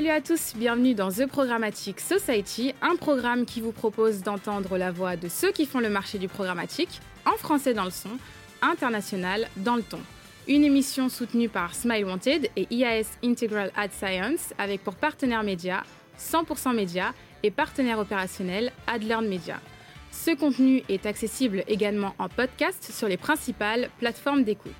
Salut 0.00 0.12
à 0.12 0.22
tous, 0.22 0.54
bienvenue 0.56 0.94
dans 0.94 1.10
The 1.10 1.26
Programmatic 1.26 2.00
Society, 2.00 2.72
un 2.80 2.96
programme 2.96 3.44
qui 3.44 3.60
vous 3.60 3.70
propose 3.70 4.22
d'entendre 4.22 4.78
la 4.78 4.90
voix 4.90 5.14
de 5.16 5.28
ceux 5.28 5.52
qui 5.52 5.66
font 5.66 5.78
le 5.78 5.90
marché 5.90 6.16
du 6.16 6.26
programmatique, 6.26 7.02
en 7.26 7.36
français 7.36 7.74
dans 7.74 7.84
le 7.84 7.90
son, 7.90 8.08
international 8.62 9.46
dans 9.58 9.76
le 9.76 9.82
ton. 9.82 10.00
Une 10.48 10.64
émission 10.64 11.10
soutenue 11.10 11.50
par 11.50 11.74
Smile 11.74 12.06
Wanted 12.06 12.48
et 12.56 12.66
IAS 12.70 13.08
Integral 13.22 13.70
Ad 13.76 13.92
Science 13.92 14.54
avec 14.56 14.82
pour 14.82 14.94
partenaire 14.94 15.42
média 15.42 15.84
100% 16.18 16.74
Média 16.74 17.12
et 17.42 17.50
partenaire 17.50 17.98
opérationnel 17.98 18.72
AdLearn 18.86 19.28
Media. 19.28 19.60
Ce 20.12 20.34
contenu 20.34 20.82
est 20.88 21.04
accessible 21.04 21.62
également 21.68 22.14
en 22.18 22.30
podcast 22.30 22.90
sur 22.90 23.06
les 23.06 23.18
principales 23.18 23.90
plateformes 23.98 24.44
d'écoute. 24.44 24.72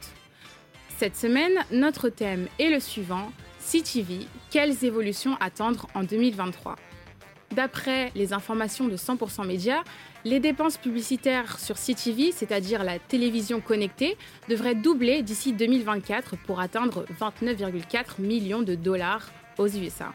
Cette 0.96 1.16
semaine, 1.16 1.58
notre 1.72 2.08
thème 2.08 2.48
est 2.58 2.70
le 2.70 2.80
suivant 2.80 3.30
CTV, 3.70 4.26
quelles 4.50 4.84
évolutions 4.84 5.36
attendre 5.38 5.86
en 5.94 6.02
2023 6.02 6.74
D'après 7.52 8.10
les 8.16 8.32
informations 8.32 8.88
de 8.88 8.96
100% 8.96 9.46
Média, 9.46 9.84
les 10.24 10.40
dépenses 10.40 10.76
publicitaires 10.76 11.56
sur 11.60 11.76
CTV, 11.76 12.32
c'est-à-dire 12.32 12.82
la 12.82 12.98
télévision 12.98 13.60
connectée, 13.60 14.16
devraient 14.48 14.74
doubler 14.74 15.22
d'ici 15.22 15.52
2024 15.52 16.36
pour 16.38 16.58
atteindre 16.58 17.04
29,4 17.20 18.20
millions 18.20 18.62
de 18.62 18.74
dollars 18.74 19.30
aux 19.56 19.68
USA. 19.68 20.12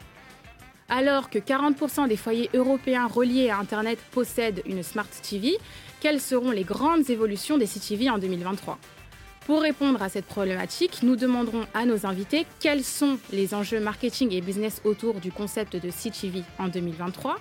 Alors 0.89 1.29
que 1.29 1.39
40% 1.39 2.09
des 2.09 2.17
foyers 2.17 2.49
européens 2.53 3.07
reliés 3.07 3.51
à 3.51 3.57
Internet 3.57 3.99
possèdent 4.11 4.63
une 4.65 4.83
Smart 4.83 5.07
TV, 5.07 5.57
quelles 6.01 6.19
seront 6.19 6.51
les 6.51 6.65
grandes 6.65 7.09
évolutions 7.09 7.57
des 7.57 7.67
CTV 7.67 8.09
en 8.09 8.17
2023 8.17 8.77
Pour 9.45 9.61
répondre 9.61 10.01
à 10.01 10.09
cette 10.09 10.25
problématique, 10.25 11.03
nous 11.03 11.15
demanderons 11.15 11.67
à 11.75 11.85
nos 11.85 12.07
invités 12.07 12.47
quels 12.59 12.83
sont 12.83 13.19
les 13.31 13.53
enjeux 13.53 13.79
marketing 13.79 14.31
et 14.31 14.41
business 14.41 14.81
autour 14.83 15.19
du 15.19 15.31
concept 15.31 15.75
de 15.75 15.91
CTV 15.91 16.41
en 16.57 16.67
2023. 16.67 17.39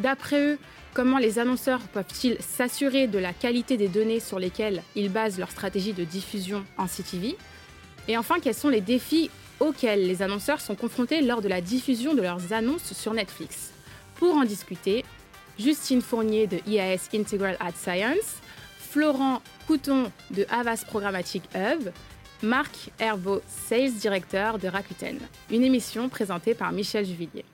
D'après 0.00 0.40
eux, 0.40 0.58
comment 0.94 1.18
les 1.18 1.38
annonceurs 1.38 1.78
peuvent-ils 1.92 2.36
s'assurer 2.40 3.06
de 3.06 3.20
la 3.20 3.32
qualité 3.32 3.76
des 3.76 3.86
données 3.86 4.18
sur 4.18 4.40
lesquelles 4.40 4.82
ils 4.96 5.12
basent 5.12 5.38
leur 5.38 5.52
stratégie 5.52 5.92
de 5.92 6.02
diffusion 6.02 6.64
en 6.76 6.88
CTV 6.88 7.36
Et 8.08 8.18
enfin, 8.18 8.40
quels 8.42 8.54
sont 8.54 8.68
les 8.68 8.80
défis 8.80 9.30
auxquels 9.60 10.08
les 10.08 10.22
annonceurs 10.22 10.60
sont 10.60 10.74
confrontés 10.74 11.20
lors 11.20 11.40
de 11.40 11.48
la 11.48 11.60
diffusion 11.60 12.14
de 12.14 12.22
leurs 12.22 12.52
annonces 12.52 12.94
sur 12.94 13.14
Netflix? 13.14 13.70
Pour 14.16 14.34
en 14.34 14.44
discuter, 14.44 15.04
Justine 15.56 16.02
Fournier 16.02 16.48
de 16.48 16.58
IAS 16.66 17.10
Integral 17.14 17.56
Ad 17.60 17.76
Science, 17.76 18.40
Florent 18.94 19.42
Couton 19.66 20.12
de 20.30 20.46
Havas 20.48 20.84
Programmatic 20.86 21.42
Hub, 21.56 21.90
Marc 22.44 22.92
Herbeau, 23.00 23.42
Sales 23.48 23.94
Director 23.94 24.60
de 24.60 24.68
Rakuten. 24.68 25.18
Une 25.50 25.64
émission 25.64 26.08
présentée 26.08 26.54
par 26.54 26.70
Michel 26.70 27.04
Juvillier. 27.04 27.44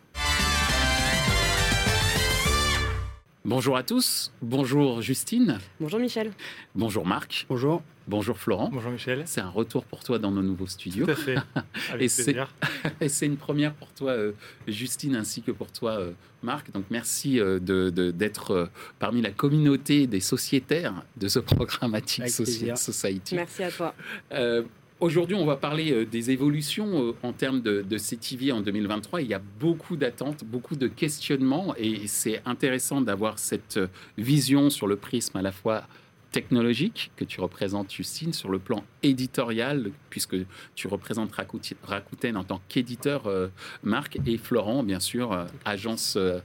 Bonjour 3.47 3.79
à 3.79 3.83
tous, 3.83 4.33
bonjour 4.43 5.01
Justine. 5.01 5.59
Bonjour 5.81 5.99
Michel. 5.99 6.31
Bonjour 6.75 7.07
Marc. 7.07 7.47
Bonjour. 7.49 7.83
Bonjour 8.07 8.37
Florent. 8.37 8.69
Bonjour 8.71 8.91
Michel. 8.91 9.23
C'est 9.25 9.41
un 9.41 9.49
retour 9.49 9.87
pour 9.87 10.05
toi 10.05 10.19
dans 10.19 10.31
nos 10.31 10.43
nouveaux 10.43 10.67
studios. 10.67 11.07
Tout 11.07 11.13
à 11.13 11.15
fait. 11.15 11.37
Avec 11.91 12.13
plaisir. 12.13 12.55
Et 13.01 13.09
c'est 13.09 13.25
une 13.25 13.39
première 13.39 13.73
pour 13.73 13.95
toi, 13.95 14.11
euh, 14.11 14.33
Justine, 14.69 15.17
ainsi 15.17 15.41
que 15.41 15.53
pour 15.53 15.73
toi, 15.73 15.93
euh, 15.93 16.13
Marc. 16.43 16.71
Donc 16.73 16.85
merci 16.91 17.41
euh, 17.41 17.59
d'être 17.61 18.69
parmi 18.99 19.23
la 19.23 19.31
communauté 19.31 20.07
des 20.07 20.21
sociétaires 20.21 21.03
de 21.17 21.29
ce 21.29 21.39
programmatique 21.39 22.29
Society. 22.29 23.37
Merci 23.37 23.63
à 23.63 23.71
toi. 23.71 23.95
Aujourd'hui, 25.01 25.35
on 25.35 25.47
va 25.47 25.57
parler 25.57 25.93
euh, 25.93 26.05
des 26.05 26.31
évolutions 26.31 27.09
euh, 27.09 27.13
en 27.23 27.33
termes 27.33 27.63
de, 27.63 27.97
CTV 27.97 28.53
en 28.53 28.61
2023. 28.61 29.23
Il 29.23 29.29
y 29.29 29.35
a 29.35 29.41
beaucoup 29.59 29.97
d'attentes, 29.97 30.45
beaucoup 30.45 30.77
de 30.77 30.89
questionnements 30.89 31.75
et 31.79 32.07
c'est 32.07 32.43
intéressant 32.45 33.01
d'avoir 33.01 33.39
cette 33.39 33.79
euh, 33.79 33.87
vision 34.19 34.69
sur 34.69 34.87
le 34.87 34.97
prisme 34.97 35.39
à 35.39 35.43
la 35.43 35.53
fois 35.53 35.85
technologique 36.31 37.11
que 37.17 37.25
tu 37.25 37.41
représentes, 37.41 37.93
Justine, 37.93 38.33
sur 38.33 38.51
le 38.51 38.59
plan 38.59 38.85
éditorial, 39.03 39.91
puisque 40.11 40.37
tu 40.75 40.87
représentes 40.87 41.33
Rakuten 41.33 42.37
en 42.37 42.45
tant 42.45 42.61
qu'éditeur, 42.69 43.27
euh, 43.27 43.49
Marc, 43.83 44.19
et 44.27 44.39
Florent, 44.39 44.83
bien 44.83 45.01
sûr, 45.01 45.33
euh, 45.33 45.47
agence 45.65 46.17
euh, 46.17 46.41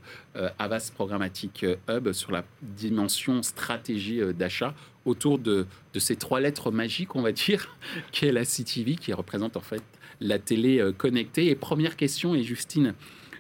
Avas 0.60 0.92
Programmatic 0.94 1.66
Hub, 1.90 2.12
sur 2.12 2.32
la 2.32 2.44
dimension 2.62 3.44
stratégie 3.44 4.22
d'achat 4.34 4.74
autour 5.06 5.38
de, 5.38 5.68
de, 5.94 6.00
ces 6.00 6.16
trois 6.16 6.40
lettres 6.40 6.72
magiques, 6.72 7.16
on 7.16 7.22
va 7.22 7.32
dire, 7.32 7.78
qu'est 8.12 8.32
la 8.32 8.44
CTV, 8.44 8.96
qui 8.96 9.14
représente 9.14 9.56
en 9.56 9.62
fait 9.62 9.84
la 10.20 10.40
télé 10.40 10.92
connectée. 10.98 11.48
Et 11.48 11.56
première 11.56 11.96
question, 11.96 12.34
et 12.36 12.44
Justine, 12.44 12.96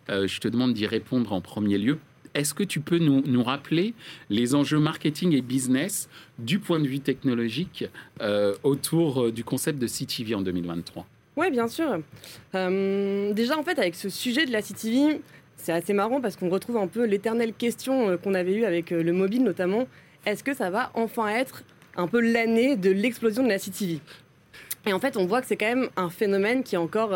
je 0.09 0.39
te 0.39 0.47
demande 0.47 0.73
d'y 0.73 0.85
répondre 0.85 1.33
en 1.33 1.41
premier 1.41 1.77
lieu. 1.77 1.97
Est-ce 2.35 2.53
que 2.53 2.63
tu 2.63 2.81
peux 2.81 2.99
nous, 2.99 3.43
rappeler 3.43 3.93
les 4.29 4.55
enjeux 4.55 4.77
marketing 4.77 5.33
et 5.33 5.41
business 5.41 6.09
du 6.37 6.59
point 6.59 6.79
de 6.79 6.87
vue 6.87 6.99
technologique 6.99 7.85
euh, 8.21 8.53
autour 8.63 9.23
euh, 9.23 9.31
du 9.31 9.45
concept 9.45 9.79
de 9.79 9.87
CTV 9.87 10.35
en 10.35 10.41
2023 10.41 11.05
Oui, 11.37 11.49
bien 11.49 11.69
sûr. 11.69 11.99
Euh, 12.53 13.33
déjà, 13.33 13.57
en 13.57 13.63
fait, 13.63 13.79
avec 13.79 13.95
ce 13.95 14.09
sujet 14.09 14.45
de 14.45 14.51
la 14.51 14.61
CTV, 14.61 15.21
c'est 15.55 15.71
assez 15.71 15.93
marrant 15.93 16.19
parce 16.19 16.35
qu'on 16.35 16.49
retrouve 16.49 16.75
un 16.75 16.87
peu 16.87 17.05
l'éternelle 17.05 17.53
question 17.53 18.17
qu'on 18.17 18.33
avait 18.33 18.53
eue 18.53 18.65
avec 18.65 18.89
le 18.89 19.13
mobile 19.13 19.43
notamment. 19.43 19.87
Est-ce 20.25 20.43
que 20.43 20.53
ça 20.53 20.69
va 20.69 20.91
enfin 20.93 21.29
être 21.29 21.63
un 21.95 22.07
peu 22.07 22.19
l'année 22.19 22.75
de 22.75 22.91
l'explosion 22.91 23.43
de 23.43 23.49
la 23.49 23.59
CTV 23.59 23.99
Et 24.85 24.91
en 24.91 24.99
fait, 24.99 25.15
on 25.15 25.25
voit 25.25 25.39
que 25.39 25.47
c'est 25.47 25.55
quand 25.55 25.73
même 25.73 25.87
un 25.95 26.09
phénomène 26.09 26.63
qui 26.63 26.75
est 26.75 26.79
encore 26.79 27.13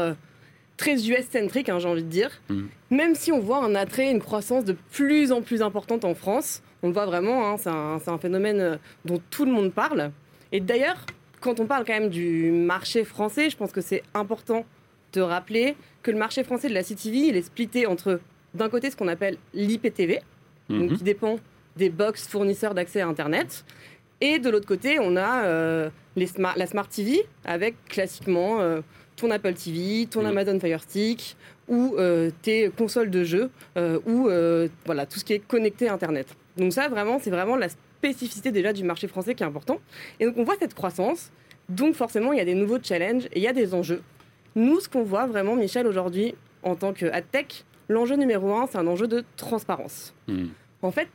très 0.80 0.96
US-centrique, 1.10 1.68
hein, 1.68 1.78
j'ai 1.78 1.90
envie 1.90 2.04
de 2.04 2.10
dire. 2.10 2.32
Mm. 2.50 2.64
Même 2.90 3.14
si 3.14 3.32
on 3.34 3.40
voit 3.40 3.64
un 3.64 3.76
attrait, 3.76 4.10
une 4.10 4.22
croissance 4.22 4.64
de 4.64 4.76
plus 4.92 5.32
en 5.34 5.42
plus 5.42 5.62
importante 5.62 6.06
en 6.06 6.16
France, 6.16 6.64
on 6.82 6.88
le 6.88 6.94
voit 6.94 7.06
vraiment, 7.06 7.50
hein, 7.50 7.58
c'est 7.58 7.70
un, 7.70 8.18
phénomène 8.18 8.62
euh, 8.62 8.78
dont 9.04 9.22
tout 9.30 9.44
le 9.44 9.52
monde 9.52 9.74
parle. 9.74 10.12
Et 10.54 10.62
d'ailleurs, 10.62 11.06
quand 11.42 11.60
on 11.60 11.66
parle 11.66 11.84
quand 11.86 11.94
même 11.94 12.10
du 12.10 12.52
marché 12.52 13.04
français, 13.04 13.50
je 13.50 13.58
pense 13.58 13.74
que 13.74 13.82
c'est 13.82 14.04
important 14.14 14.66
de 15.12 15.22
rappeler 15.22 15.76
que 16.02 16.12
le 16.12 16.18
marché 16.18 16.46
français 16.46 16.70
de 16.70 16.74
la 16.74 16.84
CTV, 16.84 17.18
il 17.18 17.36
est 17.36 17.42
splitté 17.42 17.86
entre, 17.86 18.22
d'un 18.54 18.70
côté, 18.70 18.90
ce 18.90 18.96
qu'on 18.96 19.10
appelle 19.10 19.38
l'IPTV, 19.54 20.22
mm-hmm. 20.70 20.98
qui 20.98 21.04
dépend 21.04 21.40
des 21.76 21.90
box 21.90 22.26
fournisseurs 22.26 22.74
d'accès 22.74 23.02
à 23.02 23.08
Internet, 23.08 23.66
et 24.22 24.40
de 24.40 24.50
l'autre 24.50 24.68
côté, 24.68 24.98
on 25.00 25.16
a 25.16 25.44
euh, 25.44 25.90
les 26.16 26.28
la 26.38 26.68
Smart 26.68 26.88
TV, 26.88 27.26
avec 27.46 27.76
classiquement 27.86 28.60
euh, 28.60 28.82
ton 29.20 29.32
Apple 29.32 29.54
TV, 29.54 30.08
ton 30.08 30.24
mm. 30.24 30.28
Amazon 30.28 30.60
Fire 30.60 30.82
Stick 30.82 31.36
ou 31.68 31.96
euh, 31.98 32.32
tes 32.42 32.70
consoles 32.70 33.10
de 33.10 33.24
jeux 33.24 33.50
euh, 33.78 34.00
ou 34.06 34.28
euh, 34.28 34.68
voilà 34.86 35.06
tout 35.06 35.20
ce 35.20 35.26
qui 35.26 35.34
est 35.34 35.40
connecté 35.40 35.88
à 35.88 35.94
Internet. 35.94 36.28
Donc 36.58 36.74
ça 36.74 36.88
vraiment 36.88 37.20
c'est 37.20 37.30
vraiment 37.30 37.56
la 37.56 37.70
spécificité 37.70 38.52
déjà 38.52 38.74
du 38.74 38.84
marché 38.84 39.08
français 39.08 39.36
qui 39.36 39.44
est 39.44 39.46
important. 39.46 39.80
Et 40.20 40.26
donc 40.26 40.38
on 40.38 40.44
voit 40.44 40.56
cette 40.60 40.74
croissance. 40.74 41.32
Donc 41.68 41.96
forcément 41.96 42.34
il 42.34 42.40
y 42.40 42.42
a 42.42 42.46
des 42.46 42.56
nouveaux 42.56 42.80
challenges 42.82 43.26
et 43.26 43.38
il 43.38 43.42
y 43.42 43.48
a 43.48 43.54
des 43.54 43.74
enjeux. 43.74 44.02
Nous 44.56 44.80
ce 44.80 44.90
qu'on 44.90 45.04
voit 45.04 45.28
vraiment 45.28 45.56
Michel 45.56 45.86
aujourd'hui 45.86 46.34
en 46.64 46.76
tant 46.76 46.94
que 46.94 47.06
tech, 47.32 47.66
l'enjeu 47.88 48.16
numéro 48.16 48.54
un 48.56 48.68
c'est 48.68 48.78
un 48.78 48.88
enjeu 48.88 49.08
de 49.08 49.24
transparence. 49.36 50.14
Mm. 50.28 50.48
En 50.82 50.92
fait 50.92 51.08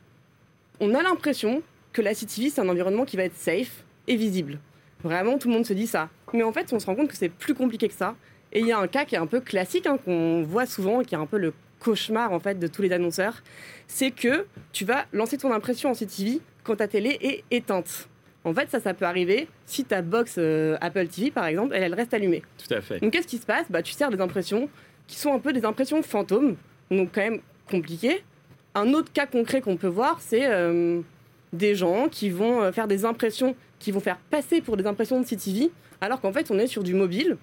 on 0.80 0.94
a 0.94 1.02
l'impression 1.02 1.62
que 1.92 2.02
la 2.02 2.14
CTV 2.14 2.50
c'est 2.50 2.60
un 2.60 2.68
environnement 2.68 3.04
qui 3.04 3.16
va 3.16 3.24
être 3.24 3.36
safe 3.36 3.84
et 4.06 4.16
visible. 4.16 4.58
Vraiment, 5.04 5.38
tout 5.38 5.48
le 5.48 5.54
monde 5.54 5.66
se 5.66 5.74
dit 5.74 5.86
ça. 5.86 6.08
Mais 6.32 6.42
en 6.42 6.52
fait, 6.52 6.72
on 6.72 6.80
se 6.80 6.86
rend 6.86 6.94
compte 6.94 7.08
que 7.08 7.16
c'est 7.16 7.28
plus 7.28 7.54
compliqué 7.54 7.88
que 7.88 7.94
ça. 7.94 8.16
Et 8.52 8.60
il 8.60 8.66
y 8.66 8.72
a 8.72 8.78
un 8.78 8.88
cas 8.88 9.04
qui 9.04 9.14
est 9.14 9.18
un 9.18 9.26
peu 9.26 9.40
classique, 9.40 9.86
hein, 9.86 9.98
qu'on 10.04 10.42
voit 10.42 10.66
souvent, 10.66 11.02
qui 11.02 11.14
est 11.14 11.18
un 11.18 11.26
peu 11.26 11.38
le 11.38 11.52
cauchemar 11.80 12.32
en 12.32 12.40
fait 12.40 12.58
de 12.58 12.66
tous 12.66 12.80
les 12.82 12.92
annonceurs, 12.92 13.42
c'est 13.86 14.10
que 14.10 14.46
tu 14.72 14.84
vas 14.86 15.04
lancer 15.12 15.36
ton 15.36 15.52
impression 15.52 15.90
en 15.90 15.94
CTV 15.94 16.40
quand 16.62 16.76
ta 16.76 16.88
télé 16.88 17.18
est 17.20 17.44
éteinte. 17.50 18.08
En 18.44 18.54
fait, 18.54 18.70
ça, 18.70 18.80
ça 18.80 18.94
peut 18.94 19.04
arriver 19.04 19.48
si 19.66 19.84
ta 19.84 20.00
box 20.02 20.36
euh, 20.38 20.76
Apple 20.80 21.06
TV, 21.08 21.30
par 21.30 21.46
exemple, 21.46 21.74
elle, 21.74 21.82
elle 21.82 21.94
reste 21.94 22.14
allumée. 22.14 22.42
Tout 22.66 22.72
à 22.74 22.80
fait. 22.80 23.00
Donc, 23.00 23.12
qu'est-ce 23.12 23.26
qui 23.26 23.38
se 23.38 23.46
passe? 23.46 23.66
Bah, 23.70 23.82
Tu 23.82 23.92
sers 23.92 24.10
des 24.10 24.20
impressions 24.20 24.68
qui 25.06 25.16
sont 25.18 25.32
un 25.34 25.38
peu 25.38 25.52
des 25.52 25.64
impressions 25.64 26.02
fantômes, 26.02 26.56
donc 26.90 27.10
quand 27.14 27.22
même 27.22 27.40
compliquées. 27.70 28.22
Un 28.74 28.92
autre 28.92 29.12
cas 29.12 29.26
concret 29.26 29.60
qu'on 29.60 29.76
peut 29.76 29.88
voir, 29.88 30.18
c'est 30.20 30.46
euh, 30.46 31.00
des 31.52 31.74
gens 31.74 32.08
qui 32.10 32.30
vont 32.30 32.62
euh, 32.62 32.72
faire 32.72 32.88
des 32.88 33.04
impressions 33.04 33.54
qui 33.84 33.92
vont 33.92 34.00
faire 34.00 34.16
passer 34.30 34.62
pour 34.62 34.78
des 34.78 34.86
impressions 34.86 35.20
de 35.20 35.26
CTV, 35.26 35.70
alors 36.00 36.20
qu'en 36.20 36.32
fait 36.32 36.50
on 36.50 36.58
est 36.58 36.66
sur 36.66 36.82
du 36.82 36.94
mobile, 36.94 37.36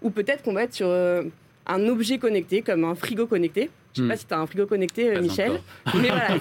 ou 0.00 0.10
peut-être 0.10 0.44
qu'on 0.44 0.52
va 0.52 0.62
être 0.62 0.74
sur 0.74 0.86
euh, 0.86 1.24
un 1.66 1.88
objet 1.88 2.18
connecté, 2.18 2.62
comme 2.62 2.84
un 2.84 2.94
frigo 2.94 3.26
connecté. 3.26 3.68
Je 3.96 4.02
ne 4.02 4.06
sais 4.06 4.06
hmm. 4.06 4.08
pas 4.08 4.16
si 4.16 4.26
tu 4.26 4.34
as 4.34 4.38
un 4.38 4.46
frigo 4.46 4.66
connecté, 4.66 5.20
Michel, 5.20 5.60
mais 5.96 6.08
voilà, 6.08 6.38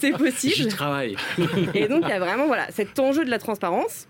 c'est 0.00 0.10
possible. 0.10 0.54
J'y 0.54 0.66
travaille. 0.66 1.16
Et 1.74 1.86
donc 1.86 2.02
il 2.02 2.08
y 2.08 2.12
a 2.12 2.18
vraiment 2.18 2.46
voilà, 2.48 2.66
cet 2.72 2.98
enjeu 2.98 3.24
de 3.24 3.30
la 3.30 3.38
transparence, 3.38 4.08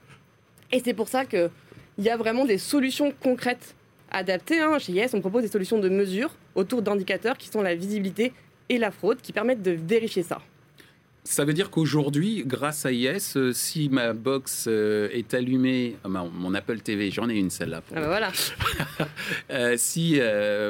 et 0.72 0.80
c'est 0.82 0.94
pour 0.94 1.08
ça 1.08 1.26
qu'il 1.26 1.50
y 1.98 2.08
a 2.08 2.16
vraiment 2.16 2.46
des 2.46 2.58
solutions 2.58 3.12
concrètes 3.20 3.74
adaptées. 4.10 4.60
Hein. 4.60 4.78
Chez 4.78 4.92
Yes, 4.92 5.12
on 5.12 5.20
propose 5.20 5.42
des 5.42 5.48
solutions 5.48 5.78
de 5.78 5.90
mesure 5.90 6.30
autour 6.54 6.80
d'indicateurs 6.80 7.36
qui 7.36 7.48
sont 7.48 7.60
la 7.60 7.74
visibilité 7.74 8.32
et 8.70 8.78
la 8.78 8.90
fraude, 8.90 9.20
qui 9.20 9.32
permettent 9.32 9.62
de 9.62 9.72
vérifier 9.72 10.22
ça. 10.22 10.40
Ça 11.26 11.46
veut 11.46 11.54
dire 11.54 11.70
qu'aujourd'hui, 11.70 12.44
grâce 12.46 12.84
à 12.84 12.92
IS, 12.92 13.32
euh, 13.36 13.54
si 13.54 13.88
ma 13.88 14.12
box 14.12 14.66
euh, 14.68 15.08
est 15.10 15.32
allumée, 15.32 15.96
ah, 16.04 16.08
mon 16.08 16.52
Apple 16.52 16.80
TV, 16.80 17.10
j'en 17.10 17.30
ai 17.30 17.36
une 17.36 17.48
celle-là. 17.48 17.80
Ah 17.96 18.00
bah 18.00 18.06
voilà. 18.08 18.30
Euh, 19.50 19.74
si 19.78 20.20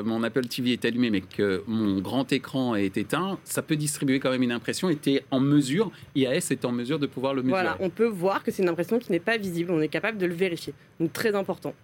mon 0.04 0.22
Apple 0.22 0.46
TV 0.46 0.72
est 0.72 0.84
allumé 0.84 1.10
mais 1.10 1.20
que 1.20 1.62
mon 1.66 2.00
grand 2.00 2.30
écran 2.32 2.76
est 2.76 2.96
éteint, 2.96 3.38
ça 3.44 3.62
peut 3.62 3.76
distribuer 3.76 4.20
quand 4.20 4.30
même 4.30 4.42
une 4.42 4.52
impression 4.52 4.88
et 4.88 4.96
tu 4.96 5.18
en 5.30 5.40
mesure, 5.40 5.90
IAS 6.14 6.50
est 6.50 6.64
en 6.64 6.70
mesure 6.70 6.98
de 6.98 7.06
pouvoir 7.06 7.34
le 7.34 7.42
mesurer. 7.42 7.62
Voilà, 7.62 7.76
on 7.80 7.90
peut 7.90 8.06
voir 8.06 8.42
que 8.44 8.50
c'est 8.50 8.62
une 8.62 8.68
impression 8.68 8.98
qui 8.98 9.10
n'est 9.10 9.20
pas 9.20 9.36
visible, 9.36 9.72
on 9.72 9.80
est 9.80 9.88
capable 9.88 10.18
de 10.18 10.26
le 10.26 10.34
vérifier. 10.34 10.72
Donc 11.00 11.12
très 11.12 11.34
important. 11.34 11.74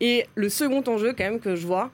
Et 0.00 0.26
le 0.34 0.48
second 0.48 0.82
enjeu 0.86 1.14
quand 1.16 1.24
même 1.24 1.40
que 1.40 1.56
je 1.56 1.66
vois 1.66 1.90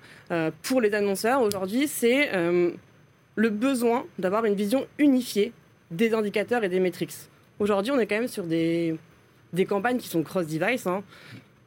pour 0.62 0.80
les 0.80 0.94
annonceurs 0.94 1.40
aujourd'hui, 1.42 1.86
c'est 1.86 2.30
le 2.32 3.50
besoin 3.50 4.04
d'avoir 4.18 4.44
une 4.44 4.54
vision 4.54 4.86
unifiée 4.98 5.52
des 5.90 6.14
indicateurs 6.14 6.64
et 6.64 6.68
des 6.68 6.80
métriques. 6.80 7.14
Aujourd'hui, 7.58 7.92
on 7.92 7.98
est 7.98 8.06
quand 8.06 8.16
même 8.16 8.28
sur 8.28 8.44
des, 8.44 8.96
des 9.52 9.64
campagnes 9.64 9.98
qui 9.98 10.08
sont 10.08 10.22
cross-device. 10.22 10.86
Hein. 10.86 11.02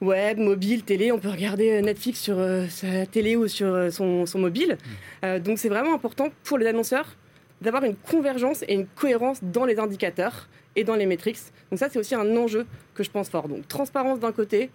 Web, 0.02 0.38
mobile, 0.38 0.84
télé, 0.84 1.12
on 1.12 1.18
peut 1.18 1.30
regarder 1.30 1.72
euh, 1.72 1.82
Netflix 1.82 2.20
sur 2.20 2.38
euh, 2.38 2.68
sa 2.68 3.06
télé 3.08 3.36
ou 3.36 3.48
sur 3.48 3.68
euh, 3.68 3.90
son, 3.90 4.28
son, 4.28 4.38
mobile. 4.38 4.78
Mm. 5.24 5.40
donc 5.40 5.58
c'est 5.58 5.70
vraiment 5.70 5.96
important 5.96 6.30
pour 6.44 6.60
les 6.60 6.68
annonceurs 6.68 7.16
d'avoir 7.62 7.84
une 7.84 7.96
convergence 7.96 8.64
et 8.68 8.76
une 8.76 8.86
cohérence 8.86 9.40
dans 9.42 9.66
les 9.66 9.80
indicateurs 9.80 10.48
et 10.76 10.84
dans 10.84 10.96
les 10.96 11.08
métriques. 11.08 11.40
Donc 11.72 11.80
ça, 11.80 11.90
c'est 11.90 11.98
aussi 11.98 12.14
un 12.14 12.38
enjeu 12.38 12.68
que 12.94 13.04
je 13.04 13.10
pense 13.10 13.30
fort. 13.30 13.48
Donc 13.48 13.68
transparence 13.68 14.20
d'un 14.20 14.32
côté 14.32 14.70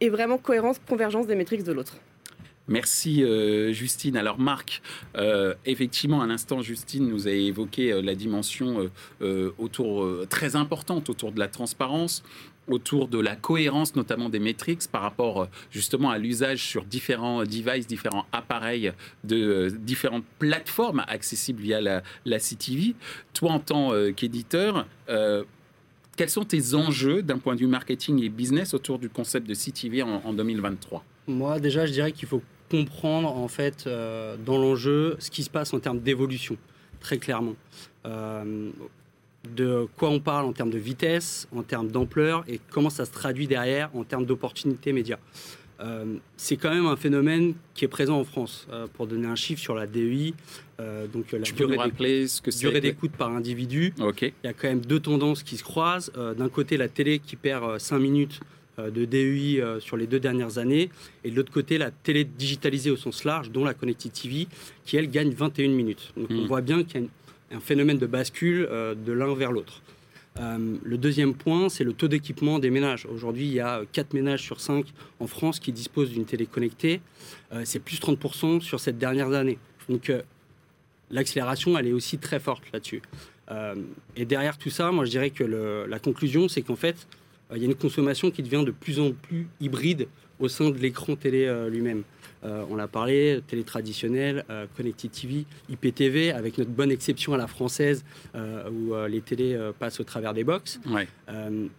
et 0.00 0.08
vraiment 0.08 0.38
cohérence, 0.38 0.80
convergence 0.88 1.26
des 1.26 1.34
métriques 1.34 1.64
de 1.64 1.72
l'autre. 1.72 1.96
Merci 2.68 3.22
euh, 3.22 3.72
Justine. 3.72 4.16
Alors 4.16 4.38
Marc, 4.40 4.82
euh, 5.16 5.54
effectivement, 5.66 6.20
à 6.20 6.26
l'instant, 6.26 6.62
Justine 6.62 7.08
nous 7.08 7.28
a 7.28 7.30
évoqué 7.30 7.92
euh, 7.92 8.02
la 8.02 8.14
dimension 8.14 8.90
autour 9.58 10.26
très 10.28 10.56
importante 10.56 11.10
autour 11.10 11.32
de 11.32 11.38
la 11.38 11.48
transparence, 11.48 12.22
autour 12.68 13.08
de 13.08 13.18
la 13.18 13.36
cohérence 13.36 13.94
notamment 13.94 14.28
des 14.28 14.38
métriques 14.38 14.88
par 14.90 15.02
rapport 15.02 15.48
justement 15.70 16.10
à 16.10 16.18
l'usage 16.18 16.62
sur 16.62 16.84
différents 16.84 17.44
devices, 17.44 17.86
différents 17.86 18.26
appareils 18.32 18.92
de 19.24 19.72
différentes 19.80 20.24
plateformes 20.38 21.04
accessibles 21.08 21.62
via 21.62 21.80
la, 21.80 22.02
la 22.24 22.38
CTV. 22.38 22.94
Toi, 23.32 23.52
en 23.52 23.60
tant 23.60 23.92
qu'éditeur, 24.14 24.86
quels 26.16 26.30
sont 26.30 26.44
tes 26.44 26.74
enjeux 26.74 27.22
d'un 27.22 27.38
point 27.38 27.54
de 27.54 27.60
vue 27.60 27.66
marketing 27.66 28.22
et 28.22 28.28
business 28.28 28.74
autour 28.74 28.98
du 28.98 29.08
concept 29.08 29.48
de 29.48 29.54
CTV 29.54 30.02
en, 30.02 30.22
en 30.24 30.32
2023 30.32 31.04
Moi, 31.28 31.60
déjà, 31.60 31.86
je 31.86 31.92
dirais 31.92 32.12
qu'il 32.12 32.28
faut 32.28 32.42
comprendre 32.70 33.34
en 33.36 33.48
fait 33.48 33.86
euh, 33.86 34.36
dans 34.44 34.58
l'enjeu 34.58 35.16
ce 35.18 35.30
qui 35.30 35.42
se 35.42 35.50
passe 35.50 35.72
en 35.72 35.80
termes 35.80 36.00
d'évolution, 36.00 36.56
très 37.00 37.18
clairement. 37.18 37.56
Euh, 38.06 38.70
de 39.54 39.86
quoi 39.96 40.10
on 40.10 40.18
parle 40.18 40.46
en 40.46 40.52
termes 40.52 40.70
de 40.70 40.78
vitesse, 40.78 41.46
en 41.54 41.62
termes 41.62 41.88
d'ampleur 41.88 42.44
et 42.48 42.60
comment 42.70 42.90
ça 42.90 43.04
se 43.04 43.12
traduit 43.12 43.46
derrière 43.46 43.90
en 43.94 44.02
termes 44.02 44.26
d'opportunités 44.26 44.92
médias. 44.92 45.18
Euh, 45.78 46.16
c'est 46.36 46.56
quand 46.56 46.70
même 46.70 46.86
un 46.86 46.96
phénomène 46.96 47.54
qui 47.74 47.84
est 47.84 47.88
présent 47.88 48.18
en 48.18 48.24
France. 48.24 48.66
pour 48.94 49.06
donner 49.06 49.26
un 49.28 49.36
chiffre 49.36 49.60
sur 49.60 49.74
la 49.74 49.86
DEI, 49.86 50.34
donc 51.12 51.32
la 51.32 51.38
durée 51.38 52.80
d'écoute 52.80 53.12
par 53.12 53.30
individu, 53.30 53.94
il 53.98 54.32
y 54.42 54.48
a 54.48 54.52
quand 54.52 54.68
même 54.68 54.80
deux 54.80 55.00
tendances 55.00 55.42
qui 55.42 55.56
se 55.56 55.62
croisent. 55.62 56.10
D'un 56.36 56.48
côté, 56.48 56.76
la 56.76 56.88
télé 56.88 57.18
qui 57.20 57.36
perd 57.36 57.78
5 57.78 57.98
minutes 57.98 58.40
de 58.78 59.04
DEI 59.04 59.60
euh, 59.60 59.80
sur 59.80 59.96
les 59.96 60.06
deux 60.06 60.20
dernières 60.20 60.58
années, 60.58 60.90
et 61.24 61.30
de 61.30 61.36
l'autre 61.36 61.52
côté, 61.52 61.78
la 61.78 61.90
télé 61.90 62.24
digitalisée 62.24 62.90
au 62.90 62.96
sens 62.96 63.24
large, 63.24 63.50
dont 63.50 63.64
la 63.64 63.74
Connected 63.74 64.12
TV, 64.12 64.48
qui, 64.84 64.96
elle, 64.96 65.10
gagne 65.10 65.30
21 65.30 65.68
minutes. 65.68 66.12
Donc 66.16 66.28
on 66.30 66.42
hmm. 66.42 66.46
voit 66.46 66.60
bien 66.60 66.84
qu'il 66.84 67.02
y 67.02 67.04
a 67.54 67.56
un 67.56 67.60
phénomène 67.60 67.98
de 67.98 68.06
bascule 68.06 68.68
euh, 68.70 68.94
de 68.94 69.12
l'un 69.12 69.34
vers 69.34 69.52
l'autre. 69.52 69.82
le 70.38 70.96
deuxième 70.98 71.34
point, 71.34 71.70
c'est 71.70 71.84
le 71.84 71.94
taux 71.94 72.08
d'équipement 72.08 72.58
des 72.58 72.70
ménages. 72.70 73.06
Aujourd'hui, 73.06 73.46
il 73.46 73.54
y 73.54 73.60
a 73.60 73.82
4 73.92 74.12
ménages 74.12 74.42
sur 74.42 74.60
5 74.60 74.84
en 75.20 75.26
France 75.26 75.58
qui 75.58 75.72
disposent 75.72 76.10
d'une 76.10 76.26
télé 76.26 76.44
connectée. 76.44 77.00
c'est 77.64 77.78
plus 77.78 77.98
30% 77.98 78.60
sur 78.60 78.78
cette 78.78 78.98
dernière 78.98 79.32
année. 79.32 79.58
Donc 79.88 80.12
l'accélération, 81.10 81.78
elle 81.78 81.86
est 81.86 81.94
aussi 81.94 82.18
très 82.18 82.38
forte 82.38 82.64
là-dessus. 82.70 83.00
et 84.14 84.26
derrière 84.26 84.58
tout 84.58 84.68
ça, 84.68 84.92
moi, 84.92 85.06
je 85.06 85.10
dirais 85.10 85.30
que 85.30 85.44
la 85.88 85.98
conclusion, 85.98 86.48
c'est 86.48 86.60
qu'en 86.60 86.76
fait, 86.76 87.06
euh, 87.06 87.24
il 87.54 87.58
y 87.58 87.62
a 87.62 87.66
une 87.66 87.74
consommation 87.74 88.30
qui 88.30 88.42
devient 88.42 88.64
de 88.64 88.72
plus 88.72 88.98
en 88.98 89.12
plus 89.12 89.48
hybride 89.60 90.08
au 90.38 90.48
sein 90.48 90.70
de 90.70 90.78
l'écran 90.78 91.16
télé 91.16 91.46
euh, 91.46 91.70
lui-même. 91.70 92.02
Euh, 92.44 92.64
on 92.68 92.76
l'a 92.76 92.86
parlé, 92.86 93.40
télé 93.46 93.64
traditionnelle, 93.64 94.44
Connected 94.76 95.10
TV, 95.10 95.46
IPTV, 95.70 96.32
avec 96.32 96.58
notre 96.58 96.70
bonne 96.70 96.90
exception 96.90 97.32
à 97.32 97.38
la 97.38 97.46
française 97.46 98.04
où 98.34 98.94
les 99.08 99.20
télés 99.22 99.58
passent 99.78 100.00
au 100.00 100.04
travers 100.04 100.34
des 100.34 100.44
box. 100.44 100.78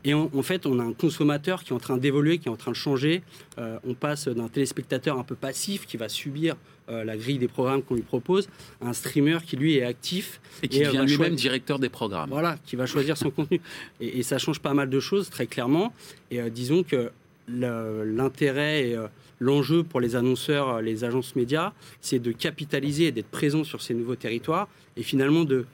et 0.04 0.14
en, 0.14 0.42
fait, 0.42 0.66
on 0.66 0.80
a 0.80 0.84
un 0.84 0.94
consommateur 0.94 1.64
qui 1.64 1.72
est 1.72 1.76
en 1.76 1.80
train 1.80 1.98
d'évoluer, 1.98 2.40
qui 2.40 2.48
est 2.48 2.52
en 2.52 2.58
train 2.58 2.72
de 2.72 2.76
changer. 2.76 3.22
on 3.58 3.94
passe 3.94 4.28
d'un 4.28 4.48
téléspectateur 4.50 5.18
un 5.18 5.24
peu 5.24 5.36
passif 5.36 5.86
qui 5.86 5.96
va 5.96 6.10
subir 6.10 6.56
la 6.90 7.18
grille 7.18 7.38
des 7.38 7.48
programmes 7.48 7.82
qu'on 7.84 7.96
lui 7.96 8.02
propose, 8.02 8.48
un 8.82 8.94
streamer 8.94 9.40
qui 9.46 9.58
lui 9.58 9.76
est 9.76 9.84
actif. 9.84 10.40
Et 10.64 10.68
qui 10.68 10.80
devient 10.80 11.04
lui-même 11.06 11.36
directeur 11.36 11.80
des 11.80 11.90
programmes. 11.90 12.30
Voilà, 12.30 12.58
qui 12.66 12.76
va 12.76 12.86
choisir 12.86 13.18
son 13.18 13.30
contenu. 13.30 13.60
Et, 14.00 14.24
ça 14.24 14.38
change 14.38 14.60
pas 14.60 14.74
mal 14.74 14.90
de 14.90 15.00
choses, 15.00 15.30
très 15.30 15.48
clairement. 15.48 15.94
Et 16.32 16.50
disons 16.50 16.84
que 16.84 17.12
l'intérêt 17.48 18.90
et 18.90 18.96
euh, 18.96 19.08
l'enjeu 19.40 19.84
pour 19.84 20.02
les 20.02 20.16
annonceurs, 20.16 20.76
euh, 20.76 20.82
les 20.82 21.04
agences 21.04 21.36
médias, 21.36 21.74
c'est 22.02 22.20
de 22.20 22.32
capitaliser 22.32 23.06
et 23.06 23.12
d'être 23.12 23.30
présent 23.30 23.64
sur 23.64 23.82
ces 23.82 23.94
nouveaux 23.94 24.16
territoires 24.16 24.68
et 24.96 25.04
finalement 25.04 25.44
de, 25.44 25.66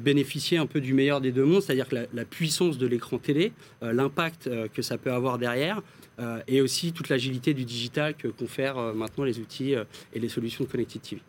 bénéficier 0.00 0.56
un 0.56 0.64
peu 0.64 0.80
du 0.80 0.94
meilleur 0.94 1.20
des 1.20 1.32
deux 1.32 1.44
mondes, 1.44 1.60
c'est-à-dire 1.60 1.86
que 1.86 1.96
la, 2.10 2.24
puissance 2.24 2.78
de 2.78 2.86
l'écran 2.86 3.18
télé, 3.18 3.52
euh, 3.82 3.92
l'impact 3.92 4.48
que 4.72 4.80
ça 4.80 4.96
peut 4.96 5.12
avoir 5.12 5.36
derrière, 5.36 5.82
et 6.46 6.60
aussi 6.60 6.92
toute 6.92 7.08
l'agilité 7.08 7.54
du 7.54 7.64
digital 7.64 8.14
que 8.14 8.28
confèrent 8.28 8.76
maintenant 8.94 9.24
les 9.24 9.38
outils 9.38 9.74
et 10.12 10.20
les 10.20 10.28
solutions 10.28 10.64
de 10.64 10.68
Connected 10.68 11.02
TV. 11.02 11.22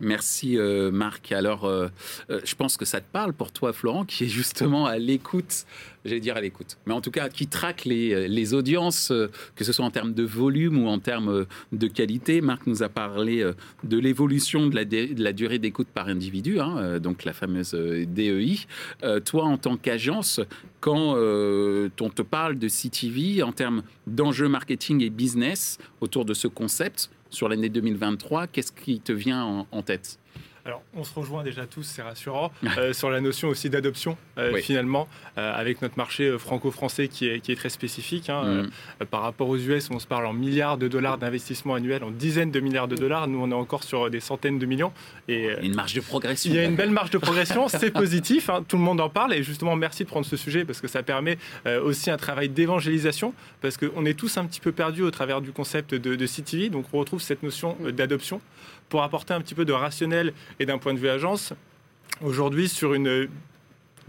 Merci 0.00 0.56
euh, 0.56 0.92
Marc. 0.92 1.32
Alors, 1.32 1.64
euh, 1.64 1.88
euh, 2.30 2.40
je 2.44 2.54
pense 2.54 2.76
que 2.76 2.84
ça 2.84 3.00
te 3.00 3.10
parle 3.10 3.32
pour 3.32 3.50
toi, 3.50 3.72
Florent, 3.72 4.04
qui 4.04 4.24
est 4.24 4.28
justement 4.28 4.86
à 4.86 4.96
l'écoute, 4.96 5.66
j'allais 6.04 6.20
dire 6.20 6.36
à 6.36 6.40
l'écoute, 6.40 6.78
mais 6.86 6.94
en 6.94 7.00
tout 7.00 7.10
cas 7.10 7.28
qui 7.28 7.48
traque 7.48 7.84
les, 7.84 8.54
audiences, 8.54 9.12
que 9.56 9.64
ce 9.64 9.72
soit 9.72 9.84
en 9.84 9.90
termes 9.90 10.14
de 10.14 10.22
volume 10.22 10.84
ou 10.84 10.88
en 10.88 11.00
termes 11.00 11.46
de 11.72 11.86
qualité. 11.88 12.40
Marc 12.40 12.66
nous 12.66 12.84
a 12.84 12.88
parlé 12.88 13.44
de 13.82 13.98
l'évolution 13.98 14.68
de 14.68 14.76
la, 14.76 14.84
de 14.84 15.22
la, 15.22 15.32
durée 15.32 15.58
d'écoute 15.58 15.88
par 15.92 16.06
individu, 16.06 16.60
hein, 16.60 16.98
donc 17.00 17.24
la 17.24 17.32
fameuse 17.32 17.72
DEI. 17.72 18.60
toi, 19.24 19.44
en 19.44 19.58
tant 19.58 19.76
qu'agence, 19.76 20.40
quand 20.80 21.16
on 21.16 22.10
te 22.10 22.22
parle 22.22 22.58
de 22.58 22.68
CTV 22.68 23.42
en 23.42 23.52
termes 23.52 23.82
d'enjeux 24.06 24.48
marketing 24.48 25.02
et 25.02 25.10
business 25.10 25.78
autour 26.00 26.24
de 26.24 26.32
ce 26.32 26.46
concept, 26.46 27.10
sur 27.30 27.48
l'année 27.48 27.68
2023, 27.68 28.46
qu'est-ce 28.46 28.72
qui 28.72 29.00
te 29.00 29.12
vient 29.12 29.66
en, 29.70 29.82
tête? 29.82 30.18
Alors, 30.68 30.82
on 30.94 31.02
se 31.02 31.14
rejoint 31.14 31.42
déjà 31.42 31.66
tous, 31.66 31.82
c'est 31.82 32.02
rassurant, 32.02 32.52
euh, 32.76 32.92
sur 32.92 33.08
la 33.08 33.22
notion 33.22 33.48
aussi 33.48 33.70
d'adoption, 33.70 34.18
euh, 34.36 34.54
finalement, 34.58 35.08
euh, 35.38 35.52
avec 35.54 35.80
notre 35.80 35.96
marché 35.96 36.36
franco-français 36.38 37.08
qui 37.08 37.26
est, 37.26 37.40
qui 37.40 37.52
est, 37.52 37.56
très 37.56 37.70
spécifique. 37.70 38.28
Hein, 38.28 38.64
mm. 39.00 39.06
par 39.06 39.22
rapport 39.22 39.48
aux 39.48 39.56
US, 39.56 39.88
on 39.90 39.98
se 39.98 40.06
parle 40.06 40.26
en 40.26 40.34
milliards 40.34 40.76
de 40.76 40.86
dollars 40.86 41.16
d'investissement 41.16 41.74
annuel, 41.74 42.04
en 42.04 42.10
dizaines 42.10 42.50
de 42.50 42.60
milliards 42.60 42.86
de 42.86 42.96
dollars. 42.96 43.28
Nous, 43.28 43.40
on 43.40 43.50
est 43.50 43.54
encore 43.54 43.82
sur 43.82 44.10
des 44.10 44.20
centaines 44.20 44.58
de 44.58 44.66
millions. 44.66 44.92
Et, 45.26 45.48
une 45.62 45.74
marge 45.74 45.94
de 45.94 46.02
progression. 46.02 46.50
Il 46.50 46.56
y 46.56 46.58
a 46.58 46.64
une 46.64 46.76
belle 46.76 46.90
marge 46.90 47.10
de 47.10 47.18
progression, 47.18 47.68
c'est 47.68 47.90
positif, 47.90 48.50
hein, 48.50 48.62
tout 48.68 48.76
le 48.76 48.82
monde 48.82 49.00
en 49.00 49.08
parle. 49.08 49.32
Et 49.32 49.42
justement, 49.42 49.74
merci 49.74 50.04
de 50.04 50.08
prendre 50.08 50.26
ce 50.26 50.36
sujet 50.36 50.66
parce 50.66 50.82
que 50.82 50.88
ça 50.88 51.02
permet 51.02 51.38
aussi 51.82 52.10
un 52.10 52.18
travail 52.18 52.50
d'évangélisation, 52.50 53.32
parce 53.62 53.78
qu'on 53.78 54.04
est 54.04 54.18
tous 54.18 54.36
un 54.36 54.44
petit 54.44 54.60
peu 54.60 54.72
perdus 54.72 55.02
au 55.02 55.10
travers 55.10 55.40
du 55.40 55.50
concept 55.50 55.94
de, 55.94 56.14
de 56.14 56.26
CTV. 56.26 56.68
Donc, 56.68 56.84
on 56.92 56.98
retrouve 56.98 57.22
cette 57.22 57.42
notion 57.42 57.74
d'adoption 57.90 58.42
pour 58.88 59.02
apporter 59.02 59.34
un 59.34 59.40
petit 59.40 59.54
peu 59.54 59.64
de 59.64 59.72
rationnel 59.72 60.32
et 60.58 60.66
d'un 60.66 60.78
point 60.78 60.94
de 60.94 60.98
vue 60.98 61.08
agence, 61.08 61.52
aujourd'hui 62.22 62.68
sur 62.68 62.94
une 62.94 63.28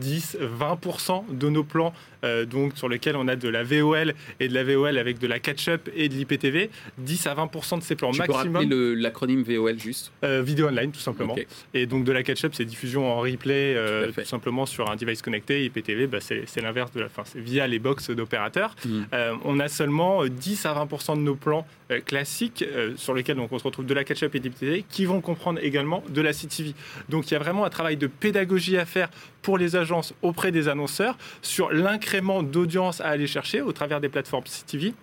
10-20% 0.01 1.35
de 1.35 1.49
nos 1.49 1.63
plans 1.63 1.93
euh, 2.23 2.45
donc 2.45 2.77
sur 2.77 2.89
lesquels 2.89 3.15
on 3.15 3.27
a 3.27 3.35
de 3.35 3.47
la 3.47 3.63
VOL 3.63 4.13
et 4.39 4.47
de 4.47 4.53
la 4.53 4.63
VOL 4.63 4.97
avec 4.97 5.19
de 5.19 5.27
la 5.27 5.39
catch-up 5.39 5.89
et 5.95 6.09
de 6.09 6.15
l'IPTV. 6.15 6.69
10 6.97 7.27
à 7.27 7.35
20% 7.35 7.79
de 7.79 7.83
ces 7.83 7.95
plans 7.95 8.11
tu 8.11 8.19
maximum. 8.19 8.67
Peux 8.69 8.93
l'acronyme 8.93 9.43
VOL 9.43 9.79
juste? 9.79 10.11
Euh, 10.23 10.41
Vidéo 10.41 10.67
online 10.67 10.91
tout 10.91 10.99
simplement. 10.99 11.35
Et 11.73 11.85
donc 11.85 12.03
de 12.03 12.11
la 12.11 12.23
catch-up, 12.23 12.53
c'est 12.55 12.65
diffusion 12.65 13.11
en 13.11 13.19
replay 13.19 13.75
euh, 13.75 14.11
tout, 14.11 14.23
simplement 14.25 14.65
sur 14.65 14.89
un 14.89 14.95
device 14.95 15.21
connecté. 15.21 15.65
IPTV, 15.65 16.07
bah, 16.07 16.19
c'est 16.19 16.61
l'inverse 16.61 16.91
de 16.91 17.01
la 17.01 17.09
fin, 17.09 17.23
c'est 17.25 17.39
via 17.39 17.67
les 17.67 17.79
box 17.79 18.09
d'opérateurs. 18.09 18.75
Hmm. 18.85 19.03
on 19.45 19.59
a 19.59 19.67
seulement 19.67 20.25
10 20.25 20.65
à 20.65 20.73
20% 20.73 21.17
de 21.17 21.21
nos 21.21 21.35
plans 21.35 21.65
classiques 22.05 22.65
sur 22.95 23.13
lesquels 23.13 23.37
donc, 23.37 23.51
on 23.51 23.59
se 23.59 23.63
retrouve 23.63 23.85
de 23.85 23.93
la 23.93 24.03
catch-up 24.03 24.35
et 24.35 24.39
de 24.39 24.45
l'IPTV 24.45 24.85
qui 24.89 25.05
vont 25.05 25.21
comprendre 25.21 25.59
également 25.61 26.03
de 26.09 26.21
la 26.21 26.33
CTV. 26.33 26.73
Donc 27.09 27.29
il 27.29 27.33
y 27.33 27.37
a 27.37 27.39
vraiment 27.39 27.65
un 27.65 27.69
travail 27.69 27.97
de 27.97 28.07
pédagogie 28.07 28.77
à 28.77 28.85
faire 28.85 29.09
pour 29.41 29.57
les 29.57 29.75
agences 29.75 30.13
auprès 30.21 30.51
des 30.51 30.67
annonceurs 30.67 31.17
sur 31.41 31.71
l'incrément 31.71 32.43
d'audience 32.43 33.01
à 33.01 33.07
aller 33.07 33.27
chercher 33.27 33.61
au 33.61 33.71
travers 33.71 34.01
des 34.01 34.09
plateformes 34.09 34.43
CTV 34.43 34.93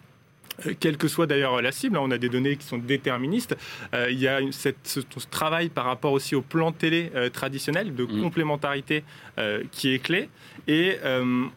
euh, 0.64 0.74
quelle 0.78 0.96
que 0.96 1.08
soit 1.08 1.26
d'ailleurs 1.26 1.60
la 1.60 1.72
cible, 1.72 1.96
hein, 1.96 2.00
on 2.02 2.10
a 2.10 2.18
des 2.18 2.28
données 2.28 2.56
qui 2.56 2.66
sont 2.66 2.78
déterministes, 2.78 3.56
euh, 3.94 4.08
il 4.10 4.18
y 4.18 4.28
a 4.28 4.40
cette, 4.52 4.76
ce, 4.84 5.00
travail 5.30 5.68
par 5.68 5.84
rapport 5.84 6.12
aussi 6.12 6.34
au 6.34 6.42
plan 6.42 6.72
télé 6.72 7.10
euh, 7.14 7.28
traditionnel 7.28 7.94
de 7.94 8.04
mmh. 8.04 8.22
complémentarité 8.22 9.04
qui 9.70 9.92
est 9.92 9.98
clé. 9.98 10.30
Et 10.68 10.98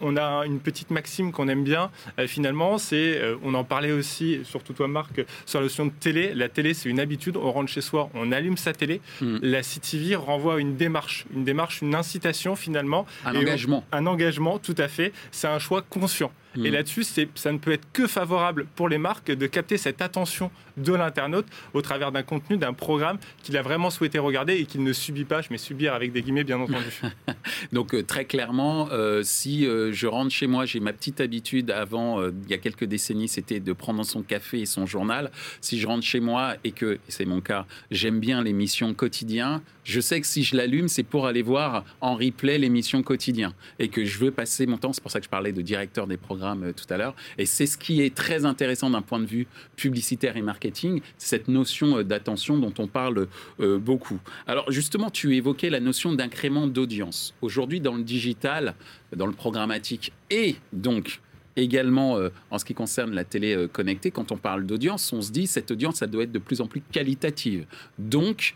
on 0.02 0.18
a 0.18 0.46
une 0.46 0.60
petite 0.60 0.92
maxime 0.92 1.32
qu'on 1.32 1.48
aime 1.48 1.64
bien, 1.64 1.92
finalement, 2.28 2.78
c'est, 2.78 3.22
on 3.44 3.54
en 3.54 3.64
parlait 3.64 3.92
aussi, 3.92 4.40
surtout 4.44 4.74
toi 4.74 4.88
Marc, 4.88 5.22
sur 5.46 5.60
la 5.60 5.66
notion 5.66 5.86
de 5.86 5.92
télé. 5.92 6.34
La 6.34 6.50
télé, 6.50 6.74
c'est 6.74 6.90
une 6.90 7.00
habitude, 7.00 7.38
on 7.38 7.52
rentre 7.52 7.70
chez 7.72 7.82
soi, 7.82 8.10
on 8.14 8.32
allume 8.32 8.58
sa 8.58 8.74
télé. 8.74 9.02
Mmh. 9.22 9.38
La 9.42 9.62
CTV 9.62 10.16
renvoie 10.16 10.60
une 10.60 10.76
démarche, 10.76 11.26
une 11.34 11.44
démarche, 11.44 11.82
une 11.82 11.96
incitation 11.96 12.56
finalement. 12.56 13.06
Un 13.26 13.36
engagement. 13.36 13.84
un 13.92 14.06
engagement, 14.06 14.60
tout 14.60 14.76
à 14.78 14.88
fait. 14.88 15.12
C'est 15.32 15.48
un 15.48 15.60
choix 15.60 15.82
conscient. 15.82 16.32
Et 16.56 16.70
mm. 16.70 16.74
là-dessus, 16.74 17.04
ça 17.04 17.52
ne 17.52 17.58
peut 17.58 17.72
être 17.72 17.88
que 17.94 18.08
favorable 18.08 18.66
pour 18.76 18.90
les 18.90 18.98
marques 18.98 19.32
de 19.32 19.48
capter 19.48 19.78
cette 19.78 20.02
attention 20.02 20.52
de 20.78 20.94
l'internaute 20.94 21.46
au 21.74 21.82
travers 21.82 22.12
d'un 22.12 22.24
contenu, 22.24 22.58
d'un 22.58 22.74
programme 22.74 23.18
qu'il 23.44 23.58
a 23.58 23.62
vraiment 23.62 23.90
souhaité 23.90 24.20
regarder 24.20 24.56
et 24.56 24.66
qu'il 24.66 24.84
ne 24.84 24.94
subit 24.94 25.26
pas, 25.26 25.42
je 25.42 25.50
mets 25.52 25.58
subir 25.58 25.94
avec 25.94 26.12
des 26.12 26.22
guillemets 26.22 26.44
bien 26.44 26.60
entendu. 26.60 27.02
Donc 27.74 27.94
euh, 27.94 28.04
très 28.04 28.26
clairement, 28.26 28.90
euh, 28.92 29.22
si 29.24 29.66
euh, 29.66 29.92
je 29.92 30.08
rentre 30.08 30.32
chez 30.32 30.48
moi, 30.48 30.66
j'ai 30.66 30.80
ma 30.80 30.94
petite 30.94 31.22
habitude 31.22 31.72
avant, 31.72 32.26
il 32.26 32.50
y 32.50 32.54
a 32.54 32.58
quelques 32.58 32.86
décennies, 32.86 33.28
c'était 33.28 33.60
de 33.60 33.74
prendre 33.74 34.04
son 34.04 34.22
café 34.24 34.62
et 34.62 34.66
son 34.66 34.86
journal. 34.86 35.32
Si 35.62 35.80
je 35.80 35.88
rentre 35.88 36.06
chez 36.06 36.20
moi 36.20 36.56
et 36.64 36.72
que, 36.72 37.00
c'est 37.08 37.26
mon 37.26 37.42
cas, 37.42 37.66
j'aime 37.92 38.20
bien 38.20 38.42
l'émission 38.42 38.94
quotidien, 38.94 39.62
je 39.90 40.00
sais 40.02 40.22
que 40.22 40.28
si 40.28 40.44
je 40.44 40.56
l'allume, 40.56 40.88
c'est 40.88 41.04
pour 41.04 41.26
aller 41.26 41.42
voir 41.42 41.84
en 42.00 42.14
replay 42.14 42.60
l'émission 42.60 43.02
quotidien 43.02 43.56
et 43.80 43.88
que 43.90 44.06
je 44.06 44.20
veux 44.20 44.30
passer 44.30 44.68
mon 44.68 44.78
temps. 44.78 44.94
C'est 44.94 45.02
pour 45.02 45.10
ça 45.10 45.20
que 45.20 45.26
je 45.26 45.30
parlais 45.30 45.52
de 45.52 45.64
directeur 45.64 46.06
des 46.06 46.18
programmes 46.18 46.64
euh, 46.64 46.74
tout 46.74 46.86
à 46.94 46.98
l'heure. 46.98 47.16
Et 47.40 47.48
c'est 47.48 47.66
ce 47.66 47.76
qui 47.76 48.02
est 48.02 48.14
très 48.14 48.46
intéressant 48.46 48.92
d'un 48.92 49.02
point 49.02 49.20
de 49.20 49.26
vue 49.26 49.48
publicitaire 49.76 50.38
et 50.38 50.44
marketing, 50.44 51.02
cette 51.18 51.48
notion 51.48 51.98
euh, 51.98 52.04
d'attention 52.04 52.60
dont 52.60 52.74
on 52.78 52.86
parle 52.86 53.28
euh, 53.60 53.80
beaucoup. 53.80 54.20
Alors 54.46 54.72
justement, 54.72 55.10
tu 55.10 55.36
évoquais 55.36 55.72
la 55.72 55.80
notion 55.80 56.14
d'incrément 56.14 56.68
d'audience. 56.68 57.34
Aujourd'hui, 57.42 57.82
dans 57.82 57.96
le 57.96 58.04
digital, 58.04 58.76
dans 59.16 59.26
le 59.26 59.34
programmatique 59.34 60.14
et 60.30 60.56
donc 60.72 61.20
également 61.56 62.18
en 62.52 62.58
ce 62.58 62.64
qui 62.64 62.74
concerne 62.74 63.14
la 63.14 63.26
télé 63.26 63.68
connectée, 63.74 64.12
quand 64.12 64.32
on 64.32 64.38
parle 64.38 64.66
d'audience, 64.66 65.12
on 65.12 65.22
se 65.22 65.32
dit 65.32 65.46
cette 65.46 65.72
audience, 65.72 65.96
ça 65.96 66.08
doit 66.08 66.24
être 66.24 66.32
de 66.32 66.40
plus 66.40 66.62
en 66.62 66.68
plus 66.68 66.80
qualitative. 66.80 67.66
Donc, 67.98 68.56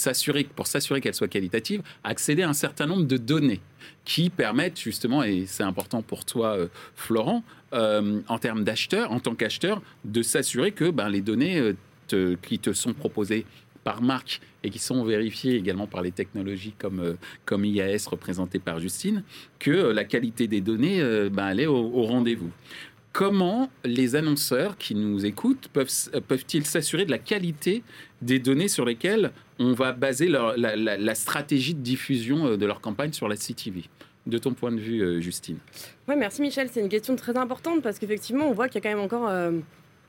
s'assurer, 0.00 0.44
pour 0.44 0.66
s'assurer 0.66 1.00
qu'elle 1.00 1.14
soit 1.14 1.28
qualitative, 1.28 1.82
accéder 2.02 2.42
à 2.42 2.48
un 2.48 2.54
certain 2.54 2.86
nombre 2.86 3.04
de 3.04 3.16
données 3.16 3.60
qui 4.04 4.30
permettent 4.30 4.80
justement, 4.80 5.22
et 5.22 5.44
c'est 5.46 5.62
important 5.62 6.02
pour 6.02 6.24
toi, 6.24 6.56
euh, 6.56 6.66
Florent, 6.96 7.44
euh, 7.72 8.20
en 8.28 8.38
termes 8.38 8.64
d'acheteur, 8.64 9.12
en 9.12 9.20
tant 9.20 9.34
qu'acheteur, 9.34 9.82
de 10.04 10.22
s'assurer 10.22 10.72
que 10.72 10.90
ben, 10.90 11.08
les 11.08 11.20
données 11.20 11.74
euh, 12.12 12.36
qui 12.42 12.58
te 12.58 12.72
sont 12.72 12.92
proposées 12.92 13.46
par 13.84 14.02
marque 14.02 14.40
et 14.62 14.70
qui 14.70 14.78
sont 14.78 15.04
vérifiées 15.04 15.54
également 15.54 15.86
par 15.86 16.02
les 16.02 16.12
technologies 16.12 16.74
comme, 16.76 17.16
comme 17.44 17.64
IAS 17.64 18.08
représentées 18.10 18.58
par 18.58 18.78
Justine, 18.78 19.22
que 19.58 19.70
la 19.70 20.04
qualité 20.04 20.48
des 20.48 20.60
données, 20.60 21.00
ben, 21.30 21.48
elle 21.48 21.60
est 21.60 21.66
au, 21.66 21.76
au 21.76 22.02
rendez-vous. 22.02 22.50
Comment 23.12 23.70
les 23.84 24.16
annonceurs 24.16 24.76
qui 24.76 24.94
nous 24.94 25.24
écoutent 25.24 25.68
peuvent, 25.72 25.90
peuvent-ils 26.28 26.66
s'assurer 26.66 27.06
de 27.06 27.10
la 27.10 27.18
qualité 27.18 27.82
des 28.22 28.38
données 28.38 28.68
sur 28.68 28.84
lesquelles 28.84 29.32
on 29.60 29.74
va 29.74 29.92
baser 29.92 30.26
la, 30.26 31.14
stratégie 31.14 31.74
de 31.74 31.80
diffusion 31.80 32.46
euh, 32.46 32.56
de 32.56 32.66
leur 32.66 32.80
campagne 32.80 33.12
sur 33.12 33.28
la 33.28 33.36
CTV 33.36 33.84
de 34.26 34.38
ton 34.38 34.52
point 34.52 34.70
de 34.72 34.78
vue, 34.78 35.00
euh, 35.00 35.20
Justine 35.20 35.58
Oui, 36.08 36.14
merci 36.16 36.42
Michel. 36.42 36.68
C'est 36.70 36.80
une 36.80 36.88
question 36.88 37.16
très 37.16 37.36
importante 37.36 37.82
parce 37.82 37.98
qu'effectivement, 37.98 38.46
on 38.46 38.52
voit 38.52 38.68
qu'il 38.68 38.82
y 38.82 38.86
a 38.86 38.90
quand 38.90 38.96
même 38.96 39.04
encore 39.04 39.28
euh, 39.28 39.52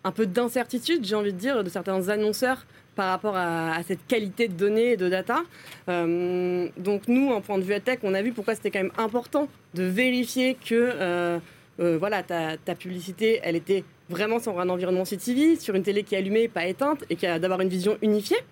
un 0.03 0.11
peu 0.11 0.25
d'incertitude, 0.25 1.05
j'ai 1.05 1.15
envie 1.15 1.33
de 1.33 1.37
dire, 1.37 1.63
de 1.63 1.69
certains 1.69 2.09
annonceurs 2.09 2.65
par 2.95 3.09
rapport 3.09 3.37
à, 3.37 3.81
cette 3.83 4.05
qualité 4.07 4.49
de 4.49 4.53
données 4.53 4.91
et 4.91 4.97
de 4.97 5.07
data. 5.07 5.43
donc 5.87 7.07
nous, 7.07 7.29
en 7.29 7.39
point 7.39 7.57
de 7.57 7.63
vue 7.63 7.79
tech, 7.79 7.99
on 8.03 8.13
a 8.13 8.21
vu 8.21 8.33
pourquoi 8.33 8.53
c'était 8.53 8.69
quand 8.69 8.83
même 8.83 8.91
important 8.97 9.47
de 9.73 9.83
vérifier 9.83 10.55
que 10.55 11.39
voilà, 11.77 12.21
ta, 12.21 12.75
publicité, 12.75 13.39
elle 13.43 13.55
était 13.55 13.85
vraiment 14.09 14.39
sur 14.39 14.59
un 14.59 14.67
environnement 14.67 15.05
CTV, 15.05 15.55
sur 15.55 15.73
une 15.73 15.83
télé 15.83 16.03
qui 16.03 16.15
est 16.15 16.17
allumée, 16.17 16.49
pas 16.49 16.65
éteinte, 16.65 17.05
et 17.09 17.15
qui 17.15 17.25
a 17.25 17.39
d'avoir 17.39 17.61
une 17.61 17.69
vision 17.69 17.97
unifiée. 18.01 18.43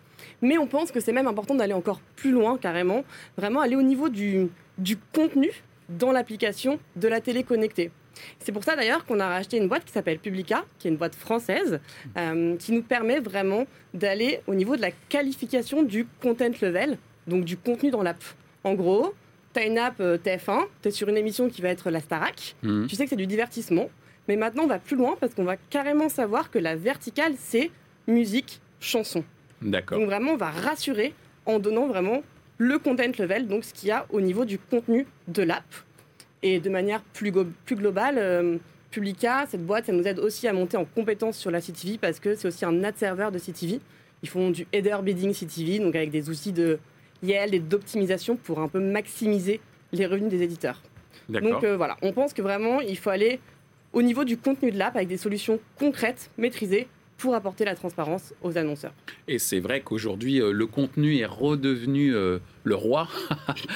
Mais 0.41 0.57
on 0.57 0.67
pense 0.67 0.91
que 0.91 0.99
c'est 0.99 1.13
même 1.13 1.27
important 1.27 1.55
d'aller 1.55 1.73
encore 1.73 2.01
plus 2.15 2.31
loin, 2.31 2.57
carrément, 2.57 3.03
vraiment 3.38 3.61
aller 3.61 3.75
au 3.75 3.81
niveau 3.81 4.09
du, 4.09 4.47
du 4.77 4.97
contenu 5.13 5.51
dans 5.89 6.11
l'application 6.11 6.79
de 6.95 7.07
la 7.07 7.21
télé 7.21 7.43
connectée. 7.43 7.91
C'est 8.39 8.51
pour 8.51 8.63
ça 8.63 8.75
d'ailleurs 8.75 9.05
qu'on 9.05 9.19
a 9.19 9.27
racheté 9.27 9.57
une 9.57 9.67
boîte 9.67 9.85
qui 9.85 9.91
s'appelle 9.91 10.19
Publica, 10.19 10.65
qui 10.77 10.88
est 10.88 10.91
une 10.91 10.97
boîte 10.97 11.15
française, 11.15 11.79
euh, 12.17 12.55
qui 12.57 12.71
nous 12.71 12.83
permet 12.83 13.19
vraiment 13.19 13.65
d'aller 13.93 14.41
au 14.47 14.55
niveau 14.55 14.75
de 14.75 14.81
la 14.81 14.91
qualification 14.91 15.83
du 15.83 16.07
content 16.21 16.51
level, 16.61 16.97
donc 17.27 17.45
du 17.45 17.57
contenu 17.57 17.91
dans 17.91 18.03
l'app. 18.03 18.23
En 18.63 18.73
gros, 18.73 19.13
tu 19.53 19.59
as 19.59 19.65
une 19.65 19.77
app 19.77 19.99
euh, 19.99 20.17
TF1, 20.17 20.65
tu 20.81 20.89
es 20.89 20.91
sur 20.91 21.09
une 21.09 21.17
émission 21.17 21.49
qui 21.49 21.61
va 21.61 21.69
être 21.69 21.89
la 21.89 22.01
Starac, 22.01 22.55
mmh. 22.63 22.88
tu 22.88 22.95
sais 22.95 23.03
que 23.03 23.09
c'est 23.09 23.15
du 23.15 23.27
divertissement, 23.27 23.89
mais 24.27 24.35
maintenant 24.35 24.63
on 24.63 24.67
va 24.67 24.79
plus 24.79 24.95
loin 24.95 25.15
parce 25.19 25.33
qu'on 25.33 25.45
va 25.45 25.57
carrément 25.57 26.09
savoir 26.09 26.51
que 26.51 26.59
la 26.59 26.75
verticale, 26.75 27.33
c'est 27.38 27.71
musique, 28.07 28.61
chanson. 28.79 29.23
D'accord. 29.61 29.99
Donc 29.99 30.07
vraiment, 30.07 30.33
on 30.33 30.37
va 30.37 30.51
rassurer 30.51 31.13
en 31.45 31.59
donnant 31.59 31.87
vraiment 31.87 32.23
le 32.57 32.77
content 32.77 33.11
level, 33.17 33.47
donc 33.47 33.63
ce 33.63 33.73
qu'il 33.73 33.89
y 33.89 33.91
a 33.91 34.05
au 34.09 34.21
niveau 34.21 34.45
du 34.45 34.59
contenu 34.59 35.05
de 35.27 35.43
l'app. 35.43 35.63
Et 36.43 36.59
de 36.59 36.69
manière 36.69 37.01
plus, 37.01 37.31
plus 37.65 37.75
globale, 37.75 38.15
euh, 38.17 38.57
Publica, 38.91 39.45
cette 39.47 39.65
boîte, 39.65 39.85
ça 39.85 39.91
nous 39.91 40.07
aide 40.07 40.19
aussi 40.19 40.47
à 40.47 40.53
monter 40.53 40.75
en 40.75 40.85
compétence 40.85 41.37
sur 41.37 41.51
la 41.51 41.61
CTV 41.61 41.97
parce 41.99 42.19
que 42.19 42.35
c'est 42.35 42.47
aussi 42.47 42.65
un 42.65 42.83
ad 42.83 42.95
serveur 42.97 43.31
de 43.31 43.37
CTV. 43.37 43.79
Ils 44.23 44.29
font 44.29 44.49
du 44.49 44.65
header 44.73 44.97
bidding 45.03 45.33
CTV, 45.33 45.79
donc 45.79 45.95
avec 45.95 46.11
des 46.11 46.29
outils 46.29 46.51
de 46.51 46.79
YL 47.23 47.53
et 47.53 47.59
d'optimisation 47.59 48.35
pour 48.35 48.59
un 48.59 48.67
peu 48.67 48.79
maximiser 48.79 49.61
les 49.91 50.05
revenus 50.05 50.29
des 50.29 50.41
éditeurs. 50.41 50.81
Donc 51.29 51.63
euh, 51.63 51.77
voilà, 51.77 51.97
on 52.01 52.11
pense 52.11 52.33
que 52.33 52.41
vraiment, 52.41 52.81
il 52.81 52.97
faut 52.97 53.11
aller 53.11 53.39
au 53.93 54.01
niveau 54.01 54.23
du 54.23 54.37
contenu 54.37 54.71
de 54.71 54.77
l'app 54.77 54.95
avec 54.95 55.07
des 55.07 55.17
solutions 55.17 55.59
concrètes, 55.77 56.31
maîtrisées 56.37 56.87
pour 57.19 57.35
apporter 57.35 57.65
la 57.65 57.75
transparence 57.75 58.33
aux 58.41 58.57
annonceurs. 58.57 58.93
Et 59.27 59.39
c'est 59.39 59.59
vrai 59.59 59.81
qu'aujourd'hui, 59.81 60.41
euh, 60.41 60.51
le 60.51 60.65
contenu 60.65 61.17
est 61.17 61.25
redevenu 61.25 62.15
euh, 62.15 62.39
le 62.63 62.75
roi. 62.75 63.09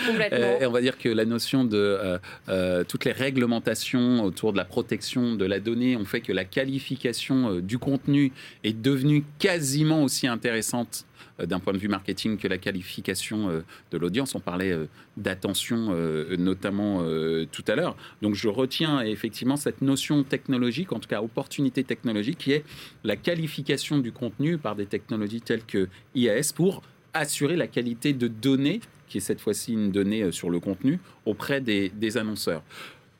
Complètement. 0.07 0.37
et 0.61 0.65
on 0.65 0.71
va 0.71 0.81
dire 0.81 0.97
que 0.97 1.09
la 1.09 1.25
notion 1.25 1.65
de 1.65 2.19
euh, 2.49 2.83
toutes 2.85 3.05
les 3.05 3.11
réglementations 3.11 4.23
autour 4.23 4.53
de 4.53 4.57
la 4.57 4.65
protection 4.65 5.35
de 5.35 5.45
la 5.45 5.59
donnée 5.59 5.97
ont 5.97 6.05
fait 6.05 6.21
que 6.21 6.31
la 6.31 6.45
qualification 6.45 7.59
du 7.59 7.77
contenu 7.77 8.31
est 8.63 8.73
devenue 8.73 9.25
quasiment 9.39 10.03
aussi 10.03 10.25
intéressante 10.25 11.05
d'un 11.39 11.59
point 11.59 11.73
de 11.73 11.77
vue 11.77 11.87
marketing 11.87 12.37
que 12.37 12.47
la 12.47 12.57
qualification 12.57 13.49
euh, 13.49 13.61
de 13.91 13.97
l'audience. 13.97 14.35
On 14.35 14.39
parlait 14.39 14.71
euh, 14.71 14.87
d'attention 15.17 15.93
notamment 16.37 17.03
tout 17.51 17.63
à 17.67 17.75
l'heure. 17.75 17.95
Donc 18.21 18.35
je 18.35 18.47
retiens 18.47 19.01
effectivement 19.01 19.55
cette 19.55 19.81
notion 19.81 20.23
technologique, 20.23 20.91
en 20.91 20.99
tout 20.99 21.07
cas 21.07 21.21
opportunité 21.21 21.83
technologique, 21.83 22.39
qui 22.39 22.51
est 22.51 22.65
la 23.03 23.15
qualification 23.15 23.99
du 23.99 24.11
contenu 24.11 24.57
par 24.57 24.75
des 24.75 24.85
technologies 24.85 25.41
telles 25.41 25.63
que 25.63 25.87
IAS 26.15 26.51
pour 26.55 26.81
assurer 27.13 27.55
la 27.55 27.67
qualité 27.67 28.13
de 28.13 28.27
données, 28.27 28.81
qui 29.07 29.19
est 29.19 29.21
cette 29.21 29.39
fois-ci 29.41 29.73
une 29.73 29.91
donnée 29.91 30.31
sur 30.31 30.49
le 30.49 30.59
contenu, 30.59 30.99
auprès 31.25 31.61
des 31.61 32.17
annonceurs. 32.17 32.63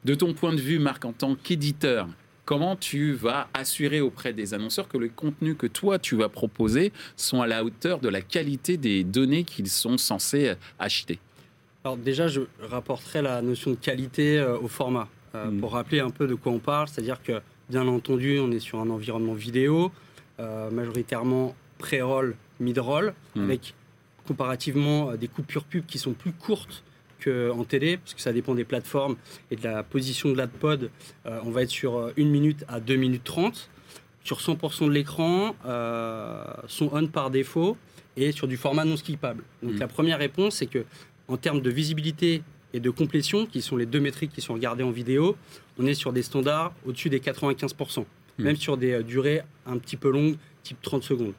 De 0.06 0.16
ton 0.16 0.34
point 0.34 0.54
de 0.54 0.60
vue, 0.60 0.80
Marc, 0.80 1.06
en 1.06 1.14
tant 1.14 1.36
qu'éditeur, 1.36 2.08
comment 2.46 2.76
tu 2.76 3.14
vas 3.14 3.48
assurer 3.54 4.02
auprès 4.02 4.34
des 4.34 4.54
annonceurs 4.54 4.88
que 4.88 4.98
les 4.98 5.10
contenus 5.10 5.56
que 5.58 5.68
toi 5.68 6.00
tu 6.00 6.16
vas 6.16 6.30
proposer 6.30 6.92
sont 7.16 7.42
à 7.42 7.48
la 7.48 7.64
hauteur 7.64 8.00
de 8.00 8.10
la 8.10 8.22
qualité 8.22 8.78
des 8.78 9.04
données 9.04 9.44
qu'ils 9.44 9.70
sont 9.70 9.98
censés 9.98 10.54
acheter 10.80 11.20
Alors 11.84 11.98
déjà, 11.98 12.28
je 12.28 12.42
rapporterai 12.62 13.22
la 13.22 13.42
notion 13.42 13.72
de 13.72 13.76
qualité 13.76 14.40
euh, 14.40 14.58
au 14.58 14.68
format 14.68 15.08
euh, 15.36 15.52
mm. 15.52 15.60
pour 15.60 15.72
rappeler 15.74 16.00
un 16.00 16.10
peu 16.10 16.28
de 16.28 16.36
quoi 16.36 16.52
on 16.52 16.60
parle, 16.60 16.88
c'est-à-dire 16.88 17.22
que 17.22 17.42
bien 17.70 17.88
entendu, 17.88 18.40
on 18.40 18.52
est 18.52 18.60
sur 18.60 18.80
un 18.80 18.90
environnement 18.90 19.34
vidéo, 19.34 19.92
euh, 20.40 20.70
majoritairement 20.70 21.56
pré-roll, 21.78 22.36
mid-roll, 22.60 23.14
mm. 23.36 23.44
avec 23.44 23.74
comparativement 24.28 25.16
des 25.16 25.28
coupures 25.28 25.66
pub 25.66 25.86
qui 25.86 25.98
sont 25.98 26.14
plus 26.14 26.32
courtes 26.32 26.84
en 27.28 27.64
télé, 27.64 27.98
parce 27.98 28.14
que 28.14 28.22
ça 28.22 28.34
dépend 28.34 28.56
des 28.56 28.64
plateformes 28.64 29.16
et 29.52 29.56
de 29.56 29.64
la 29.64 29.84
position 29.84 30.32
de 30.32 30.38
l'adpod. 30.38 30.90
Euh, 31.26 31.40
on 31.46 31.52
va 31.52 31.64
être 31.64 31.70
sur 31.70 31.98
1 31.98 32.10
euh, 32.18 32.24
minute 32.24 32.64
à 32.68 32.80
2 32.80 32.96
minutes 32.96 33.24
30. 33.24 33.70
Sur 34.24 34.40
100% 34.40 34.88
de 34.88 34.92
l'écran, 34.92 35.56
euh, 35.66 36.44
sont 36.68 36.90
on 36.94 37.08
par 37.08 37.30
défaut 37.30 37.78
et 38.16 38.32
sur 38.32 38.48
du 38.48 38.56
format 38.56 38.86
non 38.86 38.96
skippable. 38.96 39.44
Donc 39.62 39.74
mmh. 39.74 39.80
la 39.80 39.88
première 39.88 40.20
réponse, 40.20 40.56
c'est 40.56 40.66
que 40.66 40.86
en 41.28 41.36
termes 41.36 41.62
de 41.62 41.70
visibilité 41.70 42.42
et 42.74 42.80
de 42.80 42.90
complétion, 42.90 43.46
qui 43.46 43.62
sont 43.62 43.76
les 43.76 43.86
deux 43.86 44.00
métriques 44.00 44.32
qui 44.32 44.42
sont 44.42 44.54
regardées 44.54 44.84
en 44.84 44.92
vidéo, 44.92 45.36
on 45.78 45.86
est 45.86 45.94
sur 45.94 46.14
des 46.14 46.24
standards 46.24 46.74
au-dessus 46.86 47.10
des 47.10 47.20
95%, 47.20 48.02
mmh. 48.02 48.44
même 48.44 48.56
sur 48.56 48.78
des 48.78 49.04
durées 49.04 49.42
un 49.66 49.78
petit 49.78 49.98
peu 49.98 50.10
longues, 50.10 50.38
type 50.64 50.82
30 50.82 51.04
secondes. 51.04 51.34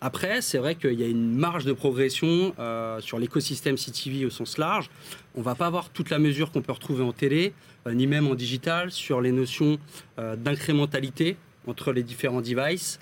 Après, 0.00 0.42
c'est 0.42 0.58
vrai 0.58 0.74
qu'il 0.76 0.98
y 0.98 1.02
a 1.02 1.08
une 1.08 1.36
marge 1.36 1.64
de 1.64 1.72
progression 1.72 2.54
euh, 2.58 3.00
sur 3.00 3.18
l'écosystème 3.18 3.76
CTV 3.76 4.24
au 4.26 4.30
sens 4.30 4.58
large. 4.58 4.90
On 5.34 5.40
ne 5.40 5.44
va 5.44 5.54
pas 5.54 5.66
avoir 5.66 5.90
toute 5.90 6.10
la 6.10 6.18
mesure 6.18 6.52
qu'on 6.52 6.62
peut 6.62 6.72
retrouver 6.72 7.02
en 7.02 7.12
télé, 7.12 7.52
euh, 7.86 7.94
ni 7.94 8.06
même 8.06 8.28
en 8.28 8.34
digital, 8.34 8.92
sur 8.92 9.20
les 9.20 9.32
notions 9.32 9.78
euh, 10.18 10.36
d'incrémentalité 10.36 11.36
entre 11.66 11.92
les 11.92 12.02
différents 12.02 12.40
devices, 12.40 12.98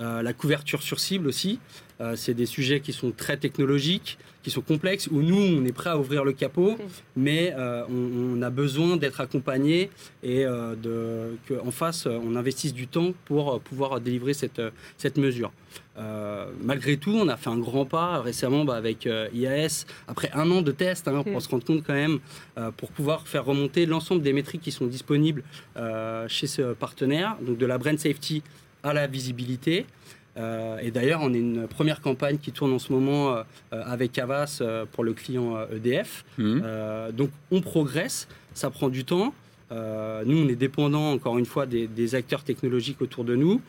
euh, 0.00 0.22
la 0.22 0.32
couverture 0.32 0.82
sur 0.82 0.98
cible 0.98 1.28
aussi. 1.28 1.58
Euh, 2.00 2.16
c'est 2.16 2.32
des 2.32 2.46
sujets 2.46 2.80
qui 2.80 2.94
sont 2.94 3.10
très 3.10 3.36
technologiques, 3.36 4.16
qui 4.42 4.50
sont 4.50 4.62
complexes, 4.62 5.08
où 5.10 5.20
nous, 5.20 5.36
on 5.36 5.64
est 5.66 5.72
prêt 5.72 5.90
à 5.90 5.98
ouvrir 5.98 6.24
le 6.24 6.32
capot, 6.32 6.78
mais 7.14 7.52
euh, 7.58 7.84
on, 7.90 8.40
a 8.40 8.48
besoin 8.48 8.96
d'être 8.96 9.20
accompagné 9.20 9.90
et 10.22 10.46
qu'en 11.46 11.70
face, 11.70 12.06
on 12.06 12.36
investisse 12.36 12.72
du 12.72 12.86
temps 12.86 13.12
pour 13.26 13.60
pouvoir 13.60 14.00
délivrer 14.00 14.32
cette, 14.32 14.62
cette 14.96 15.18
mesure. 15.18 15.52
malgré 16.62 16.96
tout, 16.96 17.12
on 17.12 17.28
a 17.28 17.36
fait 17.36 17.50
un 17.50 17.58
grand 17.58 17.84
pas 17.84 18.22
récemment 18.22 18.64
bah, 18.64 18.76
avec 18.76 19.06
IAS, 19.34 19.84
après 20.08 20.30
un 20.32 20.50
an 20.50 20.62
de 20.62 20.72
tests, 20.72 21.06
hein, 21.08 21.22
pour 21.22 21.42
se 21.42 21.50
rendre 21.50 21.64
compte 21.64 21.84
quand 21.86 21.92
même, 21.92 22.20
pour 22.78 22.90
pouvoir 22.92 23.28
faire 23.28 23.44
remonter 23.44 23.84
l'ensemble 23.84 24.22
des 24.22 24.32
métriques 24.32 24.62
qui 24.62 24.72
sont 24.72 24.86
disponibles 24.86 25.42
chez 26.28 26.46
ce 26.46 26.72
partenaire, 26.72 27.36
donc 27.42 27.58
de 27.58 27.66
la 27.66 27.76
brand 27.76 27.98
safety 27.98 28.42
à 28.82 28.92
la 28.92 29.06
visibilité. 29.06 29.86
Euh, 30.36 30.78
et 30.80 30.90
d'ailleurs, 30.90 31.20
on 31.22 31.32
a 31.32 31.36
une 31.36 31.66
première 31.66 32.00
campagne 32.00 32.38
qui 32.38 32.52
tourne 32.52 32.72
en 32.72 32.78
ce 32.78 32.92
moment 32.92 33.34
euh, 33.34 33.42
avec 33.70 34.18
Avas 34.18 34.58
euh, 34.60 34.84
pour 34.90 35.04
le 35.04 35.12
client 35.12 35.58
EDF. 35.72 36.24
E 36.38 36.42
mmh. 36.42 37.12
donc, 37.12 37.30
on 37.50 37.60
progresse, 37.60 38.28
ça 38.54 38.70
prend 38.70 38.88
du 38.88 39.04
temps. 39.04 39.34
nous, 39.70 40.38
on 40.38 40.48
est 40.48 40.56
dépendant, 40.56 41.12
encore 41.12 41.38
une 41.38 41.46
fois, 41.46 41.66
des, 41.66 42.14
acteurs 42.14 42.42
technologiques 42.42 43.00
autour 43.02 43.24
de 43.24 43.36
nous. 43.36 43.60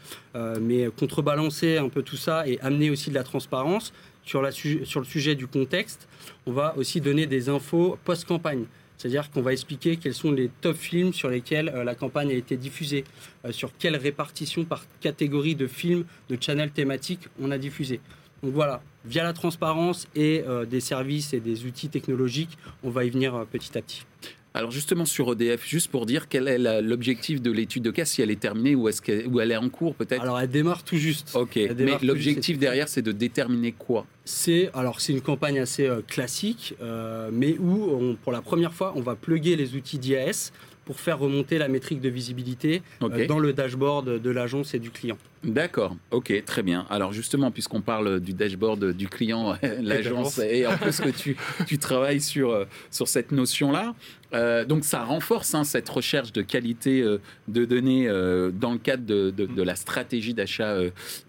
mais 0.62 0.88
contrebalancer 0.98 1.78
un 1.78 1.90
peu 1.90 2.02
tout 2.04 2.18
ça 2.18 2.48
et 2.48 2.60
amener 2.62 2.90
aussi 2.90 3.10
de 3.10 3.16
la 3.16 3.24
transparence 3.24 3.94
sur, 4.26 4.42
la, 4.42 4.52
sur 4.52 5.00
le 5.00 5.06
sujet 5.06 5.36
du 5.36 5.48
contexte, 5.48 6.08
on 6.46 6.52
va 6.52 6.76
aussi 6.78 7.02
donner 7.02 7.26
des 7.26 7.50
infos 7.50 7.98
post-campagne. 8.04 8.66
C'est-à-dire 9.02 9.32
qu'on 9.32 9.42
va 9.42 9.52
expliquer 9.52 9.98
quels 9.98 10.14
sont 10.14 10.32
les 10.32 10.52
top 10.62 10.78
films 10.78 11.12
sur 11.12 11.28
lesquels 11.28 11.70
euh, 11.70 11.84
la 11.84 11.96
campagne 11.96 12.30
a 12.30 12.36
été 12.36 12.56
diffusée, 12.56 13.04
euh, 13.46 13.52
sur 13.52 13.72
quelle 13.80 13.96
répartition 13.96 14.64
par 14.64 14.86
catégorie 15.00 15.56
de 15.56 15.66
films, 15.66 16.06
de 16.30 16.38
channels 16.40 16.70
thématiques 16.70 17.28
on 17.42 17.50
a 17.50 17.58
diffusé. 17.58 18.00
Donc 18.44 18.54
voilà, 18.54 18.84
via 19.04 19.24
la 19.24 19.34
transparence 19.34 20.08
et 20.14 20.44
euh, 20.48 20.66
des 20.66 20.82
services 20.82 21.34
et 21.34 21.40
des 21.40 21.66
outils 21.66 21.90
technologiques, 21.90 22.60
on 22.84 22.92
va 22.92 23.04
y 23.04 23.10
venir 23.10 23.44
petit 23.52 23.76
à 23.76 23.82
petit. 23.82 24.06
Alors 24.54 24.72
justement 24.72 25.06
sur 25.06 25.32
EDF, 25.32 25.66
juste 25.66 25.90
pour 25.90 26.06
dire 26.06 26.28
quel 26.28 26.48
est 26.48 26.82
l'objectif 26.82 27.42
de 27.42 27.52
l'étude 27.52 27.84
de 27.84 27.92
cas, 27.92 28.04
si 28.04 28.22
elle 28.22 28.32
est 28.32 28.40
terminée 28.40 28.76
ou 28.76 28.90
est-ce 28.90 29.02
qu'elle 29.02 29.30
elle 29.42 29.52
est 29.52 29.58
en 29.58 29.70
cours 29.70 29.96
peut-être? 29.96 30.22
Alors 30.22 30.40
elle 30.40 30.50
démarre 30.50 30.84
tout 30.84 30.98
juste. 30.98 31.32
Ok, 31.36 31.56
mais 31.56 31.98
l'objectif 32.02 32.60
derrière 32.60 32.90
c'est 32.90 33.02
de 33.02 33.14
déterminer 33.14 33.72
quoi? 33.72 34.06
C'est 34.26 34.70
alors 34.74 35.00
c'est 35.00 35.14
une 35.14 35.22
campagne 35.22 35.60
assez 35.60 35.88
euh, 35.88 36.02
classique, 36.06 36.76
euh, 36.82 37.30
mais 37.32 37.58
où 37.60 38.16
pour 38.24 38.34
la 38.34 38.42
première 38.42 38.74
fois 38.74 38.94
on 38.96 39.02
va 39.02 39.16
plugger 39.16 39.56
les 39.56 39.76
outils 39.76 40.00
d'IAS 40.00 40.52
pour 40.92 41.00
faire 41.00 41.20
remonter 41.20 41.58
la 41.58 41.70
métrique 41.70 42.02
de 42.02 42.10
visibilité 42.10 42.82
euh, 43.02 43.26
dans 43.26 43.40
le 43.40 43.54
dashboard 43.54 44.22
de 44.22 44.30
l'agence 44.30 44.74
et 44.74 44.80
du 44.80 44.92
client. 44.92 45.18
D'accord, 45.42 45.96
ok, 46.12 46.44
très 46.46 46.64
bien. 46.64 46.86
Alors 46.90 47.14
justement, 47.14 47.50
puisqu'on 47.50 47.80
parle 47.80 48.20
du 48.20 48.34
dashboard 48.34 48.92
du 48.92 49.08
client, 49.08 49.56
l'agence, 49.82 50.40
et 50.40 50.68
en 50.68 50.76
plus 50.76 51.00
que 51.00 51.08
tu, 51.08 51.38
tu 51.66 51.78
travailles 51.78 52.20
sur, 52.20 52.52
euh, 52.52 52.66
sur 52.90 53.08
cette 53.08 53.32
notion-là, 53.32 53.96
euh, 54.34 54.66
donc 54.66 54.84
ça 54.84 55.06
renforce 55.06 55.56
hein, 55.56 55.64
cette 55.64 55.88
recherche 55.88 56.34
de 56.34 56.42
qualité 56.42 57.02
de 57.48 57.64
données 57.64 58.08
dans 58.54 58.74
le 58.74 58.78
cadre 58.78 59.06
de, 59.06 59.30
de, 59.30 59.46
de 59.46 59.64
la 59.64 59.78
stratégie 59.78 60.34
d'achat 60.34 60.76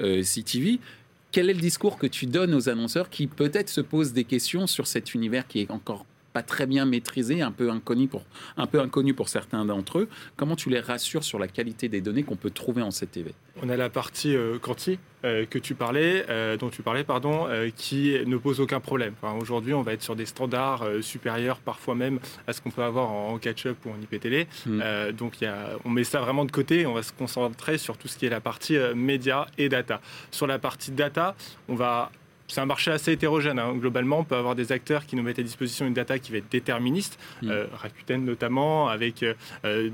CTV. 0.00 0.81
Quel 1.31 1.49
est 1.49 1.54
le 1.54 1.61
discours 1.61 1.99
que 1.99 2.09
tu 2.09 2.26
donnes 2.26 2.52
aux 2.52 2.69
annonceurs 2.69 3.11
qui 3.11 3.28
peut-être 3.28 3.69
se 3.69 3.81
posent 3.81 4.12
des 4.12 4.25
questions 4.25 4.66
sur 4.66 4.88
cet 4.88 5.14
univers 5.14 5.47
qui 5.47 5.61
est 5.61 5.71
encore 5.71 6.04
pas 6.33 6.43
très 6.43 6.67
bien 6.67 6.85
maîtrisé, 6.85 7.43
un 7.43 7.53
peu 7.53 7.71
inconnu 7.71 8.09
pour, 8.09 8.23
un 8.57 8.67
peu 8.67 8.81
inconnu 8.81 9.15
pour 9.15 9.29
certains 9.29 9.65
d'entre 9.65 10.01
eux. 10.01 10.09
Comment 10.37 10.57
tu 10.57 10.71
les 10.71 10.81
rassures 10.81 11.25
sur 11.25 11.39
la 11.39 11.49
qualité 11.49 11.89
des 11.89 12.01
données 12.01 12.23
qu'on 12.23 12.37
peut 12.37 12.51
trouver 12.51 12.83
en 12.83 12.91
CTV 12.91 13.35
On 13.62 13.69
a 13.69 13.77
la 13.77 13.91
partie 13.91 14.35
euh, 14.35 14.59
quanti 14.59 14.99
euh, 15.25 15.45
que 15.47 15.59
tu 15.59 15.75
parlais, 15.75 16.25
euh, 16.29 16.57
dont 16.57 16.71
tu 16.71 16.83
parlais, 16.83 17.05
pardon, 17.05 17.47
qui 17.77 18.17
ne 18.27 18.37
pose 18.37 18.61
aucun 18.61 18.81
problème. 18.81 19.15
Aujourd'hui, 19.41 19.75
on 19.75 19.83
va 19.83 19.93
être 19.93 20.03
sur 20.03 20.17
des 20.17 20.27
standards 20.27 20.85
supérieurs, 21.01 21.59
parfois 21.59 21.95
même 21.95 22.19
à 22.47 22.53
ce 22.53 22.61
qu'on 22.61 22.71
peut 22.71 22.83
avoir 22.83 23.11
en, 23.11 23.39
catch-up 23.39 23.77
ou 23.85 23.91
en 23.91 24.01
IPTV. 24.01 24.47
Hmm. 24.67 24.81
donc, 25.12 25.41
y 25.41 25.47
a, 25.47 25.71
on 25.85 25.91
met 25.91 26.05
ça 26.05 26.21
vraiment 26.21 26.45
de 26.45 26.51
côté. 26.51 26.81
Et 26.81 26.87
on 26.87 26.95
va 26.95 27.03
se 27.03 27.12
concentrer 27.12 27.79
sur 27.79 27.97
tout 27.97 28.09
ce 28.09 28.16
qui 28.16 28.27
est 28.27 28.31
la 28.31 28.40
partie 28.40 28.77
média 28.95 29.47
et 29.59 29.68
data. 29.68 30.01
Sur 30.31 30.47
la 30.47 30.59
partie 30.59 30.92
data, 30.92 31.35
on 31.68 31.75
va 31.75 32.11
c'est 32.48 32.61
un 32.61 32.66
marché 32.66 32.90
assez 32.90 33.12
hétérogène. 33.12 33.59
Hein. 33.59 33.74
Globalement, 33.76 34.20
on 34.20 34.24
peut 34.24 34.37
avoir 34.37 34.55
des 34.55 34.72
acteurs 34.72 35.07
qui 35.07 35.16
nous 35.16 35.22
mettent 35.22 35.38
à 35.38 35.42
disposition 35.42 35.87
une 35.87 35.94
data 35.94 36.18
qui 36.18 36.33
va 36.33 36.38
être 36.38 36.50
déterministe, 36.50 37.18
mm. 37.42 37.50
euh, 37.50 37.66
Rakuten 37.74 38.24
notamment, 38.24 38.88
avec 38.88 39.22
euh, 39.22 39.35
euh, 39.64 39.90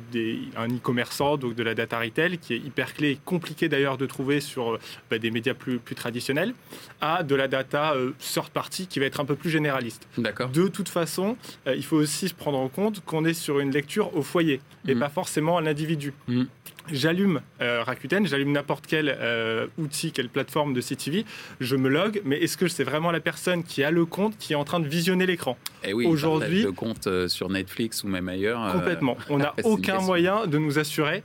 un 0.56 0.68
e-commerçant, 0.68 1.36
donc 1.36 1.54
de 1.54 1.62
la 1.62 1.74
data 1.74 1.98
retail, 1.98 2.38
qui 2.38 2.54
est 2.54 2.58
hyper 2.58 2.94
clé 2.94 3.10
et 3.10 3.18
compliqué 3.24 3.68
d'ailleurs 3.68 3.98
de 3.98 4.06
trouver 4.06 4.40
sur 4.40 4.78
bah, 5.10 5.18
des 5.18 5.30
médias 5.30 5.54
plus, 5.54 5.78
plus 5.78 5.94
traditionnels, 5.94 6.54
à 7.00 7.22
de 7.22 7.34
la 7.34 7.48
data 7.48 7.94
third 8.18 8.50
party 8.50 8.86
qui 8.86 8.98
va 8.98 9.06
être 9.06 9.20
un 9.20 9.24
peu 9.24 9.36
plus 9.36 9.50
généraliste. 9.50 10.08
D'accord. 10.16 10.50
De 10.50 10.68
toute 10.68 10.88
façon, 10.88 11.36
il 11.66 11.84
faut 11.84 11.96
aussi 11.96 12.28
se 12.28 12.34
prendre 12.34 12.58
en 12.58 12.68
compte 12.68 13.04
qu'on 13.04 13.24
est 13.24 13.34
sur 13.34 13.60
une 13.60 13.70
lecture 13.70 14.14
au 14.16 14.22
foyer 14.22 14.60
et 14.86 14.94
mm. 14.94 14.98
pas 14.98 15.08
forcément 15.08 15.58
à 15.58 15.60
l'individu. 15.60 16.12
Mm 16.26 16.44
j'allume 16.92 17.40
euh, 17.60 17.82
Rakuten, 17.82 18.26
j'allume 18.26 18.52
n'importe 18.52 18.86
quel 18.86 19.16
euh, 19.20 19.66
outil, 19.78 20.12
quelle 20.12 20.28
plateforme 20.28 20.74
de 20.74 20.80
CTV, 20.80 21.24
je 21.60 21.76
me 21.76 21.88
log, 21.88 22.20
mais 22.24 22.38
est-ce 22.38 22.56
que 22.56 22.68
c'est 22.68 22.84
vraiment 22.84 23.10
la 23.10 23.20
personne 23.20 23.62
qui 23.64 23.82
a 23.82 23.90
le 23.90 24.04
compte 24.04 24.36
qui 24.38 24.52
est 24.52 24.56
en 24.56 24.64
train 24.64 24.80
de 24.80 24.88
visionner 24.88 25.26
l'écran? 25.26 25.56
Eh 25.84 25.92
oui, 25.92 26.06
aujourd'hui, 26.06 26.62
le 26.62 26.72
compte 26.72 27.06
euh, 27.06 27.28
sur 27.28 27.48
Netflix 27.48 28.04
ou 28.04 28.08
même 28.08 28.28
ailleurs. 28.28 28.72
Complètement. 28.72 29.16
On 29.28 29.38
n'a 29.38 29.54
aucun 29.64 30.00
moyen 30.00 30.46
de 30.46 30.58
nous 30.58 30.78
assurer 30.78 31.22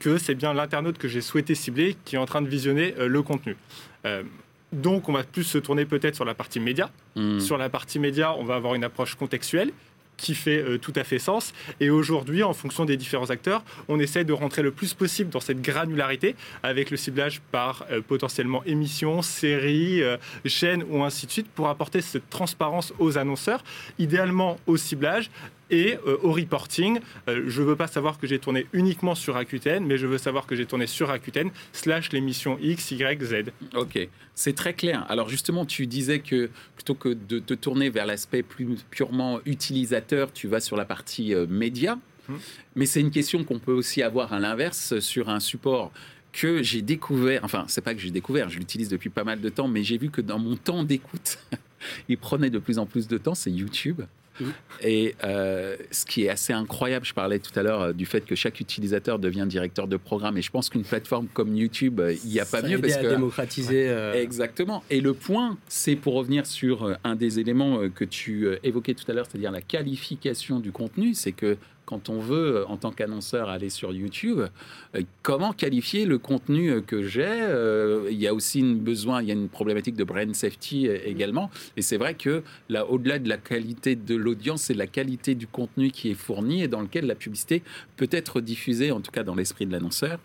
que 0.00 0.18
c'est 0.18 0.34
bien 0.34 0.52
l'internaute 0.52 0.98
que 0.98 1.06
j'ai 1.06 1.20
souhaité 1.20 1.54
cibler 1.54 1.96
qui 2.04 2.16
est 2.16 2.18
en 2.18 2.26
train 2.26 2.42
de 2.42 2.48
visionner 2.48 2.92
le 2.98 3.22
contenu. 3.22 3.56
donc, 4.72 5.08
on 5.08 5.12
va 5.12 5.22
plus 5.22 5.44
se 5.44 5.58
tourner 5.58 5.84
peut-être 5.84 6.16
sur 6.16 6.24
la 6.24 6.34
partie 6.34 6.58
média. 6.58 6.90
Hmm. 7.14 7.38
Sur 7.38 7.56
la 7.56 7.68
partie 7.68 8.00
média, 8.00 8.34
on 8.36 8.42
va 8.42 8.56
avoir 8.56 8.74
une 8.74 8.82
approche 8.82 9.14
contextuelle 9.14 9.70
qui 10.20 10.34
fait 10.34 10.62
euh, 10.62 10.78
tout 10.78 10.92
à 10.94 11.02
fait 11.02 11.18
sens. 11.18 11.52
Et 11.80 11.90
aujourd'hui, 11.90 12.42
en 12.42 12.52
fonction 12.52 12.84
des 12.84 12.96
différents 12.96 13.30
acteurs, 13.30 13.64
on 13.88 13.98
essaie 13.98 14.24
de 14.24 14.32
rentrer 14.32 14.62
le 14.62 14.70
plus 14.70 14.94
possible 14.94 15.30
dans 15.30 15.40
cette 15.40 15.62
granularité 15.62 16.36
avec 16.62 16.90
le 16.90 16.96
ciblage 16.96 17.40
par 17.50 17.86
euh, 17.90 18.00
potentiellement 18.06 18.62
émissions, 18.64 19.22
séries, 19.22 20.02
euh, 20.02 20.16
chaînes 20.44 20.84
ou 20.90 21.02
ainsi 21.02 21.26
de 21.26 21.32
suite 21.32 21.48
pour 21.48 21.68
apporter 21.68 22.00
cette 22.02 22.28
transparence 22.28 22.92
aux 22.98 23.18
annonceurs, 23.18 23.64
idéalement 23.98 24.58
au 24.66 24.76
ciblage 24.76 25.30
et 25.70 25.96
euh, 26.06 26.18
au 26.22 26.32
reporting. 26.32 27.00
Euh, 27.28 27.44
je 27.46 27.62
ne 27.62 27.66
veux 27.66 27.76
pas 27.76 27.86
savoir 27.86 28.18
que 28.18 28.26
j'ai 28.26 28.38
tourné 28.38 28.66
uniquement 28.72 29.14
sur 29.14 29.34
Rakuten, 29.34 29.84
mais 29.84 29.96
je 29.96 30.06
veux 30.06 30.18
savoir 30.18 30.46
que 30.46 30.56
j'ai 30.56 30.66
tourné 30.66 30.86
sur 30.86 31.08
Rakuten 31.08 31.50
slash 31.72 32.12
l'émission 32.12 32.58
X, 32.60 32.90
Y, 32.90 33.22
Z. 33.22 33.34
Ok, 33.74 34.08
c'est 34.34 34.54
très 34.54 34.74
clair. 34.74 35.06
Alors 35.08 35.28
justement, 35.28 35.64
tu 35.64 35.86
disais 35.86 36.20
que 36.20 36.50
plutôt 36.74 36.94
que 36.94 37.10
de 37.10 37.38
te 37.38 37.54
tourner 37.54 37.90
vers 37.90 38.06
l'aspect 38.06 38.42
plus 38.42 38.76
purement 38.90 39.40
utilisateur, 39.46 40.32
tu 40.32 40.48
vas 40.48 40.60
sur 40.60 40.76
la 40.76 40.84
partie 40.84 41.34
euh, 41.34 41.46
média. 41.48 41.98
Hum. 42.28 42.38
Mais 42.74 42.86
c'est 42.86 43.00
une 43.00 43.10
question 43.10 43.44
qu'on 43.44 43.58
peut 43.58 43.72
aussi 43.72 44.02
avoir 44.02 44.32
à 44.32 44.40
l'inverse 44.40 44.98
sur 45.00 45.28
un 45.28 45.40
support 45.40 45.92
que 46.32 46.62
j'ai 46.62 46.82
découvert, 46.82 47.40
enfin 47.44 47.64
c'est 47.66 47.80
pas 47.80 47.92
que 47.92 48.00
j'ai 48.00 48.12
découvert, 48.12 48.48
je 48.48 48.58
l'utilise 48.58 48.88
depuis 48.88 49.10
pas 49.10 49.24
mal 49.24 49.40
de 49.40 49.48
temps, 49.48 49.66
mais 49.66 49.82
j'ai 49.82 49.98
vu 49.98 50.10
que 50.10 50.20
dans 50.20 50.38
mon 50.38 50.54
temps 50.54 50.84
d'écoute, 50.84 51.38
il 52.08 52.18
prenait 52.18 52.50
de 52.50 52.60
plus 52.60 52.78
en 52.78 52.86
plus 52.86 53.08
de 53.08 53.18
temps, 53.18 53.34
c'est 53.34 53.50
YouTube. 53.50 54.02
Et 54.82 55.14
euh, 55.24 55.76
ce 55.90 56.04
qui 56.04 56.24
est 56.24 56.28
assez 56.28 56.52
incroyable, 56.52 57.04
je 57.04 57.14
parlais 57.14 57.38
tout 57.38 57.56
à 57.58 57.62
l'heure 57.62 57.80
euh, 57.80 57.92
du 57.92 58.06
fait 58.06 58.24
que 58.24 58.34
chaque 58.34 58.60
utilisateur 58.60 59.18
devient 59.18 59.46
directeur 59.48 59.88
de 59.88 59.96
programme. 59.96 60.38
Et 60.38 60.42
je 60.42 60.50
pense 60.50 60.68
qu'une 60.68 60.84
plateforme 60.84 61.28
comme 61.32 61.54
YouTube, 61.56 62.00
euh, 62.00 62.14
il 62.24 62.30
n'y 62.30 62.40
a 62.40 62.44
pas 62.44 62.62
mieux. 62.62 62.78
parce 62.78 62.94
à 62.94 63.02
que, 63.02 63.08
démocratiser. 63.08 63.90
Exactement. 64.14 64.82
Et 64.90 65.00
le 65.00 65.14
point, 65.14 65.58
c'est 65.68 65.96
pour 65.96 66.14
revenir 66.14 66.46
sur 66.46 66.96
un 67.04 67.16
des 67.16 67.38
éléments 67.38 67.88
que 67.94 68.04
tu 68.04 68.48
évoquais 68.62 68.94
tout 68.94 69.10
à 69.10 69.14
l'heure, 69.14 69.26
c'est-à-dire 69.30 69.50
la 69.50 69.60
qualification 69.60 70.60
du 70.60 70.72
contenu, 70.72 71.14
c'est 71.14 71.32
que 71.32 71.56
quand 71.90 72.08
on 72.08 72.20
veut, 72.20 72.64
en 72.68 72.76
tant 72.76 72.92
qu'annonceur, 72.92 73.48
aller 73.48 73.68
sur 73.68 73.92
YouTube, 73.92 74.42
euh, 74.94 75.02
comment 75.22 75.52
qualifier 75.52 76.06
le 76.06 76.18
contenu 76.18 76.70
euh, 76.70 76.80
que 76.80 77.02
j'ai 77.02 77.26
euh, 77.26 78.08
Il 78.12 78.18
y 78.18 78.28
a 78.28 78.32
aussi 78.32 78.60
une 78.60 78.78
besoin, 78.78 79.20
il 79.22 79.28
y 79.28 79.32
a 79.32 79.34
une 79.34 79.48
problématique 79.48 79.96
de 79.96 80.04
brand 80.04 80.32
safety 80.32 80.86
également. 80.86 81.50
Et 81.76 81.82
c'est 81.82 81.96
vrai 81.96 82.14
que 82.14 82.44
là, 82.68 82.86
au-delà 82.86 83.18
de 83.18 83.28
la 83.28 83.38
qualité 83.38 83.96
de 83.96 84.14
l'audience, 84.14 84.62
c'est 84.62 84.74
la 84.74 84.86
qualité 84.86 85.34
du 85.34 85.48
contenu 85.48 85.90
qui 85.90 86.12
est 86.12 86.14
fourni 86.14 86.62
et 86.62 86.68
dans 86.68 86.80
lequel 86.80 87.06
la 87.06 87.16
publicité 87.16 87.64
peut 87.96 88.08
être 88.12 88.40
diffusée, 88.40 88.92
en 88.92 89.00
tout 89.00 89.10
cas 89.10 89.24
dans 89.24 89.34
l'esprit 89.34 89.66
de 89.66 89.72
l'annonceur, 89.72 90.20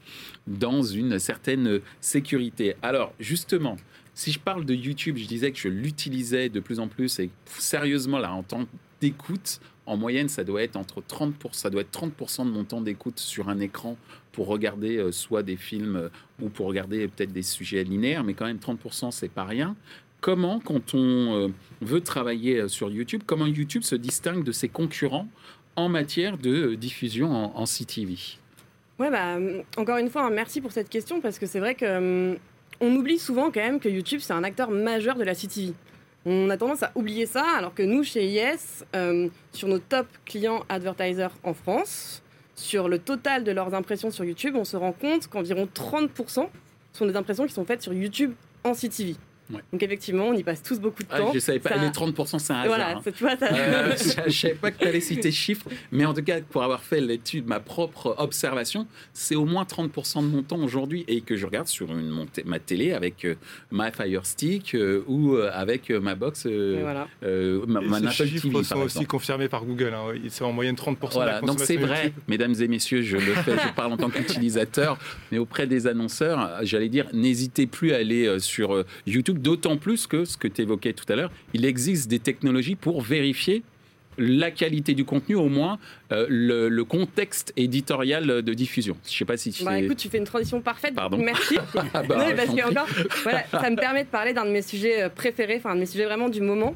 dans 0.45 0.83
une 0.83 1.17
certaine 1.17 1.79
sécurité. 1.99 2.75
Alors, 2.83 3.11
justement, 3.19 3.75
si 4.13 4.31
je 4.31 4.39
parle 4.39 4.65
de 4.65 4.75
YouTube, 4.75 5.17
je 5.17 5.25
disais 5.25 5.51
que 5.51 5.57
je 5.57 5.67
l'utilisais 5.67 6.49
de 6.49 6.59
plus 6.59 6.79
en 6.79 6.87
plus 6.87 7.19
et 7.19 7.31
sérieusement, 7.45 8.19
là, 8.19 8.31
en 8.31 8.43
tant 8.43 8.67
d'écoute, 9.01 9.59
en 9.85 9.97
moyenne, 9.97 10.29
ça 10.29 10.43
doit 10.43 10.63
être 10.63 10.75
entre 10.75 11.01
30 11.05 11.35
ça 11.51 11.69
doit 11.69 11.81
être 11.81 11.91
30 11.91 12.45
de 12.45 12.51
mon 12.51 12.63
temps 12.63 12.81
d'écoute 12.81 13.19
sur 13.19 13.49
un 13.49 13.59
écran 13.59 13.97
pour 14.31 14.47
regarder 14.47 14.97
euh, 14.97 15.11
soit 15.11 15.43
des 15.43 15.55
films 15.55 15.95
euh, 15.95 16.09
ou 16.41 16.49
pour 16.49 16.67
regarder 16.67 17.07
peut-être 17.07 17.31
des 17.31 17.43
sujets 17.43 17.83
linéaires, 17.83 18.23
mais 18.23 18.33
quand 18.33 18.45
même 18.45 18.59
30 18.59 18.79
c'est 19.11 19.31
pas 19.31 19.43
rien. 19.43 19.75
Comment, 20.21 20.59
quand 20.59 20.95
on 20.95 21.35
euh, 21.35 21.47
veut 21.81 22.01
travailler 22.01 22.67
sur 22.67 22.89
YouTube, 22.89 23.21
comment 23.25 23.45
YouTube 23.45 23.83
se 23.83 23.95
distingue 23.95 24.43
de 24.43 24.51
ses 24.51 24.69
concurrents 24.69 25.27
en 25.75 25.87
matière 25.87 26.37
de 26.37 26.73
diffusion 26.75 27.31
en, 27.55 27.65
CTV 27.65 28.15
Ouais, 28.97 29.11
bah, 29.11 29.37
encore 29.77 29.97
une 29.97 30.09
fois, 30.09 30.23
hein, 30.23 30.31
merci 30.31 30.61
pour 30.61 30.71
cette 30.71 30.89
question 30.89 31.21
parce 31.21 31.37
que 31.37 31.45
c'est 31.45 31.59
vrai 31.59 31.75
que 31.75 32.37
on 32.81 32.95
oublie 32.95 33.19
souvent 33.19 33.51
quand 33.51 33.61
même 33.61 33.79
que 33.79 33.87
YouTube 33.87 34.19
c'est 34.21 34.33
un 34.33 34.43
acteur 34.43 34.71
majeur 34.71 35.15
de 35.15 35.23
la 35.23 35.35
CTV. 35.35 35.73
On 36.27 36.49
a 36.49 36.57
tendance 36.57 36.81
à 36.81 36.91
oublier 36.95 37.27
ça, 37.27 37.45
alors 37.55 37.75
que 37.75 37.83
nous, 37.83 38.03
chez 38.03 38.25
IS, 38.25 38.83
euh, 38.95 39.29
sur 39.51 39.67
nos 39.67 39.77
top 39.77 40.07
clients 40.25 40.63
advertisers 40.69 41.29
en 41.43 41.53
France, 41.53 42.23
sur 42.55 42.89
le 42.89 42.97
total 42.97 43.43
de 43.43 43.51
leurs 43.51 43.75
impressions 43.75 44.09
sur 44.09 44.25
YouTube, 44.25 44.55
on 44.55 44.65
se 44.65 44.75
rend 44.75 44.91
compte 44.91 45.27
qu'environ 45.27 45.67
30% 45.71 46.47
sont 46.93 47.05
des 47.05 47.15
impressions 47.15 47.45
qui 47.45 47.53
sont 47.53 47.65
faites 47.65 47.83
sur 47.83 47.93
YouTube 47.93 48.33
en 48.63 48.73
CTV. 48.73 49.15
Donc 49.49 49.83
effectivement, 49.83 50.25
on 50.29 50.33
y 50.33 50.43
passe 50.43 50.63
tous 50.63 50.79
beaucoup 50.79 51.03
de 51.03 51.07
ah, 51.11 51.19
temps. 51.19 51.31
je 51.33 51.39
savais 51.39 51.59
pas, 51.59 51.75
les 51.77 51.89
30% 51.89 52.39
c'est 52.39 52.53
un 52.53 52.55
hasard. 52.55 52.67
Voilà, 52.67 52.97
hein. 52.97 53.01
tu 53.03 53.23
vois, 53.23 53.37
ça... 53.37 53.53
euh, 53.53 53.95
je 54.27 54.31
savais 54.31 54.55
pas 54.55 54.71
que 54.71 54.79
tu 54.79 54.87
allais 54.87 55.01
citer 55.01 55.31
chiffres, 55.31 55.67
mais 55.91 56.05
en 56.05 56.13
tout 56.13 56.23
cas, 56.23 56.41
pour 56.41 56.63
avoir 56.63 56.81
fait 56.81 56.99
l'étude, 56.99 57.47
ma 57.47 57.59
propre 57.59 58.15
observation, 58.17 58.87
c'est 59.13 59.35
au 59.35 59.45
moins 59.45 59.63
30% 59.63 60.21
de 60.21 60.27
mon 60.27 60.41
temps 60.41 60.59
aujourd'hui 60.59 61.05
et 61.07 61.21
que 61.21 61.35
je 61.35 61.45
regarde 61.45 61.67
sur 61.67 61.91
une, 61.91 62.25
ma 62.45 62.59
télé 62.59 62.93
avec 62.93 63.25
euh, 63.25 63.35
ma 63.71 63.91
Fire 63.91 64.25
Stick 64.25 64.73
euh, 64.73 65.03
ou 65.07 65.35
euh, 65.35 65.51
avec 65.53 65.91
euh, 65.91 65.99
ma 65.99 66.15
box, 66.15 66.45
euh, 66.47 66.79
voilà. 66.81 67.07
ma, 67.67 67.81
ma 67.81 67.99
ces 67.99 68.23
Apple 68.23 68.29
chiffres 68.31 68.47
TV. 68.49 68.63
sont 68.63 68.81
aussi 68.81 69.05
confirmés 69.05 69.47
par 69.47 69.63
Google. 69.65 69.93
Hein. 69.93 70.15
C'est 70.29 70.43
en 70.43 70.53
moyenne 70.53 70.75
30% 70.75 70.95
Voilà, 71.13 71.41
de 71.41 71.45
la 71.45 71.53
donc 71.53 71.59
c'est 71.59 71.77
vrai, 71.77 72.05
YouTube. 72.05 72.23
mesdames 72.27 72.55
et 72.59 72.67
messieurs, 72.67 73.01
je 73.03 73.17
le 73.17 73.33
fais, 73.33 73.53
je 73.57 73.73
parle 73.75 73.93
en 73.93 73.97
tant 73.97 74.09
qu'utilisateur, 74.09 74.97
mais 75.31 75.37
auprès 75.37 75.67
des 75.67 75.87
annonceurs, 75.87 76.59
j'allais 76.63 76.89
dire, 76.89 77.05
n'hésitez 77.13 77.67
plus 77.67 77.93
à 77.93 77.97
aller 77.97 78.25
euh, 78.25 78.39
sur 78.39 78.73
euh, 78.73 78.85
D'autant 79.35 79.77
plus 79.77 80.07
que 80.07 80.25
ce 80.25 80.37
que 80.37 80.47
tu 80.47 80.61
évoquais 80.61 80.93
tout 80.93 81.05
à 81.11 81.15
l'heure, 81.15 81.31
il 81.53 81.65
existe 81.65 82.09
des 82.09 82.19
technologies 82.19 82.75
pour 82.75 83.01
vérifier 83.01 83.63
la 84.17 84.49
qualité 84.49 84.93
du 84.93 85.03
contenu, 85.03 85.35
au 85.35 85.49
moins 85.49 85.77
euh, 86.13 86.25
le, 86.29 86.69
le 86.69 86.83
contexte 86.85 87.51
éditorial 87.57 88.41
de 88.41 88.53
diffusion. 88.53 88.95
Je 89.05 89.11
sais 89.13 89.25
pas 89.25 89.35
si 89.35 89.49
Bah, 89.63 89.71
c'est- 89.73 89.83
écoute, 89.83 89.97
tu 89.97 90.07
fais 90.07 90.19
une 90.19 90.23
transition 90.23 90.61
parfaite. 90.61 90.95
Pardon. 90.95 91.17
Merci. 91.17 91.57
Ah 91.93 92.01
bah, 92.01 92.15
Non, 92.17 92.25
mais 92.25 92.31
je 92.31 92.35
parce 92.37 92.47
t'en 92.47 92.55
que 92.55 92.61
prie. 92.61 92.71
encore, 92.71 92.87
voilà, 93.23 93.43
ça 93.51 93.69
me 93.69 93.75
permet 93.75 94.03
de 94.05 94.09
parler 94.09 94.31
d'un 94.31 94.45
de 94.45 94.51
mes 94.51 94.61
sujets 94.61 95.03
euh, 95.03 95.09
préférés, 95.09 95.57
enfin 95.57 95.71
un 95.71 95.75
de 95.75 95.81
mes 95.81 95.85
sujets 95.85 96.05
vraiment 96.05 96.29
du 96.29 96.39
moment, 96.39 96.75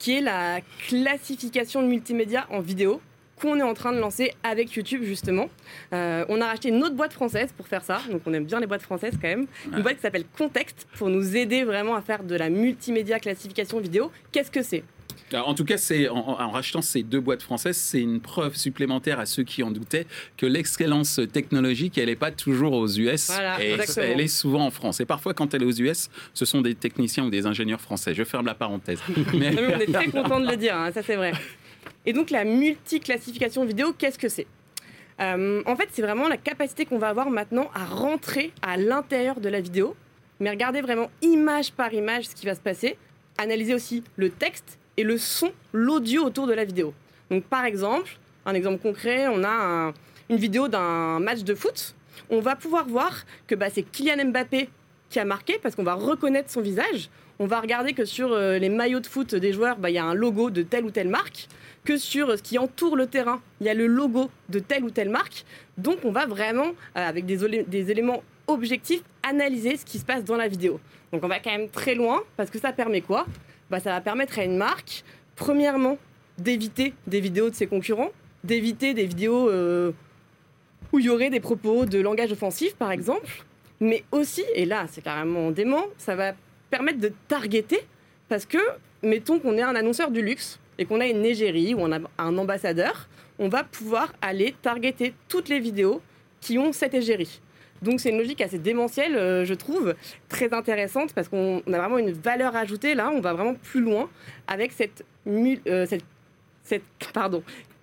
qui 0.00 0.16
est 0.16 0.20
la 0.20 0.60
classification 0.88 1.82
de 1.82 1.86
multimédia 1.86 2.46
en 2.50 2.58
vidéo 2.60 3.00
qu'on 3.40 3.58
est 3.58 3.62
en 3.62 3.74
train 3.74 3.92
de 3.92 3.98
lancer 3.98 4.32
avec 4.42 4.72
YouTube 4.72 5.02
justement. 5.04 5.48
Euh, 5.92 6.24
on 6.28 6.40
a 6.40 6.46
racheté 6.46 6.68
une 6.68 6.82
autre 6.82 6.94
boîte 6.94 7.12
française 7.12 7.50
pour 7.56 7.66
faire 7.66 7.82
ça, 7.82 8.00
donc 8.10 8.22
on 8.26 8.32
aime 8.34 8.44
bien 8.44 8.60
les 8.60 8.66
boîtes 8.66 8.82
françaises 8.82 9.14
quand 9.20 9.28
même. 9.28 9.46
Une 9.66 9.76
Ouais. 9.76 9.82
boîte 9.82 9.96
qui 9.96 10.02
s'appelle 10.02 10.24
Context 10.36 10.86
pour 10.96 11.08
nous 11.08 11.36
aider 11.36 11.64
vraiment 11.64 11.94
à 11.94 12.02
faire 12.02 12.22
de 12.22 12.34
la 12.36 12.50
multimédia 12.50 13.18
classification 13.18 13.80
vidéo. 13.80 14.10
Qu'est-ce 14.32 14.50
que 14.50 14.62
c'est? 14.62 14.82
Alors, 15.32 15.48
en 15.48 15.54
tout 15.54 15.64
cas, 15.64 15.76
c'est 15.76 16.08
en, 16.08 16.16
en 16.16 16.50
rachetant 16.50 16.82
ces 16.82 17.04
deux 17.04 17.20
boîtes 17.20 17.42
françaises, 17.42 17.76
c'est 17.76 18.00
une 18.00 18.20
preuve 18.20 18.56
supplémentaire 18.56 19.20
à 19.20 19.26
ceux 19.26 19.44
qui 19.44 19.62
en 19.62 19.70
doutaient 19.70 20.06
que 20.36 20.44
l'excellence 20.44 21.20
technologique, 21.32 21.98
elle 21.98 22.06
n'est 22.06 22.16
pas 22.16 22.32
toujours 22.32 22.72
aux 22.72 22.88
US, 22.88 23.28
Voilà, 23.28 23.62
et 23.62 23.74
exactement. 23.74 24.06
elle 24.12 24.20
est 24.22 24.26
souvent 24.26 24.66
en 24.66 24.70
France. 24.72 24.98
Et 24.98 25.04
parfois, 25.06 25.32
quand 25.32 25.54
elle 25.54 25.62
est 25.62 25.66
aux 25.66 25.80
US, 25.82 26.08
ce 26.34 26.44
sont 26.44 26.60
des 26.62 26.74
techniciens 26.74 27.24
ou 27.26 27.30
des 27.30 27.46
ingénieurs 27.46 27.80
français. 27.80 28.12
Je 28.12 28.24
ferme 28.24 28.46
la 28.46 28.54
parenthèse. 28.54 28.98
Mais- 29.34 29.50
Non, 29.52 29.62
mais 29.62 29.74
on 29.76 29.78
est 29.78 29.92
très 29.92 30.08
content 30.08 30.40
de 30.40 30.48
le 30.50 30.56
dire, 30.56 30.74
hein, 30.76 30.90
ça 30.92 31.00
c'est 31.02 31.14
vrai. 31.16 31.30
Et 32.06 32.12
donc 32.12 32.30
la 32.30 32.44
multiclassification 32.44 33.64
vidéo, 33.64 33.92
qu'est-ce 33.96 34.18
que 34.18 34.28
c'est 34.28 34.46
Euh, 35.20 35.62
En 35.66 35.76
fait, 35.76 35.88
c'est 35.92 36.02
vraiment 36.02 36.28
la 36.28 36.36
capacité 36.36 36.86
qu'on 36.86 36.98
va 36.98 37.08
avoir 37.08 37.30
maintenant 37.30 37.70
à 37.74 37.84
rentrer 37.84 38.52
à 38.62 38.76
l'intérieur 38.76 39.40
de 39.40 39.48
la 39.48 39.60
vidéo, 39.60 39.94
mais 40.40 40.50
regarder 40.50 40.80
vraiment 40.80 41.10
image 41.22 41.72
par 41.72 41.92
image 41.92 42.26
ce 42.28 42.34
qui 42.34 42.46
va 42.46 42.54
se 42.54 42.60
passer, 42.60 42.96
analyser 43.38 43.74
aussi 43.74 44.02
le 44.16 44.30
texte 44.30 44.78
et 44.96 45.04
le 45.04 45.18
son, 45.18 45.52
l'audio 45.72 46.24
autour 46.24 46.46
de 46.46 46.54
la 46.54 46.64
vidéo. 46.64 46.94
Donc 47.30 47.44
par 47.44 47.64
exemple, 47.66 48.18
un 48.46 48.54
exemple 48.54 48.78
concret, 48.80 49.28
on 49.28 49.44
a 49.44 49.48
un- 49.50 49.94
une 50.30 50.36
vidéo 50.36 50.68
d'un 50.68 51.18
match 51.20 51.40
de 51.42 51.54
foot. 51.54 51.94
On 52.30 52.40
va 52.40 52.56
pouvoir 52.56 52.86
voir 52.88 53.24
que 53.46 53.54
bah, 53.54 53.68
c'est 53.70 53.82
Kylian 53.82 54.26
Mbappé 54.30 54.68
qui 55.10 55.18
a 55.18 55.24
marqué 55.24 55.58
parce 55.62 55.74
qu'on 55.74 55.82
va 55.82 55.94
reconnaître 55.94 56.50
son 56.50 56.60
visage. 56.60 57.10
On 57.38 57.46
va 57.46 57.60
regarder 57.60 57.92
que 57.94 58.04
sur 58.04 58.32
euh, 58.32 58.58
les 58.58 58.68
maillots 58.68 59.00
de 59.00 59.06
foot 59.06 59.34
des 59.34 59.52
joueurs, 59.52 59.76
bah, 59.78 59.90
il 59.90 59.94
y 59.94 59.98
a 59.98 60.04
un 60.04 60.14
logo 60.14 60.50
de 60.50 60.62
telle 60.62 60.84
ou 60.84 60.90
telle 60.90 61.08
marque. 61.08 61.48
Que 61.84 61.96
sur 61.96 62.36
ce 62.36 62.42
qui 62.42 62.58
entoure 62.58 62.96
le 62.96 63.06
terrain, 63.06 63.40
il 63.60 63.66
y 63.66 63.70
a 63.70 63.74
le 63.74 63.86
logo 63.86 64.30
de 64.48 64.58
telle 64.58 64.84
ou 64.84 64.90
telle 64.90 65.08
marque. 65.08 65.44
Donc 65.78 65.98
on 66.04 66.12
va 66.12 66.26
vraiment, 66.26 66.68
euh, 66.96 67.08
avec 67.08 67.24
des 67.26 67.90
éléments 67.90 68.22
objectifs, 68.46 69.02
analyser 69.22 69.76
ce 69.76 69.84
qui 69.84 69.98
se 69.98 70.04
passe 70.04 70.24
dans 70.24 70.36
la 70.36 70.48
vidéo. 70.48 70.80
Donc 71.12 71.24
on 71.24 71.28
va 71.28 71.40
quand 71.40 71.50
même 71.50 71.68
très 71.68 71.94
loin 71.94 72.22
parce 72.36 72.50
que 72.50 72.58
ça 72.58 72.72
permet 72.72 73.00
quoi? 73.00 73.26
Bah, 73.70 73.80
Ça 73.80 73.90
va 73.90 74.00
permettre 74.00 74.38
à 74.38 74.44
une 74.44 74.56
marque, 74.56 75.04
premièrement, 75.36 75.98
d'éviter 76.38 76.94
des 77.06 77.20
vidéos 77.20 77.50
de 77.50 77.54
ses 77.54 77.66
concurrents, 77.66 78.10
d'éviter 78.44 78.94
des 78.94 79.06
vidéos 79.06 79.48
euh, 79.48 79.92
où 80.92 80.98
il 80.98 81.06
y 81.06 81.08
aurait 81.08 81.30
des 81.30 81.40
propos 81.40 81.86
de 81.86 81.98
langage 81.98 82.32
offensif, 82.32 82.74
par 82.74 82.90
exemple, 82.90 83.44
mais 83.80 84.04
aussi, 84.12 84.44
et 84.54 84.64
là 84.64 84.86
c'est 84.90 85.02
carrément 85.02 85.50
dément, 85.50 85.84
ça 85.98 86.14
va 86.16 86.32
permettre 86.70 86.98
de 86.98 87.12
targeter, 87.28 87.80
parce 88.28 88.46
que, 88.46 88.58
mettons 89.02 89.38
qu'on 89.38 89.56
est 89.56 89.62
un 89.62 89.74
annonceur 89.74 90.10
du 90.10 90.22
luxe 90.22 90.58
et 90.80 90.86
qu'on 90.86 91.00
a 91.00 91.06
une 91.06 91.24
égérie 91.24 91.74
ou 91.74 91.80
on 91.80 91.92
a 91.92 91.98
un 92.18 92.38
ambassadeur, 92.38 93.08
on 93.38 93.48
va 93.48 93.62
pouvoir 93.62 94.12
aller 94.22 94.54
targeter 94.62 95.14
toutes 95.28 95.48
les 95.48 95.60
vidéos 95.60 96.00
qui 96.40 96.58
ont 96.58 96.72
cette 96.72 96.94
égérie. 96.94 97.40
Donc 97.82 98.00
c'est 98.00 98.10
une 98.10 98.18
logique 98.18 98.40
assez 98.40 98.58
démentielle, 98.58 99.14
euh, 99.14 99.44
je 99.44 99.54
trouve, 99.54 99.94
très 100.28 100.52
intéressante 100.52 101.12
parce 101.14 101.28
qu'on 101.28 101.62
on 101.66 101.72
a 101.72 101.78
vraiment 101.78 101.98
une 101.98 102.12
valeur 102.12 102.56
ajoutée 102.56 102.94
là, 102.94 103.10
on 103.10 103.20
va 103.20 103.34
vraiment 103.34 103.54
plus 103.54 103.80
loin 103.80 104.08
avec 104.46 104.72
cette, 104.72 105.04
euh, 105.26 105.86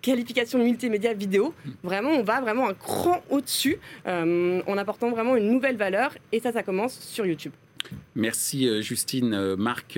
qualification 0.01 0.63
multimédia 0.63 1.13
vidéo. 1.13 1.53
Vraiment, 1.83 2.11
on 2.11 2.23
va 2.23 2.41
vraiment 2.41 2.67
un 2.67 2.73
cran 2.73 3.21
au-dessus 3.29 3.77
euh, 4.07 4.61
en 4.65 4.77
apportant 4.77 5.11
vraiment 5.11 5.35
une 5.35 5.51
nouvelle 5.51 5.77
valeur 5.77 6.15
et 6.31 6.39
ça, 6.39 6.51
ça 6.51 6.63
commence 6.63 6.99
sur 6.99 7.25
YouTube. 7.25 7.53
Merci 8.15 8.81
Justine. 8.81 9.55
Marc, 9.55 9.97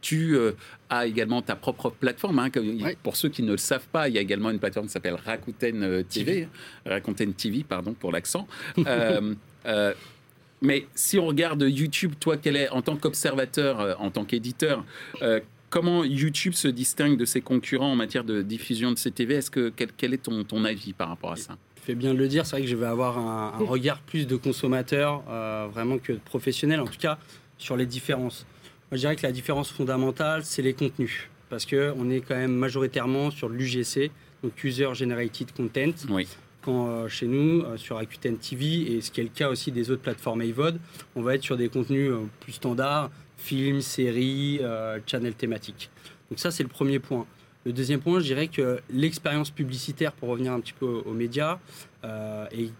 tu 0.00 0.36
euh, 0.36 0.52
as 0.90 1.06
également 1.06 1.42
ta 1.42 1.56
propre 1.56 1.90
plateforme. 1.90 2.38
hein, 2.38 2.50
Ouais. 2.54 2.96
Pour 3.02 3.16
ceux 3.16 3.28
qui 3.28 3.42
ne 3.42 3.52
le 3.52 3.56
savent 3.56 3.86
pas, 3.90 4.08
il 4.08 4.14
y 4.14 4.18
a 4.18 4.20
également 4.20 4.50
une 4.50 4.58
plateforme 4.58 4.86
qui 4.86 4.92
s'appelle 4.92 5.14
Rakuten 5.14 5.82
euh, 5.82 6.02
TV. 6.02 6.48
Rakuten 6.86 7.32
TV, 7.34 7.64
pardon 7.64 7.94
pour 7.94 8.12
l'accent. 8.12 8.46
Euh, 8.78 9.34
euh, 9.66 9.94
mais 10.60 10.86
si 10.94 11.18
on 11.18 11.26
regarde 11.26 11.62
YouTube, 11.62 12.14
toi, 12.18 12.36
quel 12.36 12.56
est, 12.56 12.68
en 12.70 12.82
tant 12.82 12.96
qu'observateur, 12.96 14.00
en 14.00 14.10
tant 14.10 14.24
qu'éditeur, 14.24 14.84
comment 15.70 16.04
YouTube 16.04 16.54
se 16.54 16.68
distingue 16.68 17.16
de 17.16 17.24
ses 17.24 17.40
concurrents 17.40 17.92
en 17.92 17.96
matière 17.96 18.24
de 18.24 18.42
diffusion 18.42 18.90
de 18.90 18.96
CTV 18.96 19.34
Est-ce 19.36 19.50
que 19.50 19.72
quel, 19.74 19.92
quel 19.96 20.14
est 20.14 20.22
ton, 20.22 20.44
ton 20.44 20.64
avis 20.64 20.92
par 20.92 21.08
rapport 21.08 21.32
à 21.32 21.36
ça? 21.36 21.56
Fais 21.76 21.94
bien 21.94 22.12
de 22.12 22.18
le 22.18 22.28
dire, 22.28 22.44
c'est 22.44 22.56
vrai 22.56 22.62
que 22.62 22.68
je 22.68 22.76
vais 22.76 22.86
avoir 22.86 23.18
un, 23.18 23.54
un 23.58 23.64
regard 23.64 24.00
plus 24.00 24.26
de 24.26 24.36
consommateur, 24.36 25.22
euh, 25.28 25.68
vraiment 25.72 25.98
que 25.98 26.12
de 26.12 26.18
professionnel, 26.18 26.80
en 26.80 26.86
tout 26.86 26.98
cas 26.98 27.18
sur 27.56 27.76
les 27.76 27.86
différences. 27.86 28.46
Moi, 28.90 28.96
je 28.96 29.00
dirais 29.00 29.16
que 29.16 29.26
la 29.26 29.32
différence 29.32 29.70
fondamentale, 29.70 30.44
c'est 30.44 30.62
les 30.62 30.72
contenus. 30.72 31.28
Parce 31.50 31.66
qu'on 31.66 32.08
est 32.10 32.20
quand 32.20 32.36
même 32.36 32.54
majoritairement 32.54 33.30
sur 33.30 33.50
l'UGC, 33.50 34.10
donc 34.42 34.64
User 34.64 34.88
Generated 34.94 35.52
Content. 35.52 35.92
Oui. 36.08 36.26
Quand 36.62 36.88
euh, 36.88 37.08
chez 37.08 37.26
nous, 37.26 37.62
euh, 37.62 37.76
sur 37.76 37.96
Rakuten 37.96 38.38
TV, 38.38 38.94
et 38.94 39.00
ce 39.02 39.10
qui 39.10 39.20
est 39.20 39.24
le 39.24 39.30
cas 39.30 39.50
aussi 39.50 39.72
des 39.72 39.90
autres 39.90 40.00
plateformes 40.00 40.40
AVOD, 40.40 40.80
on 41.16 41.22
va 41.22 41.34
être 41.34 41.42
sur 41.42 41.58
des 41.58 41.68
contenus 41.68 42.10
euh, 42.10 42.20
plus 42.40 42.52
standards, 42.52 43.10
films, 43.36 43.82
séries, 43.82 44.60
channels 45.06 45.34
thématiques. 45.34 45.90
Donc 46.28 46.40
ça, 46.40 46.50
c'est 46.50 46.64
le 46.64 46.68
premier 46.68 46.98
point. 46.98 47.24
Le 47.64 47.72
deuxième 47.72 48.00
point, 48.00 48.20
je 48.20 48.24
dirais 48.24 48.48
que 48.48 48.80
l'expérience 48.90 49.50
publicitaire, 49.50 50.12
pour 50.12 50.30
revenir 50.30 50.52
un 50.52 50.60
petit 50.60 50.72
peu 50.72 50.86
aux, 50.86 51.02
aux 51.02 51.12
médias, 51.12 51.58
est 52.02 52.70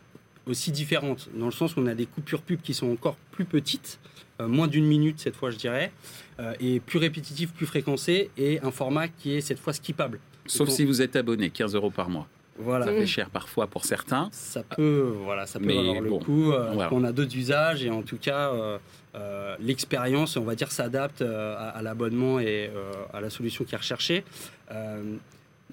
aussi 0.49 0.73
différente, 0.73 1.29
dans 1.35 1.47
le 1.47 1.53
sens 1.53 1.77
où 1.77 1.81
on 1.81 1.87
a 1.87 1.95
des 1.95 2.07
coupures 2.07 2.43
pub 2.43 2.61
qui 2.61 2.75
sont 2.75 2.91
encore 2.91 3.17
plus 3.31 3.45
petites, 3.45 3.99
euh, 4.41 4.49
moins 4.49 4.67
d'une 4.69 4.87
minute 4.87 5.21
cette 5.21 5.37
fois, 5.37 5.51
je 5.51 5.57
dirais, 5.57 5.93
euh, 6.41 6.55
et 6.61 6.81
plus 6.81 6.99
répétitives, 6.99 7.51
plus 7.53 7.67
fréquencées, 7.67 8.31
et 8.37 8.61
un 8.63 8.71
format 8.71 9.09
qui 9.09 9.35
est 9.37 9.41
cette 9.41 9.59
fois 9.59 9.73
skippable. 9.73 10.21
Sauf 10.47 10.69
Donc, 10.69 10.77
si 10.77 10.85
vous 10.85 11.03
êtes 11.03 11.17
abonné, 11.17 11.51
15 11.51 11.75
euros 11.75 11.91
par 11.91 12.09
mois. 12.09 12.27
Voilà. 12.61 12.87
Ça 12.87 12.93
fait 12.93 13.07
cher 13.07 13.31
parfois 13.31 13.69
pour 13.69 13.85
certains. 13.85 14.29
Ça 14.33 14.65
peut, 14.65 15.15
voilà, 15.23 15.47
ça 15.47 15.61
peut 15.61 15.67
Mais 15.67 15.79
avoir 15.79 16.01
le 16.01 16.11
bon, 16.11 16.19
coup. 16.19 16.51
euh, 16.51 16.73
voilà. 16.73 16.93
On 16.93 17.05
a 17.05 17.13
d'autres 17.13 17.37
usages 17.37 17.85
et 17.85 17.91
en 17.91 18.03
tout 18.03 18.17
cas, 18.17 18.53
euh, 18.53 18.79
euh, 19.15 19.55
l'expérience, 19.61 20.37
on 20.37 20.43
va 20.43 20.57
dire, 20.57 20.73
s'adapte 20.73 21.23
à, 21.23 21.69
à 21.69 21.83
l'abonnement 21.83 22.41
et 22.41 22.69
à 23.13 23.21
la 23.21 23.31
solution 23.31 23.65
qui 23.65 23.75
est 23.77 23.79
recherchée. 23.79 24.25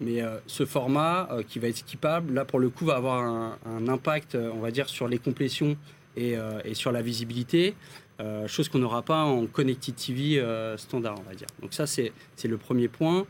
Mais 0.02 0.22
euh, 0.22 0.38
ce 0.46 0.66
format 0.66 1.30
euh, 1.32 1.44
qui 1.44 1.60
va 1.60 1.70
être 1.70 1.78
skippable, 1.78 2.34
là 2.34 2.46
pour 2.46 2.60
le 2.60 2.70
coup, 2.70 2.86
va 2.86 2.96
avoir 2.96 3.24
un, 3.24 3.88
impact, 3.88 4.36
euh, 4.36 4.52
on 4.54 4.60
va 4.60 4.72
dire, 4.72 4.90
sur 4.90 5.08
les 5.08 5.20
complétions 5.20 5.78
et, 6.18 6.36
sur 6.74 6.94
la 6.94 7.02
visibilité. 7.02 7.76
chose 8.48 8.70
qu'on 8.70 8.80
n'aura 8.80 9.02
pas 9.02 9.24
en 9.24 9.46
Connected 9.48 9.96
TV 9.96 10.42
standard, 10.78 11.16
on 11.20 11.30
va 11.30 11.36
dire. 11.36 11.48
Donc 11.62 11.74
ça, 11.74 11.86
c'est 11.86 12.14
le 12.46 12.58
premier 12.58 12.88
point. 12.88 13.26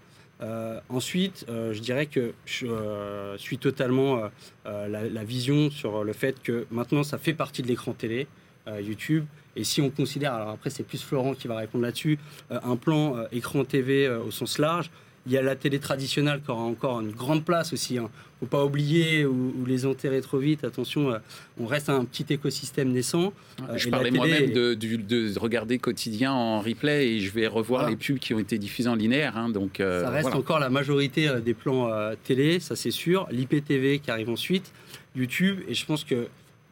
Ensuite, 0.89 1.47
je 1.49 1.79
dirais 1.79 2.05
que 2.05 2.33
je 2.45 3.35
suis 3.37 3.57
totalement 3.57 4.29
la, 4.65 5.23
vision 5.23 5.71
sur 5.71 6.03
le 6.03 6.13
fait 6.13 6.39
que 6.43 6.67
maintenant 6.69 7.01
ça 7.01 7.17
fait 7.17 7.33
partie 7.33 7.63
de 7.63 7.67
l'écran 7.67 7.93
télé, 7.93 8.27
YouTube. 8.67 9.25
Et 9.55 9.63
si 9.63 9.81
on 9.81 9.89
considère, 9.89 10.35
alors 10.35 10.49
après 10.49 10.69
c'est 10.69 10.83
plus 10.83 11.01
Florent 11.01 11.33
qui 11.33 11.47
va 11.47 11.55
répondre 11.55 11.85
là-dessus, 11.85 12.19
un 12.51 12.75
plan 12.75 13.25
écran 13.31 13.65
TV 13.65 14.07
au 14.07 14.29
sens 14.29 14.59
large, 14.59 14.91
Il 15.25 15.31
y 15.31 15.37
a 15.37 15.41
la 15.41 15.55
télé 15.55 15.79
traditionnelle 15.79 16.41
qui 16.43 16.51
aura 16.51 16.61
encore 16.61 17.01
une 17.01 17.11
grande 17.11 17.43
place 17.43 17.73
aussi. 17.73 17.97
Hein. 17.97 18.09
faut 18.39 18.45
pas 18.45 18.63
oublier 18.63 19.25
ou, 19.25 19.65
les 19.65 19.85
enterrer 19.87 20.21
trop 20.21 20.37
vite. 20.37 20.63
Attention, 20.63 21.11
euh, 21.11 21.17
on 21.59 21.65
reste 21.65 21.89
un 21.89 22.05
petit 22.05 22.25
écosystème 22.31 22.91
naissant. 22.91 23.33
Euh, 23.67 23.77
je 23.77 23.89
parlais 23.89 24.11
moi-même 24.11 24.51
de, 24.51 25.39
regarder 25.39 25.79
quotidien 25.79 26.31
en 26.31 26.61
replay 26.61 27.07
et 27.07 27.19
je 27.19 27.31
vais 27.31 27.47
revoir 27.47 27.89
les 27.89 27.95
pubs 27.95 28.19
qui 28.19 28.33
ont 28.33 28.39
été 28.39 28.59
diffusées 28.59 28.89
en 28.89 28.95
linéaire. 28.95 29.35
Hein. 29.37 29.49
donc, 29.49 29.79
euh, 29.79 30.01
ça 30.01 30.09
reste 30.11 30.35
encore 30.35 30.59
la 30.59 30.69
majorité 30.69 31.29
des 31.43 31.53
plans 31.53 31.89
télé, 32.23 32.59
ça 32.59 32.75
c'est 32.75 32.91
sûr. 32.91 33.27
L'IPTV 33.31 33.99
qui 33.99 34.11
arrive 34.11 34.29
ensuite, 34.29 34.71
YouTube. 35.15 35.61
Et 35.67 35.73
je 35.73 35.85
pense 35.85 36.03
que 36.03 36.27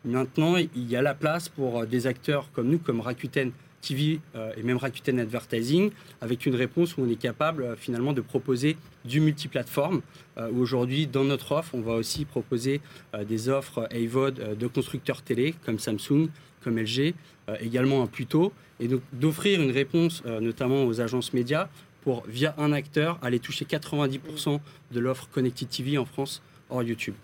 maintenant, 0.05 0.57
il 0.57 0.89
y 0.89 0.95
a 0.95 1.01
la 1.01 1.15
place 1.15 1.49
pour 1.49 1.87
des 1.87 2.05
acteurs 2.05 2.49
comme 2.53 2.69
nous, 2.69 2.77
comme 2.77 3.01
Rakuten 3.01 3.51
TV 3.83 4.19
euh, 4.35 4.51
et 4.57 4.63
même 4.63 4.77
Rakuten 4.77 5.19
Advertising, 5.19 5.91
avec 6.21 6.45
une 6.45 6.55
réponse 6.55 6.97
où 6.97 7.01
on 7.01 7.09
est 7.09 7.19
capable 7.19 7.63
euh, 7.63 7.75
finalement 7.75 8.13
de 8.13 8.21
proposer 8.21 8.77
du 9.05 9.19
multiplateforme. 9.19 10.01
Euh, 10.37 10.49
aujourd'hui, 10.51 11.05
dans 11.05 11.23
notre 11.23 11.51
offre, 11.51 11.75
on 11.75 11.81
va 11.81 11.93
aussi 11.93 12.25
proposer 12.25 12.81
des 13.27 13.49
offres 13.49 13.87
AVOD 13.91 14.57
de 14.57 14.67
constructeurs 14.67 15.21
télé 15.21 15.53
comme 15.65 15.77
Samsung, 15.77 16.29
comme 16.63 16.79
LG, 16.79 17.13
également 17.59 18.01
un 18.01 18.07
Pluto, 18.07 18.53
et 18.79 18.87
donc 18.87 19.01
d'offrir 19.11 19.61
une 19.61 19.71
réponse 19.71 20.23
notamment 20.25 20.85
aux 20.85 21.01
agences 21.01 21.33
médias 21.33 21.67
pour, 22.01 22.23
via 22.27 22.55
un 22.57 22.71
acteur, 22.71 23.19
aller 23.21 23.39
toucher 23.39 23.65
90% 23.65 24.59
de 24.91 24.99
l'offre 24.99 25.27
Connected 25.31 25.69
TV 25.69 25.97
en 25.97 26.05
France 26.05 26.41
hors 26.69 26.83
YouTube. 26.83 27.15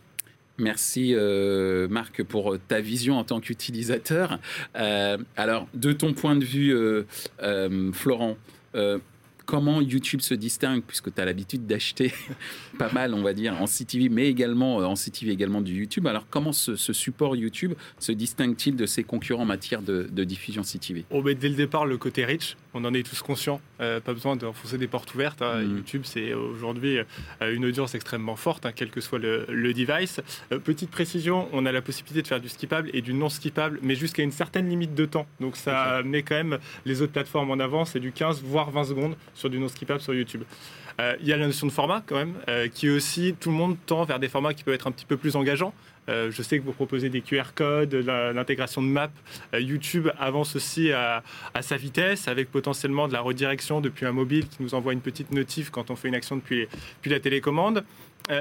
Merci 0.60 1.14
euh, 1.16 1.88
Marc 1.88 2.24
pour 2.24 2.58
ta 2.68 2.82
vision 2.82 3.18
en 3.18 3.24
tant 3.24 3.40
qu'utilisateur. 3.40 4.40
Euh, 4.76 5.18
alors, 5.38 5.68
de 5.74 5.94
ton 5.94 6.14
point 6.14 6.36
de 6.36 6.46
vue, 6.46 6.76
euh, 6.76 7.92
Florent, 7.94 8.38
comment 9.50 9.82
YouTube 9.82 10.22
se 10.22 10.36
distingue, 10.36 10.84
puisque 10.84 11.12
tu 11.12 11.20
as 11.20 11.26
l'habitude 11.26 11.66
d'acheter 11.66 12.14
pas 12.78 12.92
mal, 12.92 13.16
on 13.16 13.24
va 13.24 13.34
dire, 13.34 13.60
en 13.60 13.66
CTV, 13.66 14.08
mais 14.10 14.28
également 14.28 14.80
euh, 14.80 14.86
en 14.86 14.94
CTV, 14.94 15.32
également 15.32 15.62
du 15.62 15.74
YouTube. 15.74 16.06
Alors, 16.06 16.28
comment 16.30 16.52
ce, 16.52 16.76
support 16.76 17.36
YouTube 17.36 17.74
se 17.98 18.12
distingue-t-il 18.12 18.76
de 18.76 18.86
ses 18.86 19.04
concurrents 19.04 19.42
en 19.42 19.46
matière 19.46 19.82
de, 19.82 20.04
diffusion 20.24 20.62
CTV? 20.62 21.06
Oh, 21.10 21.24
Dès 21.24 21.50
le 21.50 21.56
départ, 21.56 21.88
le 21.88 21.98
côté 21.98 22.26
rich, 22.26 22.58
on 22.76 22.86
en 22.86 22.94
est 22.94 23.02
tous 23.02 23.24
conscients. 23.24 23.60
Euh, 23.82 24.00
pas 24.00 24.14
besoin 24.14 24.36
d'enfoncer 24.36 24.78
des 24.78 24.88
portes 24.88 25.16
ouvertes. 25.16 25.42
Hein. 25.42 25.64
Mm. 25.64 25.78
YouTube, 25.78 26.02
c'est 26.06 26.36
aujourd'hui 26.36 27.00
euh, 27.00 27.56
une 27.56 27.66
audience 27.66 27.96
extrêmement 27.96 28.36
forte, 28.36 28.68
hein, 28.68 28.72
quel 28.76 28.92
que 28.92 29.02
soit 29.02 29.18
le, 29.18 29.48
device. 29.74 30.22
petite 30.64 30.92
précision, 30.92 31.50
on 31.54 31.66
a 31.66 31.72
la 31.72 31.82
possibilité 31.82 32.22
de 32.22 32.28
faire 32.28 32.40
du 32.40 32.50
skippable 32.50 32.92
et 32.94 33.02
du 33.02 33.16
non 33.16 33.30
skippable, 33.30 33.80
mais 33.82 33.96
jusqu'à 33.96 34.22
une 34.22 34.32
certaine 34.32 34.70
limite 34.70 34.94
de 34.94 35.06
temps. 35.06 35.26
Donc, 35.40 35.56
ça 35.56 36.04
met 36.04 36.22
quand 36.22 36.36
même 36.36 36.60
les 36.86 37.02
autres 37.02 37.14
plateformes 37.14 37.50
en 37.50 37.60
avant. 37.60 37.86
C'est 37.86 38.00
du 38.00 38.12
15 38.12 38.44
voire 38.44 38.70
20 38.70 38.84
secondes 38.84 39.16
sur 39.40 39.50
du 39.50 39.58
non 39.58 39.68
skippable 39.68 40.02
sur 40.02 40.14
YouTube. 40.14 40.44
Euh, 41.00 41.16
il 41.22 41.28
y 41.28 41.34
a 41.34 41.38
la 41.38 41.48
notion 41.48 41.66
de 41.66 41.72
format 41.72 42.04
quand 42.06 42.16
même, 42.16 42.34
euh, 42.50 42.68
qui 42.68 42.90
aussi, 42.90 43.34
tout 43.40 43.50
le 43.50 43.56
monde 43.56 43.78
tend 43.86 44.04
vers 44.04 44.20
des 44.20 44.28
formats 44.28 44.54
qui 44.54 44.64
peuvent 44.64 44.74
être 44.74 44.88
un 44.88 44.92
petit 44.92 45.06
peu 45.06 45.16
plus 45.16 45.36
engageants. 45.36 45.74
Euh, 46.10 46.30
je 46.32 46.42
sais 46.42 46.60
que 46.60 46.66
vous 46.66 46.74
proposez 46.74 47.10
des 47.10 47.22
QR 47.22 47.54
codes, 47.56 47.94
l'intégration 47.94 48.82
de 48.82 48.88
maps. 48.88 49.10
YouTube 49.54 50.10
avance 50.20 50.56
aussi 50.56 50.92
à, 50.92 51.24
sa 51.62 51.78
vitesse, 51.78 52.28
avec 52.28 52.52
potentiellement 52.52 53.08
de 53.08 53.14
la 53.14 53.22
redirection 53.22 53.80
depuis 53.80 54.06
un 54.06 54.12
mobile 54.12 54.48
qui 54.48 54.62
nous 54.62 54.74
envoie 54.74 54.92
une 54.92 55.02
petite 55.02 55.32
notif 55.32 55.70
quand 55.70 55.92
on 55.92 55.96
fait 55.96 56.08
une 56.08 56.16
action 56.16 56.36
depuis, 56.36 56.68
la 57.06 57.20
télécommande. 57.20 57.84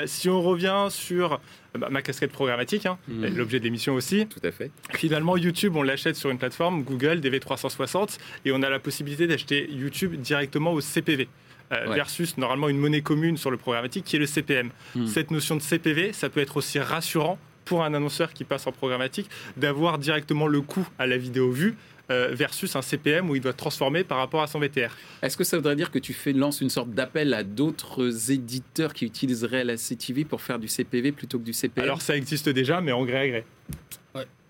Si 0.07 0.29
on 0.29 0.43
revient 0.43 0.89
sur 0.91 1.41
bah, 1.75 1.89
ma 1.91 2.03
casquette 2.03 2.33
programmatique, 2.33 2.87
hein, 2.87 2.99
mmh. 3.09 3.27
l'objet 3.37 3.59
de 3.59 3.65
l'émission 3.65 3.95
aussi. 3.95 4.27
Tout 4.27 4.41
à 4.43 4.51
fait. 4.51 4.71
Finalement, 4.95 5.37
YouTube, 5.37 5.77
on 5.77 5.83
l'achète 5.83 6.17
sur 6.17 6.31
une 6.31 6.39
plateforme, 6.39 6.83
Google, 6.83 7.21
DV360, 7.21 8.19
et 8.45 8.53
on 8.53 8.63
a 8.63 8.71
la 8.71 8.79
possibilité 8.79 9.27
d'acheter 9.27 9.71
YouTube 9.71 10.17
directement 10.17 10.73
au 10.73 10.81
CPV. 10.81 11.29
Euh, 11.71 11.93
versus 11.93 12.39
normalement 12.39 12.71
une 12.71 12.79
monnaie 12.79 13.03
commune 13.03 13.37
sur 13.37 13.51
le 13.51 13.59
programmatique 13.59 14.07
qui 14.07 14.17
est 14.17 14.19
le 14.19 14.25
CPM. 14.25 14.71
Hmm. 14.95 15.07
Cette 15.07 15.31
notion 15.31 15.55
de 15.55 15.61
CPV, 15.61 16.15
ça 16.15 16.31
peut 16.31 16.41
être 16.41 16.57
aussi 16.57 16.79
rassurant 16.79 17.39
pour 17.67 17.85
un 17.85 17.93
annonceur 17.93 18.33
qui 18.33 18.45
passe 18.45 18.67
en 18.67 18.73
programmatique 18.73 19.29
d'avoir 19.59 19.99
directement 19.99 20.47
le 20.47 20.63
coût 20.63 20.89
à 20.99 21.07
la 21.07 21.19
vidéo 21.19 21.51
vue 21.51 21.77
euh, 22.11 22.31
versus 22.33 22.75
un 22.77 22.83
CPM 22.83 23.29
où 23.31 23.37
il 23.37 23.41
doit 23.41 23.53
transformer 23.53 24.05
par 24.05 24.19
rapport 24.19 24.43
à 24.43 24.47
son 24.47 24.59
VTR. 24.59 24.97
Est-ce 25.23 25.37
que 25.37 25.45
ça 25.45 25.57
voudrait 25.57 25.77
dire 25.77 25.91
que 25.91 25.99
tu 25.99 26.13
fais, 26.13 26.33
lances 26.33 26.61
une 26.61 26.71
sorte 26.71 26.91
d'appel 26.91 27.35
à 27.35 27.45
d'autres 27.45 28.31
éditeurs 28.31 28.95
qui 28.95 29.05
utiliseraient 29.05 29.65
la 29.65 29.77
CTV 29.77 30.25
pour 30.25 30.41
faire 30.41 30.59
du 30.59 30.69
CPV 30.69 31.13
plutôt 31.13 31.39
que 31.39 31.45
du 31.45 31.53
CPM 31.53 31.85
Alors 31.85 32.03
ça 32.03 32.17
existe 32.17 32.49
déjà, 32.49 32.81
mais 32.81 32.93
en 32.93 33.05
gré 33.05 33.19
à 33.19 33.29
gré. 33.29 33.45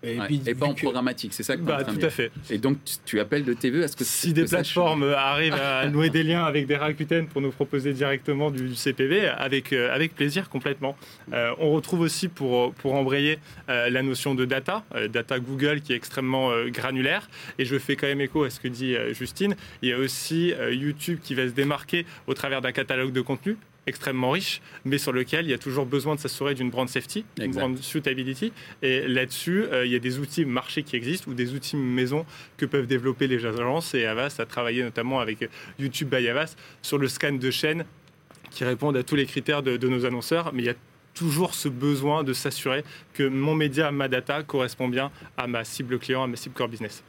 Et, 0.01 0.17
puis, 0.27 0.39
pas 0.55 0.67
en 0.67 0.73
programmatique, 0.73 1.33
c'est 1.33 1.43
ça 1.43 1.57
que 1.57 1.61
bah, 1.61 1.83
Tout 1.83 1.99
à 2.01 2.09
fait. 2.09 2.31
Et 2.49 2.57
donc, 2.57 2.77
tu, 3.05 3.19
appelles 3.19 3.43
de 3.43 3.53
TV 3.53 3.83
à 3.83 3.87
ce 3.87 3.97
que 3.97 4.05
Si 4.05 4.31
des 4.31 4.45
plateformes 4.45 5.03
arrivent 5.03 5.53
à 5.53 5.87
nouer 5.89 6.09
des 6.09 6.23
liens 6.23 6.45
avec 6.45 6.67
des 6.67 6.77
Rakuten 6.77 7.27
pour 7.27 7.41
nous 7.41 7.51
proposer 7.51 7.91
directement 7.91 8.49
du 8.49 8.75
CPV, 8.75 9.27
avec, 9.27 9.73
euh, 9.73 9.93
avec 9.93 10.15
plaisir 10.15 10.49
complètement. 10.49 10.95
Euh, 11.33 11.53
on 11.59 11.71
retrouve 11.71 11.99
aussi, 11.99 12.29
pour, 12.29 12.73
pour 12.75 12.93
embrayer, 12.93 13.39
euh, 13.69 13.89
la 13.89 14.01
notion 14.01 14.35
de 14.35 14.45
data, 14.45 14.83
data 15.09 15.39
Google 15.39 15.81
qui 15.81 15.91
est 15.91 15.97
extrêmement 15.97 16.51
granulaire. 16.67 17.29
Et 17.57 17.65
je 17.65 17.77
fais 17.77 17.95
quand 17.95 18.07
même 18.07 18.21
écho 18.21 18.43
à 18.43 18.49
ce 18.49 18.59
que 18.59 18.69
dit 18.69 18.95
Justine. 19.11 19.55
Il 19.81 19.89
y 19.89 19.93
a 19.93 19.97
aussi 19.97 20.53
YouTube 20.71 21.19
qui 21.21 21.35
va 21.35 21.47
se 21.47 21.53
démarquer 21.53 22.05
au 22.27 22.33
travers 22.33 22.61
d'un 22.61 22.71
catalogue 22.71 23.11
de 23.11 23.21
contenu 23.21 23.57
extrêmement 23.89 24.31
riche, 24.31 24.61
mais 24.85 24.97
sur 24.97 25.11
lequel 25.11 25.45
il 25.45 25.51
y 25.51 25.53
a 25.53 25.57
toujours 25.57 25.85
besoin 25.85 26.15
de 26.15 26.19
s'assurer 26.19 26.53
d'une 26.53 26.69
brand 26.69 26.87
safety, 26.87 27.25
d'une 27.37 27.51
brand 27.51 27.77
suitability. 27.77 28.53
Et 28.81 29.07
là-dessus, 29.07 29.65
euh, 29.65 29.85
il 29.85 29.91
y 29.91 29.95
a 29.95 29.99
des 29.99 30.19
outils 30.19 30.45
marché 30.45 30.83
qui 30.83 30.95
existent 30.95 31.29
ou 31.29 31.33
des 31.33 31.53
outils 31.53 31.75
maison 31.75 32.25
que 32.57 32.65
peuvent 32.65 32.87
développer 32.87 33.27
les 33.27 33.45
agences. 33.45 33.93
Et 33.93 34.05
Avast 34.05 34.39
a 34.39 34.45
travaillé 34.45 34.83
notamment 34.83 35.19
avec 35.19 35.49
YouTube 35.77 36.09
by 36.09 36.27
Avast 36.29 36.57
sur 36.81 36.97
le 36.97 37.07
scan 37.07 37.33
de 37.33 37.51
chaînes 37.51 37.85
qui 38.51 38.63
répondent 38.63 38.97
à 38.97 39.03
tous 39.03 39.15
les 39.15 39.25
critères 39.25 39.61
de, 39.61 39.77
de 39.77 39.87
nos 39.89 40.05
annonceurs. 40.05 40.53
Mais 40.53 40.63
il 40.63 40.65
y 40.65 40.69
a 40.69 40.75
toujours 41.13 41.53
ce 41.53 41.67
besoin 41.67 42.23
de 42.23 42.33
s'assurer 42.33 42.83
que 43.13 43.23
mon 43.23 43.55
média, 43.55 43.91
ma 43.91 44.07
data 44.07 44.43
correspond 44.43 44.87
bien 44.87 45.11
à 45.37 45.47
ma 45.47 45.65
cible 45.65 45.99
client, 45.99 46.23
à 46.23 46.27
ma 46.27 46.37
cible 46.37 46.55
core 46.55 46.69
business. 46.69 47.03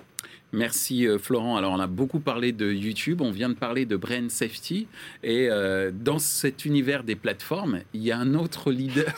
Merci 0.53 1.07
euh, 1.07 1.19
Florent. 1.19 1.57
Alors 1.57 1.73
on 1.73 1.79
a 1.79 1.87
beaucoup 1.87 2.19
parlé 2.19 2.51
de 2.53 2.71
YouTube, 2.73 3.21
on 3.21 3.31
vient 3.31 3.49
de 3.49 3.55
parler 3.55 3.87
de 3.87 3.97
Brain 3.97 4.29
Safety 4.29 4.89
et 5.23 5.49
euh, 5.49 5.93
dans 5.95 6.19
cet 6.19 6.65
univers 6.65 7.05
des 7.05 7.15
plateformes, 7.15 7.81
il 7.95 8.03
y 8.03 8.11
a 8.11 8.19
un 8.19 8.35
autre 8.35 8.73
leader 8.73 9.15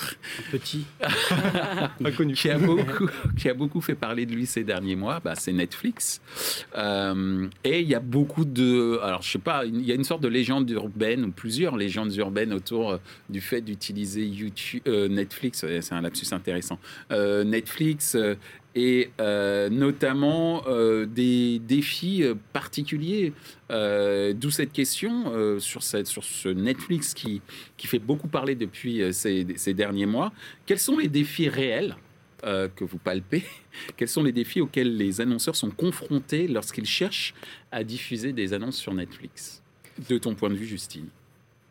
petit 0.51 0.85
qui 2.35 2.51
a 2.51 2.59
beaucoup 2.59 3.09
qui 3.39 3.49
a 3.49 3.55
beaucoup 3.55 3.81
fait 3.81 3.95
parler 3.95 4.27
de 4.27 4.35
lui 4.35 4.45
ces 4.45 4.63
derniers 4.63 4.97
mois, 4.97 5.21
bah, 5.21 5.35
c'est 5.35 5.53
Netflix. 5.53 6.21
Euh, 6.77 7.49
et 7.65 7.81
il 7.81 7.89
y 7.89 7.95
a 7.95 8.01
beaucoup 8.01 8.45
de 8.45 8.99
alors 9.03 9.23
je 9.23 9.31
sais 9.31 9.39
pas, 9.39 9.65
il 9.65 9.87
y 9.87 9.93
a 9.93 9.95
une 9.95 10.05
sorte 10.05 10.23
de 10.23 10.29
légende 10.29 10.69
urbaine 10.71 11.25
ou 11.25 11.31
plusieurs 11.31 11.77
légendes 11.77 12.15
urbaines 12.17 12.53
autour 12.53 12.99
du 13.31 13.41
fait 13.41 13.63
d'utiliser 13.63 14.27
YouTube 14.27 14.87
Netflix, 14.87 15.65
c'est 15.81 15.95
un 15.95 16.03
lapsus 16.03 16.33
intéressant. 16.33 16.79
Netflix 17.11 18.17
et 18.75 19.11
euh, 19.21 19.69
notamment 19.69 20.63
euh, 20.67 21.07
des 21.07 21.59
défis 21.59 22.23
euh, 22.23 22.35
particuliers. 22.53 23.33
D'où 23.71 24.51
cette 24.51 24.73
question 24.73 25.59
sur, 25.59 25.83
cette, 25.83 26.07
sur 26.07 26.25
ce 26.25 26.51
Netflix 26.51 27.15
qui, 27.15 27.41
qui 27.79 27.87
fait 27.87 27.99
beaucoup 27.99 28.29
parler 28.29 28.55
depuis 28.55 29.03
ces, 29.15 29.45
derniers 29.73 30.05
mois. 30.05 30.31
Quels 30.67 30.79
sont 30.79 30.99
les 30.99 31.09
défis 31.09 31.49
réels 31.49 31.97
que 32.43 32.85
vous 32.85 32.99
palpez? 32.99 33.45
Quels 33.97 34.09
sont 34.09 34.23
les 34.23 34.33
défis 34.33 34.61
auxquels 34.61 34.95
les 34.95 35.23
annonceurs 35.23 35.57
sont 35.57 35.71
confrontés 35.71 36.49
lorsqu'ils 36.49 36.85
cherchent 36.85 37.33
à 37.71 37.83
diffuser 37.83 38.35
des 38.35 38.53
annonces 38.53 38.77
sur 38.77 38.93
Netflix? 38.93 39.63
De 40.11 40.19
ton 40.19 40.35
point 40.35 40.51
de 40.51 40.55
vue, 40.55 40.67
Justine 40.67 41.09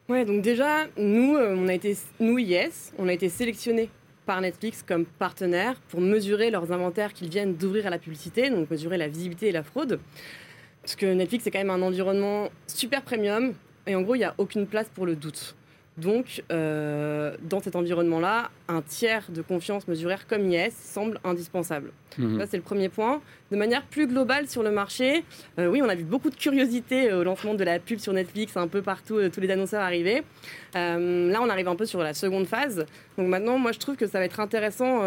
Ouais, 0.09 0.25
donc 0.25 0.41
déjà, 0.41 0.87
nous, 0.97 1.37
on 1.37 1.67
a 1.67 1.73
été, 1.75 1.95
nous, 2.19 2.39
Yes, 2.39 2.93
on 2.97 3.07
a 3.09 3.13
été 3.13 3.29
sélectionnés 3.29 3.91
par 4.25 4.41
Netflix 4.41 4.84
comme 4.88 5.05
partenaire 5.05 5.75
pour 5.89 6.01
mesurer 6.01 6.51
leurs 6.51 6.71
inventaires 6.71 7.13
qu'ils 7.13 7.29
viennent 7.29 7.55
d'ouvrir 7.55 7.88
à 7.88 7.89
la 7.89 7.99
publicité, 7.99 8.49
donc 8.49 8.69
mesurer 8.69 8.97
la 8.97 9.07
visibilité 9.07 9.49
et 9.49 9.51
la 9.51 9.63
fraude. 9.63 9.99
Parce 10.81 10.95
que 10.95 11.05
Netflix, 11.05 11.43
c'est 11.43 11.51
quand 11.51 11.60
même 11.60 11.69
un 11.69 11.81
environnement 11.81 12.49
super 12.67 13.01
premium, 13.01 13.53
et 13.88 13.95
en 13.95 14.01
gros, 14.01 14.15
il 14.15 14.19
n'y 14.19 14.23
a 14.23 14.36
aucune 14.38 14.67
place 14.67 14.88
pour 14.93 15.05
le 15.05 15.15
doute. 15.15 15.55
Donc, 15.97 16.41
euh, 16.51 17.36
dans 17.41 17.60
cet 17.60 17.75
environnement-là, 17.75 18.49
un 18.69 18.82
tiers 18.82 19.25
de 19.30 19.41
confiance 19.41 19.88
mesuraire 19.88 20.25
comme 20.25 20.49
IS 20.49 20.71
semble 20.71 21.19
indispensable. 21.23 21.91
Mhm. 22.17 22.39
Ça, 22.39 22.47
c'est 22.47 22.58
le 22.58 22.63
premier 22.63 22.88
point. 22.88 23.21
De 23.51 23.58
manière 23.58 23.84
plus 23.84 24.08
globale 24.08 24.47
sur 24.47 24.63
le 24.63 24.71
marché, 24.71 25.25
euh, 25.60 25.67
oui, 25.67 25.82
on 25.82 25.89
a 25.89 25.95
vu 25.95 26.04
beaucoup 26.04 26.30
de 26.30 26.36
curiosité 26.36 27.12
au 27.12 27.23
lancement 27.23 27.56
de 27.56 27.63
la 27.65 27.80
pub 27.80 27.99
sur 27.99 28.13
Netflix, 28.13 28.56
un 28.56 28.67
peu 28.67 28.82
partout, 28.82 29.17
euh, 29.17 29.30
tous 29.30 29.41
les 29.41 29.51
annonceurs 29.51 29.82
arrivaient. 29.82 30.23
là, 30.73 31.39
on 31.41 31.49
arrive 31.49 31.67
un 31.67 31.75
peu 31.75 31.86
sur 31.86 31.99
la 31.99 32.13
seconde 32.13 32.47
phase. 32.47 32.86
Donc 33.17 33.27
maintenant, 33.27 33.58
moi, 33.58 33.73
je 33.73 33.80
trouve 33.80 33.97
que 33.97 34.08
ça 34.08 34.19
va 34.19 34.25
être 34.25 34.39
intéressant 34.39 35.01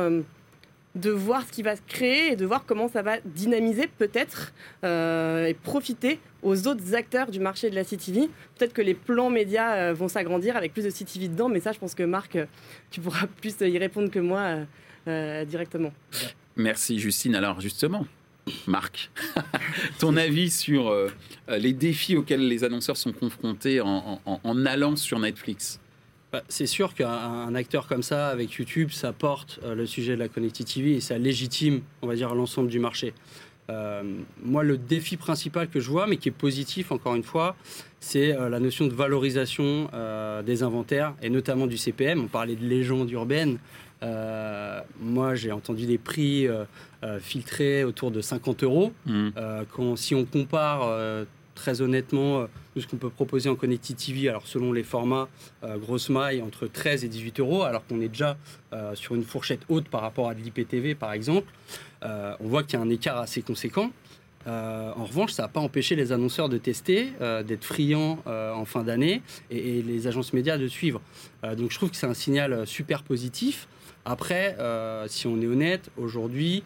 de 0.94 1.11
voir 1.11 1.44
ce 1.46 1.52
qui 1.52 1.62
va 1.62 1.74
se 1.76 1.83
créer 1.88 2.33
et 2.33 2.37
de 2.37 2.46
voir 2.46 2.64
comment 2.66 2.88
ça 2.88 3.02
va 3.02 3.18
dynamiser 3.24 3.88
peut-être 3.98 4.52
euh, 4.85 5.46
et 5.46 5.54
profiter 5.54 6.20
aux 6.42 6.68
autres 6.68 6.94
acteurs 6.94 7.30
du 7.30 7.40
marché 7.40 7.68
de 7.68 7.74
la 7.74 7.85
CTV. 7.85 8.28
Peut-être 8.57 8.72
que 8.72 8.83
les 8.83 8.94
plans 8.94 9.30
médias 9.30 9.74
euh, 9.74 9.92
vont 9.92 10.09
s'agrandir 10.09 10.57
avec 10.57 10.72
plus 10.72 10.85
de 10.85 10.90
CTV 10.90 11.28
dedans, 11.28 11.48
mais 11.48 11.61
ça, 11.61 11.72
je 11.72 11.78
pense 11.78 11.94
que 11.94 12.04
Marc, 12.04 12.37
euh, 12.37 12.46
tu 12.90 13.00
pourras 13.00 13.26
plus 13.40 13.54
y 13.61 13.78
répondre 13.78 14.11
que 14.11 14.20
moi 14.20 14.59
directement. 15.07 15.92
Merci 16.57 16.98
Justine. 16.98 17.35
Alors 17.35 17.61
justement, 17.61 18.07
Marc, 18.66 19.11
ton 19.98 20.16
avis 20.16 20.48
sur 20.48 20.90
les 21.46 21.74
défis 21.74 22.16
auxquels 22.16 22.48
les 22.48 22.64
annonceurs 22.64 22.96
sont 22.96 23.12
confrontés 23.12 23.83
en 23.83 24.66
allant 24.66 24.96
sur 24.96 25.18
Netflix? 25.18 25.78
Bah, 26.35 26.42
c'est 26.49 26.66
sûr 26.66 26.94
qu'un 26.94 27.55
acteur 27.55 27.87
comme 27.87 28.03
ça, 28.03 28.27
avec 28.27 28.55
YouTube, 28.55 28.90
ça 28.90 29.12
porte 29.12 29.61
euh, 29.62 29.77
le 29.77 29.87
sujet 29.87 30.14
de 30.14 30.18
la 30.18 30.27
Connected 30.27 30.66
TV 30.66 30.97
et 30.97 31.01
ça 31.01 31.16
légitime, 31.16 31.83
on 32.03 32.09
va 32.09 32.16
dire, 32.16 32.35
l'ensemble 32.35 32.68
du 32.68 32.81
marché. 32.81 33.14
Euh, 33.70 34.03
moi, 34.42 34.64
le 34.64 34.77
défi 34.77 35.16
principal 35.16 35.68
que 35.68 35.79
je 35.79 35.88
vois, 35.88 36.09
mais 36.09 36.16
qui 36.16 36.31
est 36.31 36.33
positif, 36.33 36.90
encore 36.90 37.14
une 37.14 37.23
fois, 37.23 37.55
c'est 38.01 38.37
euh, 38.37 38.49
la 38.49 38.59
notion 38.59 38.88
de 38.88 38.92
valorisation 38.92 39.88
des 40.44 40.64
inventaires 40.64 41.14
et 41.23 41.31
notamment 41.31 41.68
du 41.68 41.79
CPM. 41.79 42.25
On 42.25 42.27
parlait 42.27 42.57
de 42.57 42.66
légende 42.66 43.09
urbaine. 43.12 43.59
moi, 45.01 45.37
j'ai 45.37 45.53
entendu 45.53 45.87
des 45.87 45.99
prix 45.99 46.49
filtrés 47.20 47.85
autour 47.85 48.11
de 48.11 48.20
50 48.20 48.64
euros. 48.64 48.92
Mmh. 49.07 49.29
Quand, 49.70 49.94
si 49.94 50.16
on 50.16 50.25
compare 50.25 51.27
très 51.55 51.81
honnêtement 51.81 52.40
euh, 52.40 52.47
de 52.77 52.81
ce 52.81 52.87
qu'on 52.87 52.97
peut 52.97 53.11
proposer 53.11 53.49
en 53.49 53.55
Connected 53.55 53.97
TV, 53.97 54.29
alors 54.29 54.47
selon 54.47 54.73
les 54.73 54.83
formats, 54.83 55.29
euh, 55.62 55.79
grosse 55.79 56.11
maille 56.11 56.43
entre 56.43 56.67
13 56.67 57.05
et 57.05 57.09
18 57.09 57.40
euros, 57.40 57.62
alors 57.62 57.87
qu'on 57.87 58.01
est 58.01 58.09
déjà 58.09 58.37
euh, 58.73 58.95
sur 58.95 59.14
une 59.14 59.25
fourchette 59.25 59.61
haute 59.69 59.88
par 59.88 60.03
rapport 60.03 60.29
à 60.29 60.35
de 60.35 60.40
l'IPTV 60.40 60.95
par 60.95 61.12
exemple, 61.12 61.51
on 62.07 62.49
voit 62.49 62.64
qu'il 62.64 62.79
y 62.79 62.83
a 62.83 62.85
un 62.85 62.90
écart 62.90 63.17
assez 63.17 63.40
conséquent. 63.40 63.90
en 64.47 65.05
revanche, 65.05 65.33
ça 65.33 65.45
n'a 65.45 65.49
pas 65.49 65.61
empêché 65.61 65.97
les 65.97 66.12
annonceurs 66.12 66.51
de 66.51 66.59
tester, 66.59 67.14
d'être 67.47 67.64
friands 67.64 68.19
en 68.27 68.67
fin 68.67 68.83
d'année 68.83 69.23
et, 69.51 69.81
les 69.81 70.07
agences 70.07 70.35
médias 70.35 70.59
de 70.59 70.69
suivre. 70.69 71.01
donc 71.57 71.71
je 71.71 71.77
trouve 71.79 71.90
que 71.90 71.97
c'est 71.97 72.07
un 72.07 72.12
signal 72.12 72.67
super 72.67 73.05
positif. 73.05 73.69
Après, 74.05 74.55
si 75.07 75.27
on 75.27 75.40
est 75.40 75.47
honnête, 75.47 75.88
aujourd'hui, 75.97 76.62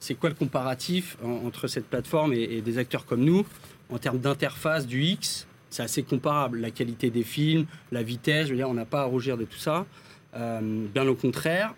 c'est 0.00 0.16
quoi 0.16 0.30
le 0.30 0.34
comparatif 0.34 1.16
entre 1.22 1.68
cette 1.68 1.86
plateforme 1.86 2.32
et 2.32 2.60
des 2.60 2.78
acteurs 2.78 3.06
comme 3.06 3.22
nous? 3.22 3.46
En 3.90 3.98
termes 3.98 4.18
d'interface 4.18 4.86
du 4.86 5.02
X, 5.02 5.46
c'est 5.70 5.82
assez 5.82 6.02
comparable. 6.02 6.60
La 6.60 6.70
qualité 6.70 7.10
des 7.10 7.22
films, 7.22 7.66
la 7.92 8.02
vitesse, 8.02 8.46
je 8.46 8.52
veux 8.52 8.56
dire, 8.56 8.68
on 8.68 8.74
n'a 8.74 8.84
pas 8.84 9.02
à 9.02 9.04
rougir 9.04 9.36
de 9.36 9.44
tout 9.44 9.58
ça. 9.58 9.86
Euh, 10.34 10.86
bien 10.92 11.06
au 11.06 11.14
contraire, 11.14 11.74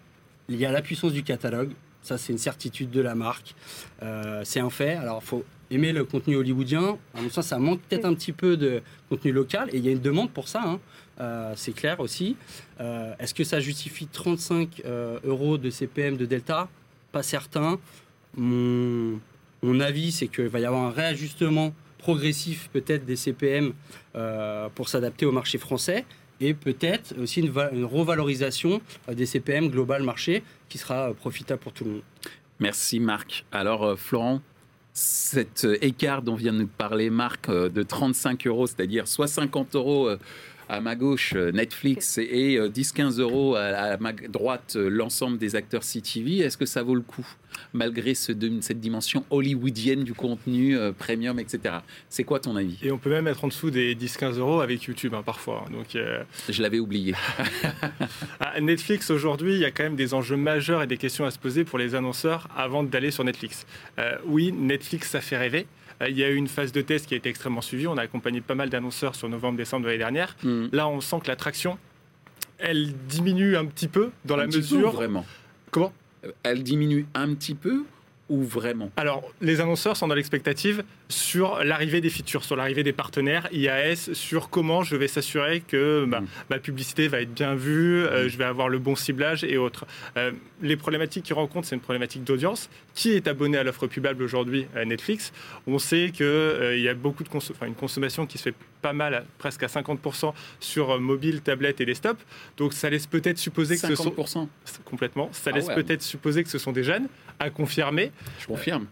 il 0.49 0.57
y 0.57 0.67
a 0.67 0.73
la 0.73 0.83
puissance 0.83 1.13
du 1.13 1.23
catalogue. 1.23 1.71
Ça, 2.03 2.17
c'est 2.17 2.33
une 2.33 2.39
certitude 2.39 2.91
de 2.91 3.01
la 3.01 3.15
marque. 3.15 3.55
Euh, 4.03 4.43
c'est 4.45 4.61
un 4.61 4.71
fait. 4.71 4.95
Alors, 4.95 5.21
il 5.23 5.27
faut 5.27 5.45
aimer 5.71 5.93
le 5.93 6.05
contenu 6.05 6.37
hollywoodien. 6.37 6.97
En 7.15 7.23
mon 7.23 7.29
sens, 7.29 7.47
ça 7.47 7.59
manque 7.59 7.81
peut-être 7.83 8.05
un 8.05 8.15
petit 8.15 8.33
peu 8.33 8.57
de 8.57 8.83
contenu 9.09 9.33
local. 9.33 9.69
Et 9.73 9.79
il 9.79 9.85
y 9.85 9.89
a 9.89 9.93
une 9.93 10.01
demande 10.01 10.31
pour 10.31 10.49
ça. 10.49 10.63
Hein. 10.65 10.81
Euh, 11.21 11.53
c'est 11.57 11.73
clair 11.73 12.01
aussi. 12.01 12.37
Est-ce 12.79 13.35
que 13.35 13.45
ça 13.45 13.61
justifie 13.61 14.07
35 14.07 14.83
euros 15.25 15.59
de 15.59 15.69
CPM 15.69 16.17
de 16.17 16.25
Delta? 16.25 16.69
Pas 17.13 17.23
certain. 17.23 17.79
Mon 18.37 19.21
avis, 19.81 20.13
c'est 20.13 20.29
qu'il 20.29 20.47
va 20.47 20.61
y 20.61 20.65
avoir 20.65 20.83
un 20.83 20.91
réajustement 20.93 21.75
progressif 21.99 22.71
peut-être 22.73 23.05
des 23.05 23.17
CPM 23.17 23.73
euh, 24.15 24.69
pour 24.75 24.89
s'adapter 24.89 25.27
au 25.27 25.33
marché 25.33 25.59
français 25.59 26.05
et 26.41 26.55
peut-être 26.55 27.15
aussi 27.21 27.41
une, 27.41 27.51
revalorisation 27.85 28.81
euh, 29.09 29.15
des 29.15 29.27
CPM 29.27 29.69
global 29.69 30.03
marché 30.03 30.43
qui 30.69 30.79
sera 30.79 31.11
euh, 31.11 31.13
profitable 31.13 31.61
pour 31.61 31.73
tout 31.73 31.85
le 31.85 31.91
monde. 31.91 32.03
Merci 32.61 33.01
Marc. 33.01 33.45
Alors 33.53 33.99
Florent, 33.99 34.41
cet 34.93 35.67
écart 35.81 36.23
dont 36.23 36.35
vient 36.35 36.53
de 36.53 36.59
nous 36.59 36.67
parler 36.67 37.11
Marc 37.11 37.49
de 37.51 37.83
35 37.83 38.47
euros, 38.49 38.67
c'est-à-dire 38.67 39.07
soit 39.07 39.29
50 39.29 39.77
euros 39.77 40.11
à 40.69 40.81
ma 40.81 40.95
gauche 40.95 41.35
Netflix 41.35 42.19
et 42.19 42.59
10-15 42.59 43.21
euros 43.21 43.55
à, 43.57 43.97
ma 43.99 44.13
droite 44.13 44.77
l'ensemble 44.77 45.39
des 45.39 45.57
acteurs 45.57 45.83
CTV, 45.83 46.39
est-ce 46.39 46.57
que 46.57 46.67
ça 46.67 46.83
vaut 46.83 46.95
le 46.95 47.01
coup 47.01 47.27
malgré 47.73 48.15
cette 48.15 48.81
dimension 48.81 49.25
hollywoodienne 49.31 50.05
du 50.05 50.15
contenu 50.15 50.77
euh, 50.77 50.93
premium, 50.93 51.39
etc. 51.39 51.77
C'est 52.09 52.25
quoi 52.25 52.41
ton 52.41 52.57
avis? 52.57 52.79
Et 52.83 52.91
on 52.91 52.99
peut 52.99 53.11
même 53.11 53.27
être 53.27 53.45
en 53.45 53.49
dessous 53.49 53.71
des 53.71 53.95
10-15 53.95 54.39
euros 54.39 54.61
avec 54.61 54.83
YouTube 54.85 55.15
hein, 55.15 55.23
parfois. 55.25 55.65
Hein. 55.67 55.71
Donc, 55.73 55.97
euh, 55.97 56.23
Je 56.49 56.63
l'avais 56.63 56.79
oublié. 56.79 57.15
à 58.41 58.61
Netflix, 58.61 59.11
aujourd'hui, 59.11 59.55
il 59.55 59.61
y 59.61 59.65
a 59.65 59.71
quand 59.71 59.85
même 59.85 59.97
des 59.97 60.15
enjeux 60.15 60.37
majeurs 60.37 60.83
et 60.83 60.87
des 60.87 60.97
questions 60.97 61.25
à 61.25 61.31
se 61.31 61.39
poser 61.39 61.65
pour 61.65 61.79
les 61.79 61.95
annonceurs 61.95 62.49
avant 62.57 62.83
d'aller 62.83 63.11
sur 63.11 63.25
Netflix. 63.25 63.67
Euh, 63.99 64.17
oui, 64.27 64.53
Netflix, 64.53 65.11
ça 65.11 65.21
fait 65.21 65.37
rêver. 65.37 65.67
Il 66.07 66.17
y 66.17 66.23
a 66.23 66.31
eu 66.31 66.37
une 66.37 66.49
phase 66.49 66.73
de 66.73 66.81
test 66.81 67.07
qui 67.07 67.15
a 67.15 67.17
été 67.17 67.29
extrêmement 67.29 67.61
suivie. 67.61 67.87
On 67.87 67.97
a 67.97 68.03
accompagné 68.03 68.41
pas 68.41 68.55
mal 68.55 68.71
d'annonceurs 68.71 69.15
sur 69.15 69.29
novembre-décembre 69.29 69.83
de 69.85 69.89
l'année 69.89 69.99
dernière. 69.99 70.37
Mm. 70.45 70.67
Là, 70.73 70.89
on 70.89 71.01
sent 71.01 71.17
que 71.23 71.29
l'attraction, 71.29 71.79
elle 72.59 72.93
diminue 73.09 73.57
un 73.57 73.67
petit 73.67 73.89
peu 73.89 74.11
dans 74.25 74.37
la 74.37 74.47
mesure. 74.47 74.93
vraiment? 74.93 75.27
Comment? 75.71 75.93
Elle 76.43 76.63
diminue 76.63 77.07
un 77.15 77.35
petit 77.35 77.55
peu 77.55 77.85
ou 78.29 78.43
vraiment? 78.43 78.91
Alors, 78.97 79.23
les 79.41 79.61
annonceurs 79.61 79.97
sont 79.97 80.09
dans 80.09 80.15
l'expectative 80.15 80.85
sur 81.09 81.65
l'arrivée 81.65 82.01
des 82.01 82.11
features, 82.11 82.45
sur 82.45 82.57
l'arrivée 82.57 82.83
des 82.83 82.93
partenaires 82.93 83.49
IAS, 83.53 84.11
sur 84.13 84.51
comment 84.51 84.83
je 84.83 84.97
vais 84.97 85.09
s'assurer 85.09 85.61
que 85.61 86.05
bah, 86.07 86.21
mm. 86.21 86.27
ma 86.51 86.59
publicité 86.59 87.09
va 87.09 87.21
être 87.21 87.33
bien 87.33 87.55
vue, 87.55 88.05
euh, 88.05 88.27
mm. 88.27 88.29
je 88.29 88.39
vais 88.39 88.45
avoir 88.45 88.69
le 88.69 88.79
bon 88.79 88.97
ciblage 88.97 89.45
et 89.45 89.57
autres. 89.57 89.87
Euh, 90.17 90.33
les 90.61 90.77
problématiques 90.77 91.25
qu'ils 91.25 91.35
rencontrent, 91.35 91.67
c'est 91.67 91.77
une 91.77 91.81
problématique 91.81 92.25
d'audience. 92.25 92.69
Qui 92.95 93.13
est 93.13 93.29
abonné 93.29 93.57
à 93.57 93.63
l'offre 93.63 93.87
pubable 93.87 94.23
aujourd'hui 94.23 94.67
à 94.75 94.85
Netflix? 94.85 95.33
On 95.67 95.79
sait 95.79 96.11
qu'il 96.13 96.27
euh, 96.27 96.77
y 96.77 96.89
a 96.89 96.95
beaucoup 96.95 97.25
de 97.25 97.29
une 97.67 97.75
consommation 97.75 98.27
qui 98.27 98.39
se 98.39 98.45
fait 98.45 98.55
pas 98.83 98.93
mal, 98.93 99.25
presque 99.39 99.63
à 99.63 99.67
50% 99.67 100.33
sur 100.61 101.01
mobile, 101.01 101.41
tablette 101.41 101.81
et 101.81 101.87
desktop. 101.87 102.19
Donc 102.57 102.73
ça 102.73 102.91
laisse 102.91 103.07
peut-être 103.07 103.39
supposer 103.39 103.77
que 103.77 103.87
ce 103.87 103.95
sont 103.95 104.15
complètement. 104.85 105.29
Ça 105.33 105.51
ah 105.53 105.57
laisse 105.57 105.67
peut-être 105.67 106.03
supposer 106.03 106.45
que 106.45 106.51
ce 106.51 106.59
sont 106.59 106.73
des 106.73 106.85
jeunes 106.85 107.09
à 107.39 107.51
confirmer. 107.51 108.13
Je 108.41 108.47
confirme. 108.47 108.87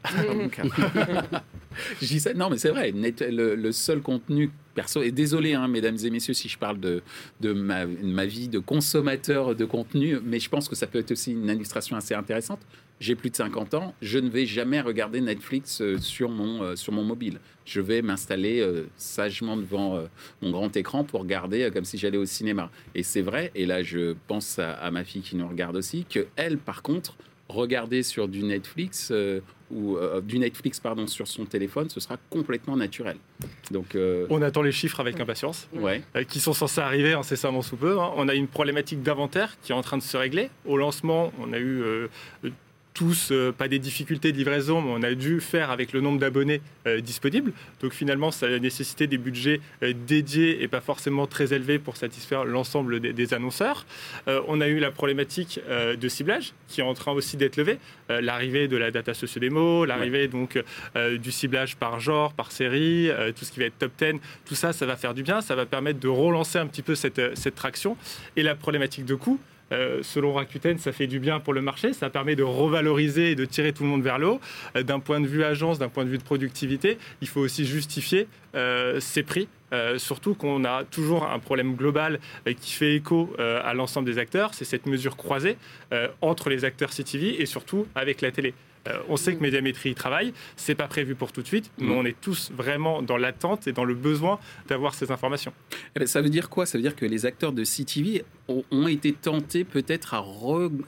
je 2.01 2.07
dis 2.07 2.21
ça, 2.21 2.33
non, 2.35 2.51
mais 2.51 2.59
c'est 2.59 2.71
vrai. 2.71 2.93
le, 2.93 3.73
seul 3.73 4.01
contenu 4.01 4.51
perso, 4.75 5.03
et 5.03 5.11
désolé, 5.11 5.55
hein, 5.55 5.69
mesdames 5.69 5.97
et 6.03 6.11
messieurs, 6.11 6.35
si 6.35 6.49
je 6.49 6.59
parle 6.59 6.79
de, 6.79 7.03
de 7.41 7.53
ma, 7.53 7.87
ma, 7.87 8.27
vie 8.27 8.49
de 8.49 8.59
consommateur 8.59 9.55
de 9.55 9.65
contenu, 9.65 10.19
mais 10.23 10.39
je 10.39 10.49
pense 10.49 10.69
que 10.69 10.77
ça 10.77 10.87
peut 10.87 10.99
être 10.99 11.11
aussi 11.13 11.33
une 11.33 11.49
illustration 11.49 11.97
assez 11.97 12.15
intéressante. 12.15 12.61
J'ai 12.99 13.15
plus 13.15 13.29
de 13.29 13.37
50 13.37 13.75
ans, 13.75 13.95
je 14.01 14.19
ne 14.19 14.31
vais 14.31 14.47
jamais 14.47 14.81
regarder 14.81 15.21
Netflix 15.21 15.83
euh, 15.83 15.99
sur 15.99 16.31
mon, 16.31 16.63
euh, 16.63 16.77
sur 16.77 16.95
mon 16.95 17.05
mobile. 17.05 17.41
Je 17.67 17.83
vais 17.83 18.01
m'installer 18.01 18.61
euh, 18.61 18.87
sagement 18.97 19.57
devant 19.57 20.03
mon 20.41 20.51
grand 20.51 20.75
écran 20.77 21.05
pour 21.05 21.21
regarder 21.21 21.71
comme 21.73 21.85
si 21.85 21.99
j'allais 21.99 22.17
au 22.17 22.25
cinéma. 22.25 22.71
Et 22.95 23.03
c'est 23.03 23.23
vrai, 23.23 23.51
et 23.55 23.67
là 23.67 23.83
je 23.83 24.15
pense 24.29 24.59
à, 24.59 24.73
à 24.73 24.91
ma 24.91 25.05
fille 25.05 25.23
qui 25.23 25.37
nous 25.37 25.49
regarde 25.49 25.77
aussi, 25.77 26.07
que 26.09 26.27
elle, 26.37 26.57
par 26.59 26.83
contre, 26.83 27.17
regarder 27.49 28.03
sur 28.03 28.29
du 28.29 28.43
Netflix 28.43 29.09
euh, 29.11 29.41
ou 29.71 29.97
euh, 29.97 30.21
du 30.21 30.39
Netflix 30.39 30.81
pardon 30.81 31.07
sur 31.07 31.27
son 31.27 31.45
téléphone, 31.45 31.89
ce 31.89 32.01
sera 32.01 32.17
complètement 32.31 32.77
naturel. 32.77 33.17
Donc 33.71 33.95
euh, 33.95 34.27
on 34.31 34.43
attend 34.43 34.63
les 34.63 34.73
chiffres 34.73 35.01
avec 35.01 35.21
impatience, 35.21 35.69
ouais. 35.75 36.03
qui 36.29 36.41
sont 36.41 36.53
censés 36.53 36.81
arriver 36.81 37.13
incessamment 37.13 37.63
sous 37.63 37.77
peu. 37.77 38.01
Hein. 38.01 38.13
On 38.17 38.29
a 38.29 38.35
une 38.35 38.49
problématique 38.49 39.03
d'inventaire 39.03 39.57
qui 39.63 39.73
est 39.73 39.75
en 39.75 39.83
train 39.83 39.99
de 39.99 40.03
se 40.03 40.17
régler. 40.17 40.51
Au 40.67 40.77
lancement, 40.77 41.33
on 41.41 41.53
a 41.53 41.59
eu 41.59 42.09
tous, 42.97 43.29
euh, 43.31 43.53
pas 43.53 43.69
des 43.69 43.79
difficultés 43.79 44.33
de 44.33 44.39
livraison, 44.39 44.81
mais 44.81 44.91
on 44.91 45.03
a 45.03 45.15
dû 45.15 45.43
faire 45.43 45.71
avec 45.71 45.93
le 45.93 46.01
nombre 46.01 46.19
d'abonnés 46.19 46.63
euh, 46.87 47.03
disponibles. 47.03 47.53
Donc 47.83 47.93
finalement, 47.93 48.31
ça 48.31 48.47
a 48.47 48.59
nécessité 48.59 49.07
des 49.07 49.19
budgets 49.19 49.61
euh, 49.83 49.93
dédiés 50.07 50.63
et 50.63 50.67
pas 50.67 50.81
forcément 50.81 51.27
très 51.27 51.53
élevés 51.53 51.79
pour 51.79 51.99
satisfaire 51.99 52.47
l'ensemble 52.47 53.01
des, 53.01 53.35
annonceurs. 53.35 53.85
on 54.27 54.61
a 54.61 54.69
eu 54.69 54.79
la 54.79 54.93
problématique 54.93 55.61
de 55.69 56.09
ciblage 56.09 56.55
qui 56.69 56.81
est 56.81 56.85
en 56.85 56.95
train 56.95 57.11
aussi 57.11 57.37
d'être 57.37 57.57
levée. 57.57 57.79
l'arrivée 58.09 58.69
de 58.69 58.77
la 58.77 58.93
data 58.93 59.15
socio-démo, 59.15 59.85
l'arrivée 59.85 60.29
donc 60.29 60.63
du 61.19 61.33
ciblage 61.33 61.77
par 61.77 61.99
genre, 61.99 62.33
par 62.33 62.53
série, 62.53 63.11
tout 63.37 63.45
ce 63.45 63.51
qui 63.51 63.59
va 63.59 63.67
être 63.67 63.79
top 63.79 63.93
10, 63.99 64.21
tout 64.45 64.55
ça, 64.55 64.73
ça 64.73 64.87
va 64.87 64.97
faire 64.97 65.13
du 65.13 65.25
bien, 65.25 65.41
ça 65.41 65.57
va 65.57 65.67
permettre 65.67 65.99
de 65.99 66.09
relancer 66.09 66.59
un 66.59 66.67
petit 66.67 66.83
peu 66.83 66.95
cette, 66.95 67.37
cette 67.37 67.57
traction. 67.57 67.97
Et 68.37 68.45
la 68.45 68.55
problématique 68.55 69.05
de 69.05 69.17
coût, 69.17 69.41
euh, 69.73 70.01
selon 70.03 70.33
Rakuten, 70.33 70.79
ça 70.79 70.93
fait 70.93 71.07
du 71.07 71.19
bien 71.19 71.41
pour 71.41 71.53
le 71.53 71.61
marché, 71.61 71.93
ça 71.93 72.11
permet 72.11 72.37
de 72.37 72.43
revaloriser 72.43 73.33
et 73.33 73.35
de 73.35 73.45
tirer 73.45 73.73
tout 73.73 73.83
le 73.83 73.89
monde 73.89 74.03
vers 74.03 74.19
le 74.19 74.29
haut. 74.29 74.41
Euh, 74.77 74.83
d'un 74.83 75.01
point 75.01 75.21
de 75.21 75.27
vue 75.27 75.45
agence, 75.45 75.79
d'un 75.79 75.89
point 75.89 76.05
de 76.05 76.11
vue 76.11 76.19
de 76.19 76.23
productivité, 76.23 76.99
il 77.21 77.29
faut 77.29 77.41
aussi 77.41 77.67
justifier 77.67 78.29
euh, 78.55 79.01
ces 79.01 79.23
prix. 79.23 79.49
surtout 79.99 80.35
qu'on 80.35 80.65
a 80.65 80.85
toujours 80.85 81.29
un 81.29 81.39
problème 81.39 81.75
global 81.75 82.21
qui 82.61 82.73
fait 82.73 82.95
écho 82.95 83.35
à 83.39 83.75
l'ensemble 83.75 84.07
des 84.07 84.19
acteurs, 84.19 84.55
c'est 84.55 84.65
cette 84.65 84.87
mesure 84.87 85.17
croisée 85.17 85.57
entre 86.21 86.49
les 86.49 86.65
acteurs 86.65 86.91
CTV 86.91 87.43
et 87.43 87.47
surtout 87.47 87.87
avec 87.95 88.23
la 88.23 88.31
télé. 88.31 88.55
Euh, 88.87 88.99
on 89.09 89.17
sait 89.17 89.35
que 89.35 89.43
Médiamétrie 89.43 89.91
y 89.91 89.95
travaille, 89.95 90.33
c'est 90.57 90.75
pas 90.75 90.89
prévu 90.89 91.15
pour 91.15 91.33
tout 91.33 91.43
de 91.43 91.47
suite, 91.47 91.71
mais 91.79 91.95
on 91.95 92.05
est 92.05 92.19
tous 92.21 92.51
vraiment 92.53 93.03
dans 93.03 93.17
l'attente 93.17 93.67
et 93.67 93.73
dans 93.73 93.85
le 93.85 93.95
besoin 93.95 94.39
d'avoir 94.69 94.95
ces 94.95 95.11
informations. 95.11 95.53
Eh 95.95 96.01
ben, 96.01 96.07
ça 96.07 96.21
veut 96.21 96.29
dire 96.29 96.49
quoi? 96.49 96.67
Ça 96.67 96.79
veut 96.79 96.83
dire 96.83 96.97
que 96.97 97.07
les 97.07 97.27
acteurs 97.27 97.53
de 97.53 97.65
CTV 97.65 98.25
ont, 98.49 98.87
été 98.87 99.13
tentés 99.13 99.65
peut-être 99.65 100.15
à, 100.15 100.25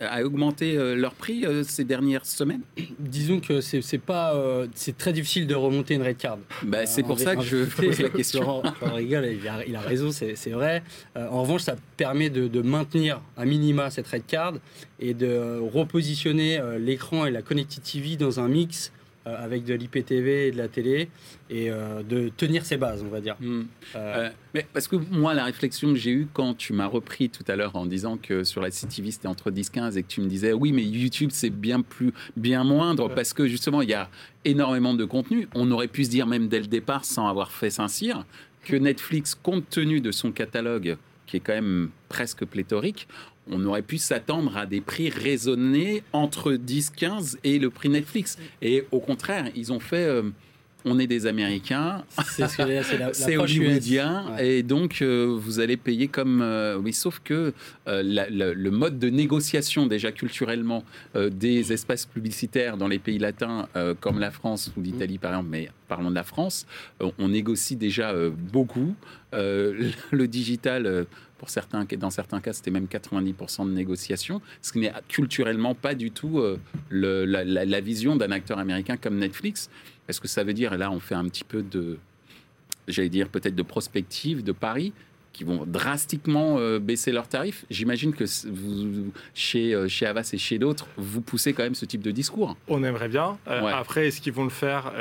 à, 0.01 0.23
augmenter 0.23 0.77
euh, 0.77 0.95
leur 0.95 1.15
prix 1.15 1.45
euh, 1.45 1.65
ces 1.65 1.85
dernières 1.85 2.27
semaines? 2.27 2.63
Disons 2.99 3.41
que 3.41 3.61
c'est 3.61 3.99
pas, 3.99 4.35
c'est 4.75 4.97
très 4.97 5.13
difficile 5.13 5.47
de 5.47 5.55
remonter 5.55 5.95
une 5.95 6.03
red 6.03 6.17
card. 6.17 6.39
Bah, 6.63 6.87
c'est 6.87 7.03
pour 7.03 7.19
ça 7.19 7.37
que 7.37 7.43
je 7.43 7.65
pose 7.65 8.01
la 8.01 8.09
question. 8.11 8.63
rigole, 8.83 9.37
il 9.67 9.77
a, 9.77 9.81
raison, 9.81 10.11
c'est 10.13 10.51
vrai. 10.51 10.83
en 11.17 11.43
revanche, 11.43 11.63
ça 11.63 11.77
permet 11.97 12.31
de, 12.31 12.49
de, 12.49 12.63
maintenir 12.63 13.21
à 13.37 13.45
minima 13.45 13.91
cette 13.91 14.07
red 14.07 14.27
card 14.27 14.55
et 15.01 15.15
de 15.15 15.59
repositionner 15.73 16.61
l'écran 16.79 17.27
et 17.27 17.31
la 17.31 17.43
connectivité 17.43 17.88
TV 17.91 18.17
dans 18.17 18.41
un 18.41 18.49
mix 18.49 18.93
avec 19.27 19.65
de 19.65 19.75
l'IPTV 19.75 20.47
et 20.47 20.51
de 20.53 20.57
la 20.57 20.69
télé, 20.69 21.11
et 21.51 21.69
de 21.69 22.31
tenir 22.35 22.65
ses 22.65 22.79
bases, 22.79 23.03
on 23.03 23.11
va 23.11 23.21
dire. 23.21 23.37
Hmm. 23.41 23.65
mais 24.55 24.67
parce 24.73 24.89
que 24.89 24.97
moi, 24.97 25.35
la 25.35 25.45
réflexion 25.45 25.93
que 25.93 25.99
j'ai 25.99 26.13
eue 26.13 26.29
quand 26.33 26.55
tu 26.57 26.73
m'as 26.73 26.87
repris 26.87 27.29
tout 27.29 27.45
à 27.47 27.55
l'heure 27.55 27.77
en 27.77 27.85
disant 27.85 28.17
que 28.17 28.43
sur 28.43 28.63
la 28.63 28.71
CTV 28.71 29.11
c'était 29.11 29.29
entre 29.29 29.51
10-15 29.51 29.99
et 29.99 30.03
que 30.03 30.09
tu 30.09 30.23
me 30.23 30.29
disais 30.29 30.55
oui, 30.55 30.73
mais 30.73 30.83
YouTube 30.83 31.29
c'est 31.31 31.51
bien 31.51 31.83
plus, 31.83 32.15
bien 32.37 32.65
moindre 32.65 33.09
parce 33.15 33.35
que 33.35 33.47
justement 33.47 33.83
il 33.83 33.91
y 33.91 33.95
a 33.95 34.09
énormément 34.47 34.95
de 34.95 35.05
contenu. 35.05 35.47
On 35.55 35.71
aurait 35.73 35.89
pu 35.89 36.05
se 36.05 36.11
dire 36.11 36.27
même 36.27 36.49
dès 36.49 36.61
le 36.61 36.67
départ, 36.67 37.05
sans 37.05 37.29
avoir 37.29 37.51
fait 37.51 37.71
Saint-Cyr, 37.71 38.25
que 38.65 38.77
Netflix, 38.77 39.35
compte 39.35 39.69
tenu 39.69 40.01
de 40.01 40.11
son 40.11 40.33
catalogue 40.33 40.97
qui 41.27 41.37
est 41.37 41.41
quand 41.41 41.53
même 41.53 41.91
presque 42.09 42.45
pléthorique, 42.45 43.07
on 43.51 43.65
aurait 43.65 43.83
pu 43.83 43.99
s'attendre 43.99 44.57
à 44.57 44.67
des 44.67 44.81
prix 44.81 45.11
raisonnés 45.11 46.03
entre 46.13 46.53
10, 46.53 46.91
15 46.91 47.39
et 47.45 47.59
le 47.59 47.71
prix 47.71 47.89
Netflix. 47.89 48.39
Et 48.63 48.85
au 48.91 49.01
contraire, 49.01 49.51
ils 49.55 49.73
ont 49.73 49.81
fait... 49.81 50.05
Euh, 50.05 50.23
on 50.85 51.01
est 51.01 51.09
des 51.09 51.27
Américains, 51.27 52.05
c'est 53.13 53.37
hollywoodien, 53.37 54.37
et 54.39 54.63
donc 54.63 55.03
euh, 55.03 55.37
vous 55.37 55.59
allez 55.59 55.77
payer 55.77 56.07
comme... 56.07 56.41
Euh, 56.41 56.79
oui, 56.79 56.93
sauf 56.93 57.21
que 57.23 57.53
le 57.87 58.71
mode 58.71 58.99
de 58.99 59.11
négociation 59.11 59.87
déjà 59.87 60.13
culturellement 60.13 60.85
des 61.17 61.73
espaces 61.73 62.07
publicitaires 62.07 62.77
dans 62.77 62.87
les 62.87 63.01
pays 63.01 63.19
latins 63.19 63.69
comme 64.01 64.21
la 64.21 64.31
France 64.31 64.71
ou 64.77 64.81
l'Italie 64.81 65.19
par 65.19 65.33
exemple, 65.33 65.49
mais 65.51 65.69
parlons 65.89 66.11
de 66.11 66.15
la 66.15 66.23
France, 66.23 66.65
on 67.01 67.29
négocie 67.29 67.77
déjà 67.77 68.15
beaucoup. 68.31 68.95
le 69.33 70.27
digital 70.27 71.07
pour 71.39 71.51
certains, 71.51 71.85
dans 71.85 72.11
certains 72.11 72.41
cas, 72.41 72.53
c'était 72.53 72.71
même 72.71 72.87
90% 72.87 73.67
de 73.67 73.73
négociation, 73.73 74.43
ce 74.61 74.73
qui 74.73 74.81
n'est 74.81 74.93
culturellement 75.09 75.75
pas 75.75 75.95
du 75.95 76.11
tout 76.11 76.41
euh, 76.41 76.59
la, 76.91 77.81
vision 77.81 78.17
d'un 78.17 78.33
acteur 78.33 78.59
américain 78.59 78.97
comme 78.97 79.17
Netflix. 79.17 79.71
Est-ce 80.09 80.21
que 80.21 80.29
ça 80.29 80.45
veut 80.45 80.53
dire, 80.53 80.77
là 80.77 80.91
on 80.91 81.01
fait 81.01 81.15
un 81.15 81.25
petit 81.25 81.45
peu 81.45 81.63
de, 81.63 81.99
j'allais 82.89 83.09
dire 83.09 83.29
peut-être 83.29 83.55
de 83.55 83.63
prospective, 83.63 84.43
de 84.43 84.53
Paris, 84.53 84.93
qui 85.33 85.45
vont 85.45 85.65
drastiquement 85.67 86.57
euh, 86.59 86.79
baisser 86.79 87.13
leurs 87.13 87.29
tarifs. 87.29 87.65
J'imagine 87.71 88.13
que 88.13 88.25
vous, 88.49 89.13
chez, 89.35 89.75
euh, 89.75 89.89
chez 89.89 90.07
Avas 90.07 90.31
et 90.33 90.39
chez 90.39 90.59
d'autres, 90.59 90.87
vous 90.97 91.21
poussez 91.21 91.53
quand 91.53 91.63
même 91.63 91.75
ce 91.75 91.85
type 91.85 92.03
de 92.03 92.11
discours. 92.11 92.57
On 92.67 92.83
aimerait 92.83 93.09
bien. 93.09 93.39
Euh, 93.49 93.67
après, 93.67 94.09
est-ce 94.09 94.21
qu'ils 94.21 94.33
vont 94.33 94.45
le 94.45 94.51
faire 94.51 94.93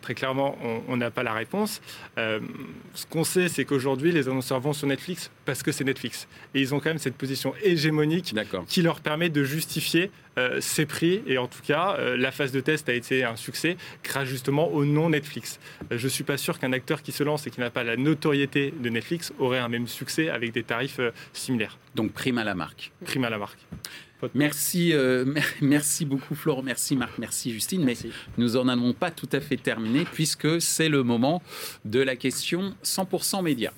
Très 0.00 0.14
clairement, 0.14 0.56
on 0.88 0.96
n'a 0.96 1.10
pas 1.10 1.22
la 1.22 1.32
réponse. 1.32 1.80
ce 2.16 3.06
qu'on 3.10 3.24
sait, 3.24 3.48
c'est 3.48 3.64
qu'aujourd'hui, 3.64 4.12
les 4.12 4.28
annonceurs 4.28 4.60
vont 4.60 4.72
sur 4.72 4.86
Netflix 4.86 5.30
parce 5.44 5.62
que 5.62 5.72
c'est 5.72 5.84
Netflix. 5.84 6.28
Et 6.54 6.60
ils 6.60 6.74
ont 6.74 6.80
quand 6.80 6.90
même 6.90 6.98
cette 6.98 7.16
position 7.16 7.54
hégémonique 7.62 8.34
qui 8.66 8.82
leur 8.82 9.00
permet 9.00 9.28
de 9.28 9.44
justifier 9.44 10.10
euh, 10.38 10.60
ces 10.60 10.86
prix. 10.86 11.20
Et 11.26 11.36
en 11.36 11.48
tout 11.48 11.62
cas, 11.62 11.96
euh, 11.98 12.16
la 12.16 12.30
phase 12.30 12.52
de 12.52 12.60
test 12.60 12.88
a 12.88 12.94
été 12.94 13.24
un 13.24 13.36
succès 13.36 13.76
grâce 14.04 14.28
justement 14.28 14.68
au 14.68 14.84
nom 14.84 15.10
Netflix. 15.10 15.58
Euh, 15.90 15.98
je 15.98 16.04
ne 16.04 16.08
suis 16.08 16.24
pas 16.24 16.36
sûr 16.36 16.58
qu'un 16.58 16.72
acteur 16.72 17.02
qui 17.02 17.12
se 17.12 17.24
lance 17.24 17.46
et 17.46 17.50
qui 17.50 17.60
n'a 17.60 17.70
pas 17.70 17.82
la 17.82 17.96
notoriété 17.96 18.72
de 18.78 18.88
Netflix 18.88 19.32
aurait 19.38 19.58
un 19.58 19.68
même 19.68 19.88
succès 19.88 20.28
avec 20.28 20.52
des 20.52 20.62
tarifs 20.62 21.00
similaires. 21.32 21.78
Donc 21.94 22.12
prime 22.12 22.38
à 22.38 22.44
la 22.44 22.54
marque. 22.54 22.92
Prime 23.04 23.24
à 23.24 23.30
la 23.30 23.38
marque. 23.38 23.58
Merci, 24.34 24.92
merci 25.60 26.04
beaucoup 26.04 26.34
Florent, 26.34 26.62
merci 26.62 26.96
Marc, 26.96 27.18
merci 27.18 27.52
Justine. 27.52 27.84
Mais 27.84 27.94
nous 28.36 28.50
n'en 28.50 28.66
avons 28.66 28.92
pas 28.92 29.12
tout 29.12 29.28
à 29.32 29.40
fait 29.40 29.56
terminé 29.56 30.04
puisque 30.12 30.60
c'est 30.60 30.88
le 30.88 31.04
moment 31.04 31.40
de 31.84 32.00
la 32.00 32.16
question 32.16 32.74
100% 32.84 33.42
média. 33.42 33.72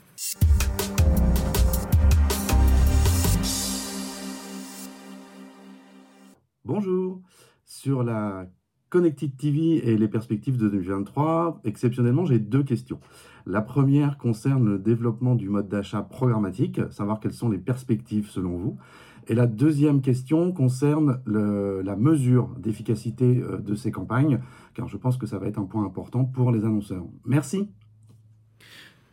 Bonjour. 6.73 7.21
Sur 7.65 8.05
la 8.05 8.47
Connected 8.91 9.37
TV 9.37 9.85
et 9.89 9.99
les 9.99 10.07
perspectives 10.07 10.57
de 10.57 10.69
2023, 10.69 11.63
exceptionnellement, 11.65 12.25
j'ai 12.25 12.39
deux 12.39 12.63
questions. 12.63 13.01
La 13.45 13.61
première 13.61 14.19
concerne 14.19 14.65
le 14.65 14.79
développement 14.79 15.35
du 15.35 15.49
mode 15.49 15.69
d'achat 15.69 16.03
programmatique, 16.03 16.81
savoir 16.93 17.19
quelles 17.19 17.33
sont 17.33 17.49
les 17.49 17.59
perspectives 17.59 18.29
selon 18.29 18.57
vous. 18.57 18.79
Et 19.27 19.35
la 19.35 19.49
deuxième 19.49 20.01
question 20.01 20.53
concerne 20.53 21.21
la 21.27 21.97
mesure 21.97 22.55
d'efficacité 22.57 23.43
euh, 23.43 23.59
de 23.59 23.75
ces 23.75 23.91
campagnes, 23.91 24.39
car 24.75 24.87
je 24.87 24.97
pense 24.97 25.17
que 25.17 25.27
ça 25.27 25.39
va 25.41 25.49
être 25.49 25.59
un 25.59 25.65
point 25.65 25.85
important 25.85 26.25
pour 26.25 26.53
les 26.53 26.65
annonceurs. 26.65 27.05
Merci. 27.25 27.69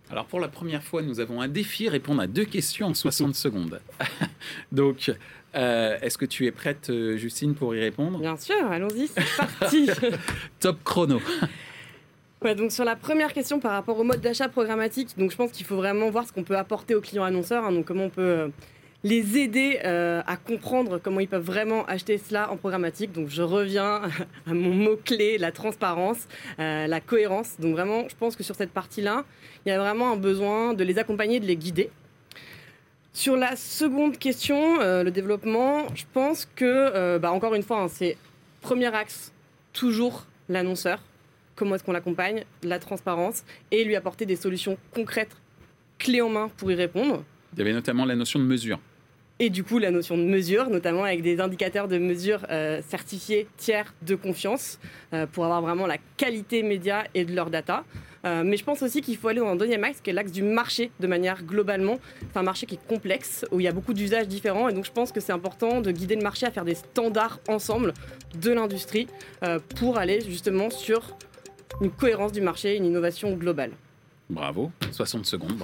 Alors 0.10 0.26
pour 0.26 0.40
la 0.40 0.48
première 0.48 0.84
fois, 0.84 1.02
nous 1.02 1.20
avons 1.20 1.42
un 1.42 1.48
défi, 1.48 1.90
répondre 1.90 2.22
à 2.22 2.28
deux 2.28 2.46
questions 2.46 2.88
en 2.88 2.94
60 2.94 3.36
secondes. 3.36 3.82
Donc, 4.72 5.12
euh, 5.56 5.98
est-ce 6.02 6.18
que 6.18 6.26
tu 6.26 6.46
es 6.46 6.52
prête, 6.52 6.90
euh, 6.90 7.18
Justine, 7.18 7.56
pour 7.56 7.76
y 7.76 7.80
répondre? 7.80 8.20
Bien 8.20 8.38
sûr, 8.38 8.56
allons-y, 8.70 9.08
c'est 9.08 9.24
parti. 9.60 9.90
Top 10.60 10.84
chrono. 10.84 11.20
Ouais, 12.44 12.54
donc 12.54 12.72
sur 12.72 12.86
la 12.86 12.96
première 12.96 13.34
question 13.34 13.60
par 13.60 13.72
rapport 13.72 13.98
au 14.00 14.04
mode 14.04 14.22
d'achat 14.22 14.48
programmatique, 14.48 15.18
donc 15.18 15.32
je 15.32 15.36
pense 15.36 15.52
qu'il 15.52 15.66
faut 15.66 15.78
vraiment 15.78 16.12
voir 16.12 16.28
ce 16.28 16.32
qu'on 16.32 16.44
peut 16.44 16.56
apporter 16.56 16.94
aux 16.94 17.02
clients 17.02 17.24
annonceurs, 17.24 17.66
hein, 17.66 17.72
donc 17.72 17.86
comment 17.86 18.04
on 18.06 18.10
peut 18.12 18.22
euh, 18.22 18.48
les 19.04 19.38
aider 19.38 19.78
à 19.80 20.38
comprendre 20.38 20.98
comment 20.98 21.20
ils 21.20 21.28
peuvent 21.28 21.46
vraiment 21.46 21.86
acheter 21.86 22.18
cela 22.18 22.52
en 22.52 22.58
programmatique. 22.58 23.12
Donc 23.12 23.30
je 23.30 23.42
reviens 23.42 24.02
à 24.48 24.54
mon 24.54 24.74
mot-clé, 24.74 25.38
la 25.38 25.52
transparence, 25.52 26.28
la 26.58 27.00
cohérence. 27.00 27.60
Donc 27.60 27.74
vraiment, 27.74 28.10
je 28.10 28.16
pense 28.16 28.36
que 28.36 28.44
sur 28.44 28.56
cette 28.56 28.72
partie-là, 28.72 29.24
il 29.66 29.70
y 29.70 29.72
a 29.72 29.80
vraiment 29.80 30.12
un 30.12 30.18
besoin 30.18 30.74
de 30.74 30.84
les 30.84 30.98
accompagner, 30.98 31.40
de 31.40 31.46
les 31.46 31.58
guider. 31.58 31.90
Sur 33.18 33.36
la 33.36 33.56
seconde 33.56 34.20
question, 34.20 34.80
euh, 34.80 35.02
le 35.02 35.10
développement, 35.10 35.88
je 35.96 36.04
pense 36.14 36.48
que, 36.56 36.64
euh, 36.66 37.18
bah, 37.18 37.32
encore 37.32 37.56
une 37.56 37.64
fois, 37.64 37.82
hein, 37.82 37.88
c'est 37.88 38.16
premier 38.62 38.94
axe, 38.94 39.34
toujours 39.74 40.28
l'annonceur. 40.50 41.02
Comment 41.56 41.74
est-ce 41.74 41.84
qu'on 41.84 41.94
l'accompagne? 41.94 42.44
La 42.62 42.78
transparence 42.78 43.44
et 43.72 43.84
lui 43.86 43.96
apporter 43.96 44.28
des 44.28 44.36
solutions 44.36 44.78
concrètes, 44.94 45.36
clés 45.98 46.22
en 46.22 46.30
main 46.30 46.52
pour 46.58 46.72
y 46.72 46.76
répondre. 46.76 47.24
Il 47.54 47.60
y 47.60 47.62
avait 47.62 47.74
notamment 47.74 48.06
la 48.06 48.16
notion 48.16 48.40
de 48.40 48.46
mesure. 48.46 48.80
Et 49.40 49.50
du 49.52 49.64
coup, 49.64 49.78
la 49.78 49.92
notion 49.92 50.18
de 50.18 50.24
mesure, 50.24 50.70
notamment 50.70 51.04
avec 51.04 51.22
des 51.22 51.40
indicateurs 51.40 51.88
de 51.88 52.00
mesure 52.00 52.46
euh, 52.50 52.82
certifiés 52.88 53.48
tiers 53.58 53.94
de 54.02 54.16
confiance 54.16 54.80
pour 55.32 55.46
avoir 55.46 55.62
vraiment 55.62 55.86
la 55.86 55.98
qualité 56.18 56.64
média 56.64 57.06
et 57.14 57.24
de 57.24 57.36
leur 57.36 57.52
data. 57.52 57.84
Euh, 58.28 58.44
mais 58.46 58.58
je 58.58 58.64
pense 58.64 58.82
aussi 58.82 59.02
qu'il 59.02 59.18
faut 59.18 59.28
aller 59.28 59.40
dans 59.40 59.48
un 59.48 59.56
deuxième 59.56 59.84
axe, 59.84 60.02
qui 60.02 60.10
est 60.10 60.14
l'axe 60.14 60.32
du 60.32 60.44
marché, 60.44 60.92
de 61.00 61.08
manière 61.08 61.44
globalement. 61.44 62.00
C'est 62.32 62.38
un 62.38 62.44
marché 62.44 62.66
qui 62.66 62.76
est 62.76 62.88
complexe, 62.88 63.46
où 63.52 63.60
il 63.60 63.64
y 63.64 63.68
a 63.68 63.72
beaucoup 63.72 63.94
d'usages 63.94 64.28
différents. 64.28 64.70
Et 64.70 64.74
donc, 64.74 64.86
je 64.86 64.92
pense 64.92 65.12
que 65.12 65.20
c'est 65.20 65.32
important 65.32 65.82
de 65.82 65.92
guider 65.92 66.16
le 66.16 66.24
marché 66.24 66.46
à 66.46 66.52
faire 66.52 66.66
des 66.66 66.76
standards 66.76 67.40
ensemble 67.48 67.94
de 68.40 68.52
l'industrie 68.52 69.08
euh, 69.44 69.60
pour 69.78 69.98
aller 69.98 70.22
justement 70.22 70.70
sur 70.70 71.16
une 71.82 71.92
cohérence 71.92 72.32
du 72.32 72.42
marché, 72.42 72.76
une 72.76 72.86
innovation 72.86 73.34
globale. 73.34 73.72
Bravo, 74.30 74.72
60 74.92 75.26
secondes. 75.26 75.58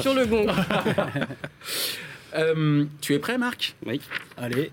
sur 0.00 0.14
le 0.14 0.26
bon. 0.26 0.46
Euh, 2.34 2.84
tu 3.00 3.14
es 3.14 3.18
prêt, 3.18 3.38
Marc? 3.38 3.76
Oui. 3.86 3.98
Allez. 4.36 4.70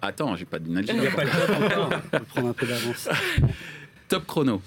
Attends, 0.00 0.34
j'ai 0.36 0.46
pas 0.46 0.58
de 0.58 0.66
Il 0.66 0.98
n'y 0.98 1.06
a 1.06 1.10
pas 1.10 1.24
le 1.24 1.30
encore. 1.30 1.90
On 2.12 2.16
va 2.16 2.20
prendre 2.20 2.48
un 2.48 2.52
peu 2.54 2.66
d'avance. 2.66 3.06
Top 4.08 4.26
chrono. 4.26 4.62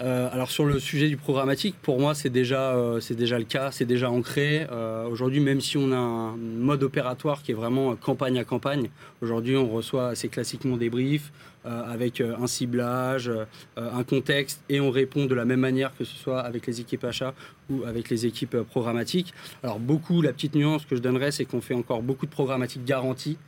Euh, 0.00 0.28
alors 0.32 0.50
sur 0.50 0.64
le 0.64 0.80
sujet 0.80 1.08
du 1.08 1.16
programmatique, 1.16 1.76
pour 1.80 2.00
moi 2.00 2.14
c'est 2.14 2.28
déjà, 2.28 2.74
euh, 2.74 2.98
c'est 2.98 3.14
déjà 3.14 3.38
le 3.38 3.44
cas, 3.44 3.70
c'est 3.70 3.84
déjà 3.84 4.10
ancré. 4.10 4.66
Euh, 4.72 5.06
aujourd'hui, 5.06 5.38
même 5.38 5.60
si 5.60 5.76
on 5.76 5.92
a 5.92 5.96
un 5.96 6.36
mode 6.36 6.82
opératoire 6.82 7.42
qui 7.42 7.52
est 7.52 7.54
vraiment 7.54 7.94
campagne 7.94 8.38
à 8.38 8.44
campagne, 8.44 8.90
aujourd'hui 9.22 9.56
on 9.56 9.68
reçoit 9.70 10.08
assez 10.08 10.28
classiquement 10.28 10.76
des 10.76 10.90
briefs, 10.90 11.30
euh, 11.30 11.53
avec 11.64 12.20
euh, 12.20 12.36
un 12.40 12.46
ciblage, 12.46 13.28
euh, 13.28 13.44
un 13.76 14.04
contexte, 14.04 14.62
et 14.68 14.80
on 14.80 14.90
répond 14.90 15.26
de 15.26 15.34
la 15.34 15.44
même 15.44 15.60
manière 15.60 15.96
que 15.96 16.04
ce 16.04 16.14
soit 16.14 16.40
avec 16.40 16.66
les 16.66 16.80
équipes 16.80 17.04
achats 17.04 17.34
ou 17.70 17.84
avec 17.84 18.10
les 18.10 18.26
équipes 18.26 18.56
programmatiques. 18.62 19.32
Alors 19.62 19.78
beaucoup, 19.78 20.20
la 20.20 20.32
petite 20.32 20.54
nuance 20.54 20.84
que 20.84 20.96
je 20.96 21.00
donnerais, 21.00 21.30
c'est 21.30 21.46
qu'on 21.46 21.62
fait 21.62 21.74
encore 21.74 22.02
beaucoup 22.02 22.26
de 22.26 22.30
programmatique 22.30 22.84
garantie, 22.84 23.38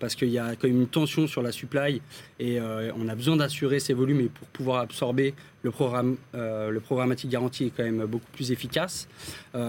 parce 0.00 0.16
qu'il 0.16 0.30
y 0.30 0.38
a 0.38 0.56
quand 0.56 0.66
même 0.66 0.80
une 0.80 0.88
tension 0.88 1.28
sur 1.28 1.42
la 1.42 1.52
supply, 1.52 2.02
et 2.40 2.58
on 2.60 3.08
a 3.08 3.14
besoin 3.14 3.36
d'assurer 3.36 3.78
ces 3.78 3.94
volumes, 3.94 4.20
et 4.20 4.28
pour 4.28 4.48
pouvoir 4.48 4.80
absorber 4.80 5.32
le, 5.62 5.70
programme, 5.70 6.16
le 6.34 6.80
programmatique 6.80 7.30
garanti 7.30 7.66
est 7.66 7.70
quand 7.70 7.84
même 7.84 8.04
beaucoup 8.06 8.30
plus 8.32 8.50
efficace. 8.50 9.06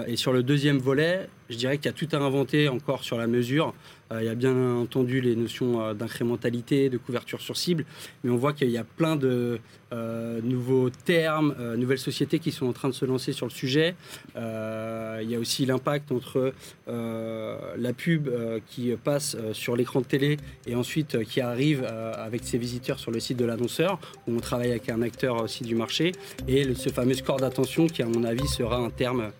et 0.08 0.16
sur 0.16 0.34
le 0.34 0.42
deuxième 0.42 0.80
volet, 0.80 1.30
je 1.52 1.58
dirais 1.58 1.78
qu'il 1.78 1.86
y 1.86 1.90
a 1.90 1.94
tout 1.94 2.10
à 2.12 2.18
inventer 2.18 2.70
encore 2.70 3.04
sur 3.04 3.20
la 3.20 3.28
mesure. 3.28 3.76
Euh, 4.14 4.22
il 4.22 4.26
y 4.26 4.30
a 4.30 4.36
bien 4.36 4.56
entendu 4.76 5.22
les 5.22 5.36
notions 5.36 5.82
euh, 5.82 5.94
d'incrémentalité, 5.94 6.90
de 6.90 6.98
couverture 6.98 7.42
sur 7.42 7.58
cible, 7.58 7.86
mais 8.24 8.30
on 8.30 8.38
voit 8.38 8.54
qu'il 8.54 8.70
y 8.70 8.78
a 8.78 8.84
plein 8.84 9.16
de 9.16 9.60
euh, 9.92 10.40
nouveaux 10.44 10.90
termes, 10.90 11.56
nouvelles 11.78 12.00
sociétés 12.00 12.40
qui 12.40 12.52
sont 12.52 12.68
en 12.68 12.74
train 12.74 12.90
de 12.90 12.94
se 12.94 13.06
lancer 13.06 13.32
sur 13.32 13.46
le 13.46 13.52
sujet. 13.52 13.96
il 14.36 15.30
y 15.30 15.36
a 15.36 15.40
aussi 15.40 15.66
l'impact 15.66 16.12
entre 16.12 16.54
la 16.88 17.94
pub 17.94 18.30
qui 18.68 18.92
passe 19.04 19.38
sur 19.54 19.76
l'écran 19.76 20.02
de 20.02 20.06
télé 20.06 20.38
et 20.66 20.76
ensuite 20.76 21.24
qui 21.24 21.42
arrive 21.42 21.84
avec 21.84 22.44
ses 22.44 22.58
visiteurs 22.58 23.00
sur 23.00 23.12
le 23.12 23.20
site 23.20 23.38
de 23.38 23.46
l'annonceur, 23.46 24.00
où 24.28 24.36
on 24.36 24.40
travaille 24.40 24.72
avec 24.72 24.90
un 24.90 25.02
acteur 25.02 25.44
aussi 25.44 25.64
du 25.64 25.76
marché, 25.76 26.12
et 26.48 26.74
ce 26.74 26.90
fameux 26.90 27.14
score 27.14 27.38
d'attention 27.38 27.88
qui, 27.88 28.02
à 28.02 28.08
mon 28.08 28.24
avis, 28.24 28.48
sera 28.48 28.78
un 28.78 28.90
terme 28.90 29.32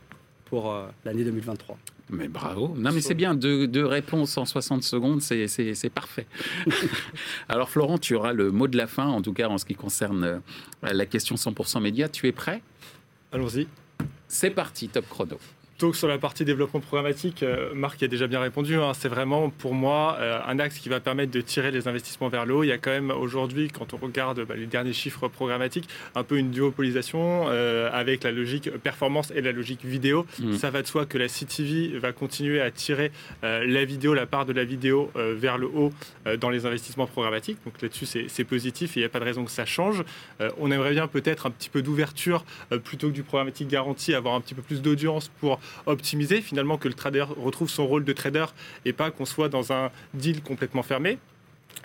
pour 0.46 0.76
l'année 1.04 1.24
2023. 1.24 1.78
Mais 2.14 2.28
bravo. 2.28 2.76
Non, 2.78 2.92
mais 2.94 3.02
c'est 3.02 3.16
bien. 3.16 3.34
Deux, 3.34 3.86
réponses 3.86 4.38
en 4.38 4.46
60 4.46 4.84
secondes, 4.84 5.22
c'est 5.22 5.90
parfait. 5.94 6.28
Alors, 7.50 7.70
Florent, 7.70 7.98
tu 7.98 8.16
auras 8.16 8.34
le 8.34 8.52
mot 8.52 8.68
de 8.68 8.78
la 8.78 8.88
fin, 8.88 9.08
en 9.08 9.22
tout 9.22 9.34
cas 9.34 9.50
en 9.50 9.58
ce 9.58 9.66
qui 9.66 9.74
concerne 9.74 10.42
la 10.84 11.06
question 11.06 11.36
100% 11.36 11.82
média. 11.82 12.08
Tu 12.08 12.28
es 12.28 12.32
prêt? 12.32 12.62
Allons-y. 13.32 13.68
C'est 14.28 14.52
parti, 14.52 14.90
top 14.90 15.10
chrono. 15.10 15.40
Donc 15.84 15.98
sur 15.98 16.08
la 16.08 16.18
partie 16.18 16.46
développement 16.46 16.80
programmatique, 16.80 17.44
euh, 17.44 17.74
Marc 17.74 18.02
y 18.02 18.06
a 18.06 18.08
déjà 18.08 18.26
bien 18.26 18.40
répondu. 18.40 18.78
Hein. 18.78 18.94
c'est 18.94 19.10
vraiment 19.10 19.50
pour 19.50 19.74
moi 19.74 20.16
euh, 20.18 20.40
un 20.48 20.58
axe 20.58 20.80
qui 20.80 20.88
va 20.88 21.02
permettre 21.02 21.34
de 21.34 21.42
tirer 21.42 21.72
les 21.72 21.90
investissements 21.90 22.30
vers 22.30 22.46
le 22.46 22.56
haut. 22.56 22.64
Il 22.64 22.68
y 22.68 22.72
a 22.72 22.78
quand 22.78 22.92
même 22.92 23.12
aujourd'hui, 23.12 23.68
quand 23.68 23.94
on 23.94 23.98
regarde 23.98 24.46
bah, 24.46 24.56
les 24.56 24.66
derniers 24.66 24.94
chiffres 24.94 25.28
programmatiques, 25.28 25.90
un 26.16 26.24
peu 26.24 26.38
une 26.38 26.52
duopolisation 26.52 27.48
euh, 27.50 27.90
avec 27.92 28.24
la 28.24 28.32
logique 28.32 28.72
performance 28.78 29.34
et 29.36 29.42
la 29.42 29.52
logique 29.52 29.84
vidéo. 29.84 30.26
Mmh. 30.40 30.54
Ça 30.54 30.70
va 30.70 30.84
de 30.84 30.88
soi 30.88 31.06
que 31.06 31.18
la 31.18 31.28
CTV 31.28 32.00
va 32.00 32.14
continuer 32.14 32.62
à 32.62 32.72
tirer 32.72 33.12
la 33.42 33.84
vidéo, 33.84 34.14
la 34.14 34.26
part 34.26 34.46
de 34.46 34.54
la 34.54 34.64
vidéo 34.64 35.12
vers 35.16 35.58
le 35.58 35.68
haut 35.68 35.92
dans 36.40 36.50
les 36.50 36.66
investissements 36.66 37.08
programmatiques. 37.08 37.58
Donc 37.66 37.82
là-dessus, 37.82 38.06
c'est 38.06 38.44
positif 38.46 38.96
et 38.96 39.02
il 39.02 39.04
n'y 39.04 39.06
a 39.06 39.10
pas 39.10 39.20
de 39.20 39.26
raison 39.26 39.44
que 39.44 39.52
ça 39.52 39.66
change. 39.66 40.04
on 40.60 40.72
aimerait 40.72 40.92
bien 40.92 41.08
peut-être 41.08 41.46
un 41.46 41.52
petit 41.52 41.70
peu 41.70 41.82
d'ouverture 41.82 42.46
plutôt 42.86 43.10
que 43.10 43.14
du 43.14 43.24
programmatique 43.24 43.68
garanti, 43.68 44.14
avoir 44.14 44.36
un 44.36 44.42
petit 44.42 44.54
peu 44.54 44.62
plus 44.62 44.82
d'audience 44.82 45.30
pour 45.40 45.60
optimiser, 45.86 46.42
finalement 46.42 46.78
que 46.78 46.88
le 46.88 46.94
trader 46.94 47.26
retrouve 47.38 47.70
son 47.70 47.88
rôle 47.88 48.06
de 48.06 48.14
trader 48.14 48.46
et 48.86 48.94
pas 48.94 49.12
qu'on 49.12 49.26
soit 49.26 49.50
dans 49.50 49.72
un 49.74 49.92
deal 50.14 50.42
complètement 50.42 50.84
fermé. 50.84 51.18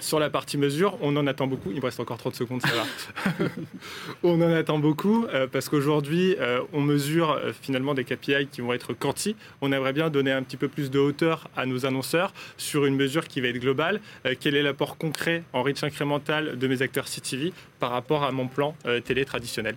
Sur 0.01 0.21
la 0.21 0.31
partie 0.31 0.59
mesure, 0.59 0.97
on 1.01 1.17
en 1.17 1.27
attend 1.27 1.49
beaucoup. 1.49 1.71
Il 1.73 1.79
me 1.79 1.85
reste 1.85 1.99
encore 1.99 2.19
30 2.19 2.37
secondes, 2.37 2.63
ça 2.63 2.69
va. 2.69 3.45
on 4.23 4.41
en 4.41 4.53
attend 4.53 4.79
beaucoup 4.79 5.27
euh, 5.27 5.49
parce 5.51 5.69
qu'aujourd'hui, 5.69 6.37
euh, 6.39 6.61
on 6.73 6.81
mesure 6.81 7.33
euh, 7.33 7.53
finalement 7.53 7.95
des 7.95 8.05
KPI 8.05 8.47
qui 8.47 8.61
vont 8.61 8.73
être 8.73 8.93
quanti. 8.93 9.35
On 9.61 9.73
aimerait 9.73 9.93
bien 9.93 10.09
donner 10.09 10.31
un 10.31 10.45
petit 10.45 10.57
peu 10.57 10.69
plus 10.69 10.93
de 10.93 11.01
hauteur 11.01 11.49
à 11.57 11.67
nos 11.67 11.85
annonceurs 11.85 12.33
sur 12.59 12.87
une 12.87 12.95
mesure 12.95 13.27
qui 13.27 13.41
va 13.41 13.49
être 13.49 13.59
globale. 13.59 14.01
quel 14.41 14.55
est 14.55 14.63
l'apport 14.63 14.99
concret 14.99 15.43
en 15.53 15.63
reach 15.63 15.83
incrémental 15.83 16.59
de 16.59 16.69
mes 16.69 16.83
acteurs 16.83 17.07
CTV 17.07 17.53
par 17.81 17.91
rapport 17.91 18.23
à 18.23 18.31
mon 18.31 18.47
plan 18.47 18.77
télé 19.05 19.25
traditionnel? 19.25 19.75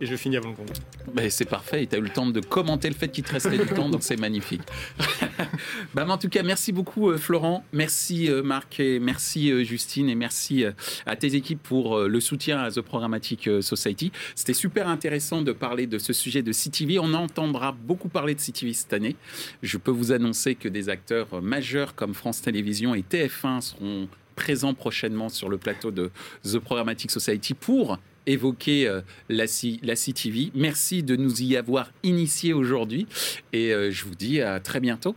Et 0.00 0.06
je 0.06 0.16
finis 0.16 0.36
avant 0.36 0.50
le 0.50 0.56
compte. 0.56 0.80
Ben, 1.12 1.30
c'est 1.30 1.44
parfait, 1.44 1.86
tu 1.86 1.94
as 1.94 1.98
eu 1.98 2.02
le 2.02 2.08
temps 2.08 2.26
de 2.26 2.40
commenter 2.40 2.88
le 2.88 2.94
fait 2.94 3.08
qu'il 3.08 3.24
te 3.24 3.32
restait 3.32 3.58
du 3.58 3.66
temps, 3.66 3.88
donc 3.88 4.02
c'est 4.02 4.18
magnifique. 4.18 4.62
bah, 5.94 6.06
en 6.08 6.16
tout 6.16 6.28
cas, 6.28 6.42
merci 6.42 6.72
beaucoup 6.72 7.10
euh, 7.10 7.18
Florent, 7.18 7.64
merci 7.72 8.30
euh, 8.30 8.42
Marc, 8.42 8.80
et 8.80 8.98
merci 8.98 9.52
euh, 9.52 9.62
Justine, 9.62 10.08
et 10.08 10.14
merci 10.14 10.64
à 11.06 11.16
tes 11.16 11.34
équipes 11.34 11.62
pour 11.62 11.98
le 11.98 12.20
soutien 12.20 12.60
à 12.60 12.70
The 12.70 12.80
Programmatic 12.80 13.48
Society. 13.60 14.12
C'était 14.34 14.54
super 14.54 14.88
intéressant 14.88 15.42
de 15.42 15.52
parler 15.52 15.86
de 15.86 15.98
ce 15.98 16.12
sujet 16.12 16.42
de 16.42 16.52
CTV. 16.52 16.98
On 16.98 17.12
entendra 17.14 17.72
beaucoup 17.72 18.08
parler 18.08 18.34
de 18.34 18.40
CTV 18.40 18.72
cette 18.72 18.92
année. 18.92 19.16
Je 19.62 19.76
peux 19.78 19.90
vous 19.90 20.12
annoncer 20.12 20.54
que 20.54 20.68
des 20.68 20.88
acteurs 20.88 21.42
majeurs 21.42 21.94
comme 21.94 22.14
France 22.14 22.42
Télévisions 22.42 22.94
et 22.94 23.02
TF1 23.02 23.60
seront 23.60 24.08
présents 24.36 24.74
prochainement 24.74 25.28
sur 25.28 25.48
le 25.48 25.58
plateau 25.58 25.90
de 25.90 26.10
The 26.44 26.58
Programmatic 26.58 27.10
Society 27.10 27.54
pour 27.54 27.98
évoquer 28.30 28.86
euh, 28.86 29.00
la, 29.28 29.44
la 29.82 29.94
CTV. 29.94 30.50
Merci 30.54 31.02
de 31.02 31.16
nous 31.16 31.42
y 31.42 31.56
avoir 31.56 31.90
initiés 32.02 32.52
aujourd'hui 32.52 33.06
et 33.52 33.72
euh, 33.72 33.90
je 33.90 34.04
vous 34.04 34.14
dis 34.14 34.40
à 34.40 34.60
très 34.60 34.80
bientôt. 34.80 35.14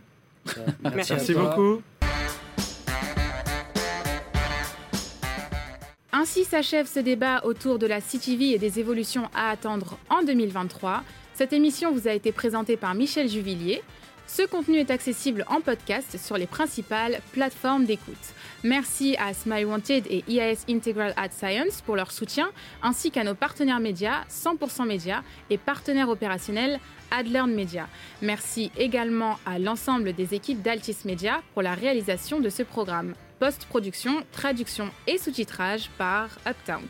Merci, 0.82 1.34
beaucoup. 1.34 1.82
Ainsi 6.12 6.44
s'achève 6.44 6.86
ce 6.86 7.00
débat 7.00 7.44
autour 7.44 7.78
de 7.78 7.86
la 7.86 8.00
CTV 8.00 8.50
et 8.50 8.58
des 8.58 8.78
évolutions 8.78 9.28
à 9.34 9.50
attendre 9.50 9.98
en 10.10 10.22
2023. 10.22 11.02
Cette 11.34 11.52
émission 11.52 11.92
vous 11.92 12.06
a 12.06 12.12
été 12.12 12.30
présentée 12.30 12.76
par 12.76 12.94
Michel 12.94 13.28
Juvillier. 13.28 13.82
Ce 14.26 14.42
contenu 14.42 14.78
est 14.78 14.90
accessible 14.90 15.44
en 15.48 15.60
podcast 15.60 16.16
sur 16.18 16.38
les 16.38 16.46
principales 16.46 17.20
plateformes 17.32 17.84
d'écoute. 17.84 18.16
Merci 18.62 19.16
à 19.18 19.34
Smile 19.34 19.66
Wanted 19.66 20.06
et 20.08 20.24
IAS 20.26 20.64
Integral 20.68 21.12
Ad 21.16 21.32
Science 21.32 21.82
pour 21.82 21.96
leur 21.96 22.10
soutien, 22.10 22.50
ainsi 22.82 23.10
qu'à 23.10 23.22
nos 23.22 23.34
partenaires 23.34 23.80
médias 23.80 24.24
100% 24.30 24.86
Média 24.86 25.22
et 25.50 25.58
partenaires 25.58 26.08
opérationnels 26.08 26.80
AdLearn 27.10 27.52
Media. 27.52 27.86
Merci 28.22 28.72
également 28.76 29.38
à 29.46 29.58
l'ensemble 29.58 30.14
des 30.14 30.34
équipes 30.34 30.62
d'Altis 30.62 30.96
Media 31.04 31.42
pour 31.52 31.62
la 31.62 31.74
réalisation 31.74 32.40
de 32.40 32.48
ce 32.48 32.62
programme. 32.62 33.14
Post-production, 33.38 34.22
traduction 34.32 34.88
et 35.06 35.18
sous-titrage 35.18 35.90
par 35.98 36.28
Uptown. 36.46 36.82